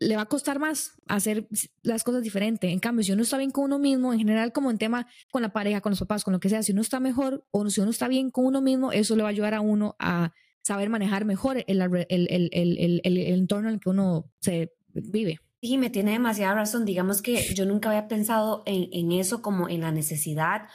le 0.00 0.16
va 0.16 0.22
a 0.22 0.26
costar 0.26 0.58
más 0.58 0.92
hacer 1.06 1.46
las 1.82 2.02
cosas 2.02 2.22
diferentes. 2.22 2.72
En 2.72 2.80
cambio, 2.80 3.04
si 3.04 3.12
uno 3.12 3.22
está 3.22 3.36
bien 3.36 3.50
con 3.50 3.64
uno 3.64 3.78
mismo, 3.78 4.12
en 4.12 4.18
general 4.18 4.52
como 4.52 4.70
en 4.70 4.78
tema 4.78 5.06
con 5.30 5.42
la 5.42 5.52
pareja, 5.52 5.80
con 5.80 5.90
los 5.90 6.00
papás, 6.00 6.24
con 6.24 6.32
lo 6.32 6.40
que 6.40 6.48
sea, 6.48 6.62
si 6.62 6.72
uno 6.72 6.80
está 6.80 6.98
mejor 6.98 7.46
o 7.50 7.68
si 7.68 7.80
uno 7.80 7.90
está 7.90 8.08
bien 8.08 8.30
con 8.30 8.46
uno 8.46 8.60
mismo, 8.62 8.90
eso 8.90 9.14
le 9.14 9.22
va 9.22 9.28
a 9.28 9.30
ayudar 9.30 9.54
a 9.54 9.60
uno 9.60 9.96
a 9.98 10.32
saber 10.62 10.88
manejar 10.88 11.24
mejor 11.24 11.62
el, 11.66 11.80
el, 11.82 12.48
el, 12.52 13.00
el 13.04 13.18
entorno 13.18 13.68
en 13.68 13.74
el 13.74 13.80
que 13.80 13.90
uno 13.90 14.32
se 14.40 14.72
vive. 14.94 15.40
Y 15.60 15.78
me 15.78 15.90
tiene 15.90 16.12
demasiada 16.12 16.54
razón. 16.54 16.84
Digamos 16.84 17.20
que 17.22 17.54
yo 17.54 17.66
nunca 17.66 17.90
había 17.90 18.08
pensado 18.08 18.62
en, 18.66 18.88
en 18.92 19.12
eso 19.12 19.42
como 19.42 19.68
en 19.68 19.82
la 19.82 19.92
necesidad 19.92 20.68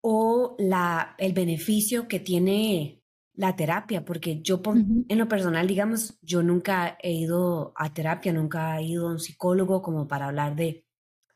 o 0.00 0.56
la, 0.58 1.14
el 1.18 1.32
beneficio 1.32 2.06
que 2.08 2.20
tiene 2.20 3.02
la 3.36 3.54
terapia, 3.54 4.04
porque 4.04 4.40
yo 4.40 4.62
en 4.64 5.18
lo 5.18 5.28
personal, 5.28 5.66
digamos, 5.66 6.18
yo 6.22 6.42
nunca 6.42 6.96
he 7.02 7.12
ido 7.12 7.72
a 7.76 7.92
terapia, 7.92 8.32
nunca 8.32 8.78
he 8.78 8.84
ido 8.84 9.08
a 9.08 9.12
un 9.12 9.18
psicólogo 9.18 9.82
como 9.82 10.08
para 10.08 10.26
hablar 10.26 10.56
de, 10.56 10.86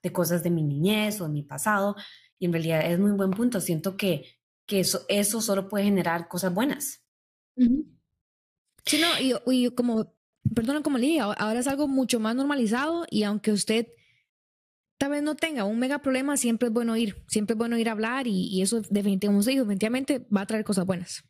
de 0.02 0.12
cosas 0.12 0.42
de 0.42 0.50
mi 0.50 0.62
niñez 0.62 1.20
o 1.20 1.24
de 1.24 1.30
mi 1.30 1.42
pasado, 1.42 1.96
y 2.38 2.46
en 2.46 2.52
realidad 2.52 2.90
es 2.90 2.98
muy 2.98 3.12
buen 3.12 3.30
punto, 3.30 3.60
siento 3.60 3.96
que, 3.96 4.24
que 4.66 4.80
eso, 4.80 5.02
eso 5.08 5.42
solo 5.42 5.68
puede 5.68 5.84
generar 5.84 6.26
cosas 6.26 6.54
buenas. 6.54 7.04
Sí, 8.86 8.98
no, 8.98 9.08
y, 9.20 9.34
y 9.64 9.70
como, 9.70 10.14
perdón, 10.54 10.82
como 10.82 10.96
le 10.96 11.06
dije, 11.06 11.20
ahora 11.20 11.60
es 11.60 11.66
algo 11.66 11.86
mucho 11.86 12.18
más 12.18 12.34
normalizado 12.34 13.04
y 13.10 13.24
aunque 13.24 13.52
usted 13.52 13.88
tal 15.00 15.10
vez 15.10 15.22
no 15.22 15.34
tenga 15.34 15.64
un 15.64 15.78
mega 15.78 16.00
problema, 16.00 16.36
siempre 16.36 16.68
es 16.68 16.74
bueno 16.74 16.94
ir, 16.96 17.24
siempre 17.26 17.54
es 17.54 17.58
bueno 17.58 17.78
ir 17.78 17.88
a 17.88 17.92
hablar 17.92 18.26
y, 18.26 18.60
eso 18.60 18.82
definitivamente, 18.90 19.50
definitivamente 19.50 20.27
va 20.35 20.42
a 20.42 20.46
traer 20.46 20.64
cosas 20.64 20.85
buenas. 20.85 21.25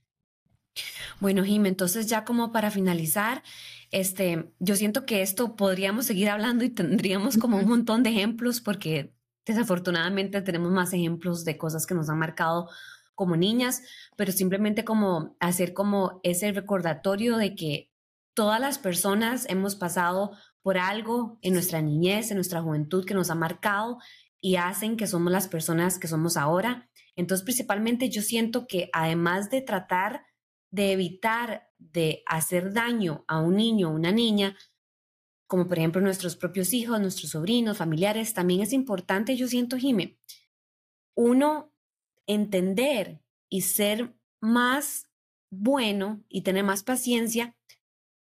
Bueno, 1.20 1.44
Jim, 1.44 1.66
entonces 1.66 2.06
ya 2.06 2.24
como 2.24 2.50
para 2.50 2.70
finalizar, 2.70 3.42
este, 3.90 4.54
yo 4.58 4.74
siento 4.74 5.04
que 5.04 5.20
esto 5.20 5.54
podríamos 5.54 6.06
seguir 6.06 6.30
hablando 6.30 6.64
y 6.64 6.70
tendríamos 6.70 7.36
como 7.36 7.58
un 7.58 7.68
montón 7.68 8.02
de 8.02 8.10
ejemplos 8.10 8.62
porque 8.62 9.14
desafortunadamente 9.44 10.40
tenemos 10.40 10.72
más 10.72 10.94
ejemplos 10.94 11.44
de 11.44 11.58
cosas 11.58 11.86
que 11.86 11.94
nos 11.94 12.08
han 12.08 12.18
marcado 12.18 12.70
como 13.14 13.36
niñas, 13.36 13.82
pero 14.16 14.32
simplemente 14.32 14.82
como 14.82 15.36
hacer 15.40 15.74
como 15.74 16.20
ese 16.22 16.52
recordatorio 16.52 17.36
de 17.36 17.54
que 17.54 17.90
todas 18.32 18.58
las 18.58 18.78
personas 18.78 19.44
hemos 19.50 19.76
pasado 19.76 20.30
por 20.62 20.78
algo 20.78 21.38
en 21.42 21.52
nuestra 21.52 21.82
niñez, 21.82 22.30
en 22.30 22.38
nuestra 22.38 22.62
juventud 22.62 23.04
que 23.04 23.12
nos 23.12 23.28
ha 23.28 23.34
marcado 23.34 23.98
y 24.40 24.56
hacen 24.56 24.96
que 24.96 25.06
somos 25.06 25.30
las 25.30 25.48
personas 25.48 25.98
que 25.98 26.08
somos 26.08 26.38
ahora. 26.38 26.88
Entonces, 27.14 27.44
principalmente 27.44 28.08
yo 28.08 28.22
siento 28.22 28.66
que 28.66 28.88
además 28.94 29.50
de 29.50 29.60
tratar 29.60 30.22
de 30.70 30.92
evitar 30.92 31.70
de 31.78 32.22
hacer 32.26 32.72
daño 32.72 33.24
a 33.28 33.40
un 33.40 33.56
niño 33.56 33.90
o 33.90 33.94
una 33.94 34.12
niña, 34.12 34.56
como 35.46 35.66
por 35.66 35.78
ejemplo 35.78 36.00
nuestros 36.00 36.36
propios 36.36 36.72
hijos, 36.72 37.00
nuestros 37.00 37.32
sobrinos, 37.32 37.78
familiares, 37.78 38.34
también 38.34 38.60
es 38.60 38.72
importante, 38.72 39.36
yo 39.36 39.48
siento, 39.48 39.76
Jime, 39.76 40.18
uno 41.16 41.72
entender 42.26 43.20
y 43.48 43.62
ser 43.62 44.14
más 44.40 45.10
bueno 45.50 46.22
y 46.28 46.42
tener 46.42 46.62
más 46.62 46.84
paciencia 46.84 47.56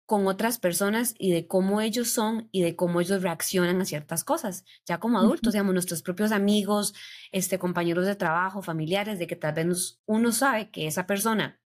con 0.05 0.27
otras 0.27 0.59
personas 0.59 1.15
y 1.17 1.31
de 1.31 1.47
cómo 1.47 1.81
ellos 1.81 2.09
son 2.09 2.49
y 2.51 2.63
de 2.63 2.75
cómo 2.75 3.01
ellos 3.01 3.23
reaccionan 3.23 3.81
a 3.81 3.85
ciertas 3.85 4.25
cosas, 4.25 4.65
ya 4.85 4.99
como 4.99 5.19
adultos, 5.19 5.53
digamos, 5.53 5.73
nuestros 5.73 6.03
propios 6.03 6.33
amigos, 6.33 6.93
este, 7.31 7.59
compañeros 7.59 8.05
de 8.05 8.17
trabajo, 8.17 8.61
familiares, 8.63 9.19
de 9.19 9.27
que 9.27 9.37
tal 9.37 9.55
vez 9.55 10.03
uno 10.05 10.33
sabe 10.33 10.71
que 10.71 10.87
esa 10.87 11.07
persona 11.07 11.62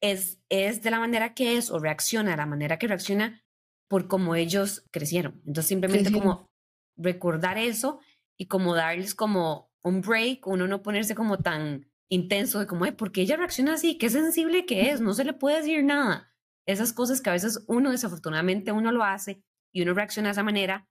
es, 0.00 0.40
es 0.48 0.82
de 0.82 0.90
la 0.90 0.98
manera 0.98 1.34
que 1.34 1.56
es 1.56 1.70
o 1.70 1.78
reacciona 1.78 2.32
de 2.32 2.36
la 2.36 2.46
manera 2.46 2.78
que 2.78 2.88
reacciona 2.88 3.42
por 3.88 4.08
cómo 4.08 4.34
ellos 4.34 4.84
crecieron. 4.90 5.42
Entonces, 5.46 5.66
simplemente 5.66 6.12
como 6.12 6.48
recordar 6.96 7.58
eso 7.58 8.00
y 8.38 8.46
como 8.46 8.74
darles 8.74 9.14
como 9.14 9.72
un 9.82 10.00
break, 10.00 10.46
uno 10.46 10.68
no 10.68 10.82
ponerse 10.82 11.14
como 11.14 11.38
tan 11.38 11.90
intenso 12.08 12.58
de 12.60 12.66
como, 12.66 12.84
¿por 12.96 13.12
qué 13.12 13.22
ella 13.22 13.36
reacciona 13.36 13.74
así? 13.74 13.98
Qué 13.98 14.10
sensible 14.10 14.66
que 14.66 14.90
es, 14.90 15.00
no 15.00 15.14
se 15.14 15.24
le 15.24 15.32
puede 15.32 15.58
decir 15.58 15.84
nada 15.84 16.30
esas 16.66 16.92
cosas 16.92 17.20
que 17.20 17.30
a 17.30 17.34
veces 17.34 17.64
uno 17.66 17.90
desafortunadamente 17.90 18.72
uno 18.72 18.92
lo 18.92 19.04
hace 19.04 19.42
y 19.72 19.82
uno 19.82 19.94
reacciona 19.94 20.28
de 20.28 20.32
esa 20.32 20.42
manera, 20.42 20.88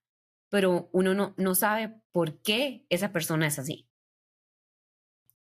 pero 0.50 0.90
uno 0.94 1.14
no, 1.14 1.34
no 1.38 1.56
sabe 1.56 2.02
por 2.12 2.42
qué 2.42 2.86
esa 2.90 3.12
persona 3.12 3.48
es 3.48 3.60
así. 3.60 3.89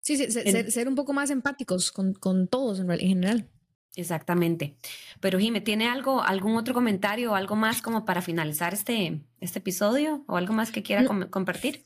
Sí, 0.03 0.17
sí 0.17 0.31
ser, 0.31 0.89
un 0.89 0.97
poco 0.97 1.13
más 1.13 1.31
empáticos 1.31 1.93
con, 1.93 2.13
con 2.13 2.49
todos 2.49 2.81
en, 2.81 2.91
general. 2.99 3.49
Exactamente. 3.95 4.77
Pero 5.21 5.39
Jime, 5.39 5.61
¿tiene 5.61 5.89
algo, 5.89 6.23
algún 6.23 6.57
otro 6.57 6.75
comentario 6.75 7.33
o 7.33 7.35
algo 7.35 7.57
más 7.57 7.83
como 7.83 8.05
para 8.05 8.21
finalizar 8.21 8.75
este, 8.75 9.23
este 9.41 9.61
episodio 9.61 10.25
o 10.27 10.37
algo 10.37 10.55
más 10.55 10.73
que 10.73 10.83
quiera 10.83 11.05
compartir? 11.31 11.85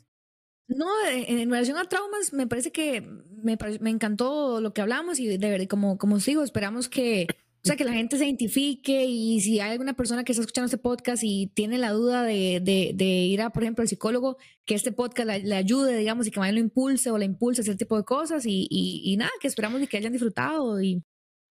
No, 0.69 0.87
en, 1.09 1.51
relación 1.51 1.77
a 1.77 1.85
traumas, 1.85 2.33
me 2.33 2.47
parece 2.47 2.73
que 2.73 3.03
me, 3.03 3.57
me 3.81 3.91
encantó 3.91 4.61
lo 4.61 4.73
que 4.73 4.81
hablamos 4.81 5.21
y 5.21 5.37
de 5.37 5.51
verdad, 5.51 5.69
como, 5.69 5.99
como 5.99 6.17
os 6.17 6.25
digo, 6.25 6.43
esperamos 6.43 6.89
que, 6.89 7.27
o 7.67 7.69
sea, 7.69 7.77
que 7.77 7.83
la 7.83 7.95
gente 7.95 8.17
se 8.17 8.25
identifique 8.25 9.07
y 9.07 9.41
si 9.41 9.59
hay 9.59 9.73
alguna 9.73 9.95
persona 9.95 10.23
que 10.23 10.31
está 10.31 10.41
escuchando 10.41 10.67
este 10.67 10.79
podcast 10.79 11.25
y 11.25 11.49
tiene 11.49 11.79
la 11.79 11.91
duda 11.91 12.23
de, 12.23 12.61
de, 12.63 13.05
ir 13.05 13.43
a, 13.43 13.51
por 13.51 13.65
ejemplo, 13.65 13.83
al 13.83 13.89
psicólogo, 13.89 14.37
que 14.65 14.77
este 14.77 14.93
podcast 14.93 15.29
le, 15.43 15.57
ayude, 15.57 15.97
digamos, 15.97 16.29
y 16.29 16.31
que 16.31 16.39
más 16.39 16.53
lo 16.53 16.61
impulse 16.61 17.11
o 17.11 17.19
le 17.19 17.25
impulse 17.25 17.63
ese 17.63 17.75
tipo 17.75 17.97
de 17.97 18.05
cosas 18.05 18.47
y, 18.47 18.69
y, 18.71 19.17
nada, 19.17 19.33
que 19.41 19.49
esperamos 19.49 19.83
y 19.83 19.89
que 19.89 19.97
hayan 19.97 20.13
disfrutado. 20.13 20.81
Y... 20.81 21.03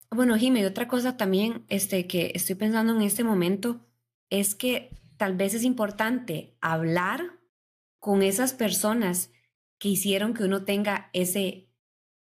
Bueno, 0.09 0.38
Jimmy, 0.38 0.63
otra 0.63 0.88
cosa 0.88 1.18
también 1.18 1.66
este, 1.68 2.07
que 2.07 2.32
estoy 2.34 2.55
pensando 2.55 2.95
en 2.95 3.01
este 3.01 3.26
momento 3.26 3.86
es 4.30 4.55
que 4.55 4.91
tal 5.18 5.36
vez 5.36 5.53
es 5.53 5.66
importante 5.66 6.55
hablar 6.61 7.41
con 7.99 8.22
esas 8.22 8.53
personas 8.53 9.32
que 9.80 9.89
hicieron 9.89 10.34
que 10.34 10.45
uno 10.45 10.63
tenga 10.63 11.09
ese 11.11 11.64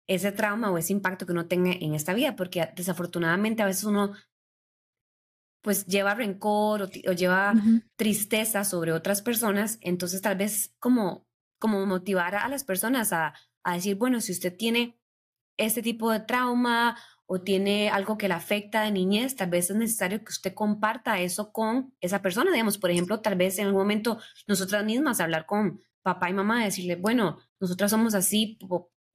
ese 0.07 0.31
trauma 0.31 0.71
o 0.71 0.77
ese 0.77 0.93
impacto 0.93 1.25
que 1.25 1.33
uno 1.33 1.47
tenga 1.47 1.71
en 1.71 1.93
esta 1.93 2.13
vida, 2.13 2.35
porque 2.35 2.69
desafortunadamente 2.75 3.61
a 3.61 3.65
veces 3.65 3.83
uno 3.83 4.13
pues 5.61 5.85
lleva 5.85 6.15
rencor 6.15 6.83
o, 6.83 7.11
lleva 7.11 7.53
tristeza 7.97 8.63
sobre 8.63 8.93
otras 8.93 9.21
personas, 9.21 9.79
entonces 9.81 10.21
tal 10.21 10.37
vez 10.37 10.73
como, 10.79 11.27
como 11.59 11.85
motivar 11.85 12.35
a 12.35 12.47
las 12.47 12.63
personas 12.63 13.11
a, 13.11 13.33
a 13.63 13.73
decir, 13.73 13.97
bueno, 13.97 14.21
si 14.21 14.31
usted 14.31 14.55
tiene 14.55 14.97
este 15.57 15.81
tipo 15.81 16.11
de 16.11 16.21
trauma 16.21 16.97
o 17.25 17.41
tiene 17.41 17.89
algo 17.89 18.17
que 18.17 18.29
le 18.29 18.35
afecta 18.35 18.83
de 18.83 18.91
niñez, 18.91 19.35
tal 19.35 19.49
vez 19.49 19.69
es 19.69 19.75
necesario 19.75 20.19
que 20.19 20.31
usted 20.31 20.53
comparta 20.53 21.19
eso 21.19 21.51
con 21.51 21.93
esa 21.99 22.21
persona. 22.21 22.51
Digamos, 22.51 22.77
por 22.77 22.89
ejemplo, 22.89 23.19
tal 23.19 23.35
vez 23.35 23.59
en 23.59 23.65
algún 23.65 23.81
momento 23.81 24.19
nosotras 24.47 24.85
mismas 24.85 25.19
hablar 25.19 25.45
con 25.45 25.81
papá 26.01 26.29
y 26.29 26.33
mamá, 26.33 26.63
decirle, 26.63 26.95
bueno, 26.95 27.39
nosotras 27.59 27.91
somos 27.91 28.15
así 28.15 28.57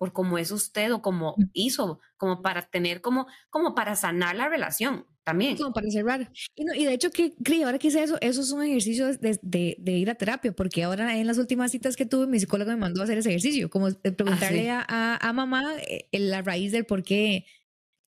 por 0.02 0.12
cómo 0.12 0.36
es 0.36 0.50
usted 0.50 0.92
o 0.92 1.00
cómo 1.00 1.36
hizo, 1.52 2.00
como 2.16 2.42
para 2.42 2.62
tener, 2.62 3.02
como, 3.02 3.28
como 3.50 3.72
para 3.76 3.94
sanar 3.94 4.34
la 4.34 4.48
relación 4.48 5.06
también. 5.22 5.56
Como 5.56 5.72
para 5.72 5.88
cerrar. 5.92 6.32
Y, 6.56 6.64
y 6.76 6.84
de 6.86 6.92
hecho, 6.92 7.12
que 7.12 7.36
ahora 7.64 7.78
que 7.78 7.86
hice 7.86 8.02
eso, 8.02 8.18
eso 8.20 8.40
es 8.40 8.50
un 8.50 8.64
ejercicio 8.64 9.16
de, 9.16 9.38
de, 9.78 9.92
ir 9.92 10.10
a 10.10 10.16
terapia, 10.16 10.50
porque 10.50 10.82
ahora 10.82 11.16
en 11.16 11.28
las 11.28 11.38
últimas 11.38 11.70
citas 11.70 11.94
que 11.94 12.04
tuve, 12.04 12.26
mi 12.26 12.40
psicólogo 12.40 12.72
me 12.72 12.78
mandó 12.78 13.00
a 13.00 13.04
hacer 13.04 13.16
ese 13.16 13.28
ejercicio, 13.28 13.70
como 13.70 13.86
ah, 13.86 13.92
preguntarle 14.16 14.70
a, 14.70 14.84
a, 15.20 15.32
mamá 15.32 15.62
eh, 15.86 16.08
la 16.10 16.42
raíz 16.42 16.72
del 16.72 16.84
por 16.84 17.04
qué 17.04 17.46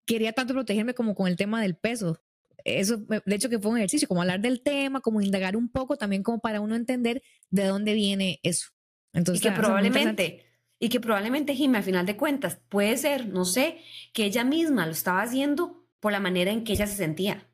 quería 0.06 0.32
tanto 0.32 0.54
protegerme 0.54 0.94
como 0.94 1.16
con 1.16 1.26
el 1.26 1.34
tema 1.34 1.60
del 1.60 1.74
peso. 1.74 2.22
Eso, 2.64 2.98
de 2.98 3.34
hecho, 3.34 3.50
que 3.50 3.58
fue 3.58 3.72
un 3.72 3.78
ejercicio, 3.78 4.06
como 4.06 4.20
hablar 4.20 4.38
del 4.38 4.62
tema, 4.62 5.00
como 5.00 5.20
indagar 5.20 5.56
un 5.56 5.68
poco, 5.72 5.96
también 5.96 6.22
como 6.22 6.38
para 6.38 6.60
uno 6.60 6.76
entender 6.76 7.20
de 7.50 7.64
dónde 7.64 7.94
viene 7.94 8.38
eso. 8.44 8.68
Entonces, 9.12 9.44
y 9.44 9.48
que 9.48 9.56
probablemente 9.56 10.49
y 10.82 10.88
que 10.88 10.98
probablemente 10.98 11.54
Jimmy, 11.54 11.76
al 11.76 11.82
final 11.82 12.06
de 12.06 12.16
cuentas, 12.16 12.58
puede 12.70 12.96
ser, 12.96 13.28
no 13.28 13.44
sé, 13.44 13.78
que 14.14 14.24
ella 14.24 14.44
misma 14.44 14.86
lo 14.86 14.92
estaba 14.92 15.22
haciendo 15.22 15.86
por 16.00 16.10
la 16.10 16.20
manera 16.20 16.50
en 16.50 16.64
que 16.64 16.72
ella 16.72 16.86
se 16.86 16.96
sentía. 16.96 17.46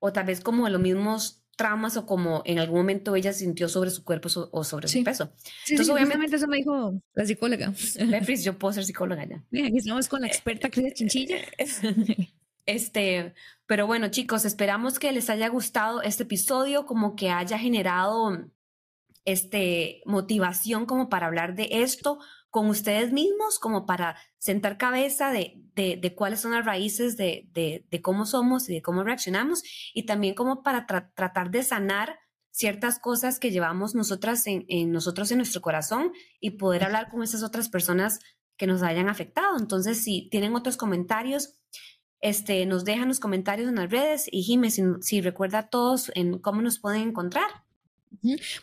O 0.00 0.12
tal 0.12 0.26
vez 0.26 0.40
como 0.40 0.68
los 0.68 0.80
mismos 0.80 1.44
traumas 1.56 1.96
o 1.96 2.06
como 2.06 2.42
en 2.44 2.58
algún 2.58 2.78
momento 2.78 3.14
ella 3.14 3.32
sintió 3.32 3.68
sobre 3.68 3.90
su 3.90 4.02
cuerpo 4.02 4.28
o 4.50 4.64
sobre 4.64 4.88
su 4.88 5.04
peso. 5.04 5.32
Sí, 5.64 5.74
Entonces, 5.74 5.94
obviamente 5.94 6.36
eso 6.36 6.48
me 6.48 6.56
dijo 6.56 7.00
la 7.14 7.24
psicóloga. 7.24 7.72
Lefris, 7.98 8.42
yo 8.44 8.58
puedo 8.58 8.72
ser 8.72 8.84
psicóloga 8.84 9.24
ya. 9.24 9.44
aquí 9.64 9.76
estamos 9.76 10.08
con 10.08 10.22
la 10.22 10.26
experta 10.26 10.70
Cris 10.70 10.94
Chinchilla. 10.94 11.36
Este, 12.66 13.34
pero 13.66 13.86
bueno, 13.86 14.08
chicos, 14.08 14.44
esperamos 14.44 14.98
que 14.98 15.12
les 15.12 15.30
haya 15.30 15.48
gustado 15.48 16.02
este 16.02 16.24
episodio, 16.24 16.86
como 16.86 17.14
que 17.14 17.30
haya 17.30 17.58
generado 17.58 18.50
este, 19.30 20.02
motivación 20.06 20.86
como 20.86 21.08
para 21.08 21.26
hablar 21.26 21.54
de 21.54 21.68
esto 21.70 22.18
con 22.50 22.68
ustedes 22.68 23.12
mismos, 23.12 23.58
como 23.58 23.86
para 23.86 24.16
sentar 24.38 24.76
cabeza 24.76 25.30
de, 25.30 25.54
de, 25.74 26.14
cuáles 26.14 26.40
son 26.40 26.52
las 26.52 26.64
raíces 26.64 27.16
de, 27.16 27.48
de, 27.52 28.02
cómo 28.02 28.26
somos 28.26 28.68
y 28.68 28.74
de 28.74 28.82
cómo 28.82 29.04
reaccionamos, 29.04 29.62
y 29.94 30.04
también 30.04 30.34
como 30.34 30.62
para 30.62 30.86
tratar 30.86 31.50
de 31.50 31.62
sanar 31.62 32.18
ciertas 32.50 32.98
cosas 32.98 33.38
que 33.38 33.52
llevamos 33.52 33.94
nosotras 33.94 34.46
en, 34.46 34.64
en, 34.68 34.90
nosotros 34.90 35.30
en 35.30 35.38
nuestro 35.38 35.60
corazón 35.60 36.12
y 36.40 36.50
poder 36.52 36.84
hablar 36.84 37.08
con 37.08 37.22
esas 37.22 37.44
otras 37.44 37.68
personas 37.68 38.18
que 38.56 38.66
nos 38.66 38.82
hayan 38.82 39.08
afectado. 39.08 39.56
Entonces, 39.56 40.02
si 40.02 40.28
tienen 40.28 40.56
otros 40.56 40.76
comentarios, 40.76 41.60
este, 42.20 42.66
nos 42.66 42.84
dejan 42.84 43.08
los 43.08 43.20
comentarios 43.20 43.68
en 43.68 43.76
las 43.76 43.90
redes 43.90 44.26
y 44.30 44.42
Jimé, 44.42 44.70
si, 44.70 44.82
si 45.00 45.20
recuerda 45.20 45.60
a 45.60 45.68
todos 45.68 46.10
en 46.14 46.38
cómo 46.38 46.60
nos 46.62 46.80
pueden 46.80 47.08
encontrar. 47.08 47.48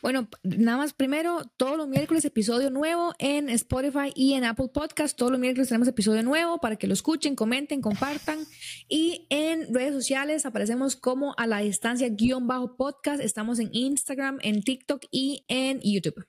Bueno, 0.02 0.28
nada 0.44 0.78
más 0.78 0.94
primero, 0.94 1.42
todos 1.58 1.78
los 1.78 1.88
miércoles 1.88 2.26
episodio 2.26 2.70
nuevo 2.70 3.14
en 3.18 3.50
Spotify 3.50 4.12
y 4.14 4.34
en 4.34 4.44
Apple 4.44 4.68
Podcast. 4.74 5.18
Todos 5.18 5.32
los 5.32 5.40
miércoles 5.40 5.70
tenemos 5.70 5.88
episodio 5.88 6.22
nuevo 6.24 6.60
para 6.60 6.76
que 6.76 6.88
lo 6.88 6.94
escuchen, 6.94 7.36
comenten, 7.36 7.82
compartan. 7.82 8.40
Y 8.88 9.26
en 9.30 9.74
redes 9.74 9.94
sociales 9.94 10.46
aparecemos 10.46 10.96
como 10.96 11.34
a 11.38 11.48
la 11.48 11.60
distancia 11.60 12.10
guion 12.10 12.48
bajo 12.48 12.76
podcast. 12.76 13.22
Estamos 13.22 13.60
en 13.60 13.70
Instagram, 13.72 14.40
en 14.42 14.62
TikTok 14.62 15.04
y 15.12 15.44
en 15.48 15.80
YouTube. 15.82 16.26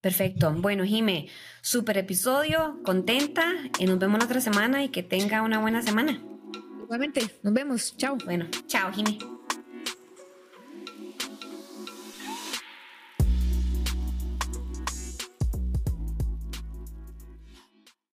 Perfecto. 0.00 0.52
Bueno, 0.52 0.84
Jime, 0.84 1.28
súper 1.62 1.98
episodio, 1.98 2.80
contenta 2.84 3.54
y 3.78 3.86
nos 3.86 3.98
vemos 3.98 4.18
la 4.18 4.26
otra 4.26 4.40
semana 4.40 4.84
y 4.84 4.88
que 4.88 5.02
tenga 5.02 5.42
una 5.42 5.60
buena 5.60 5.80
semana. 5.82 6.22
Igualmente, 6.82 7.22
nos 7.42 7.54
vemos. 7.54 7.96
Chao. 7.96 8.18
Bueno, 8.24 8.46
chao, 8.66 8.92
Jime. 8.92 9.18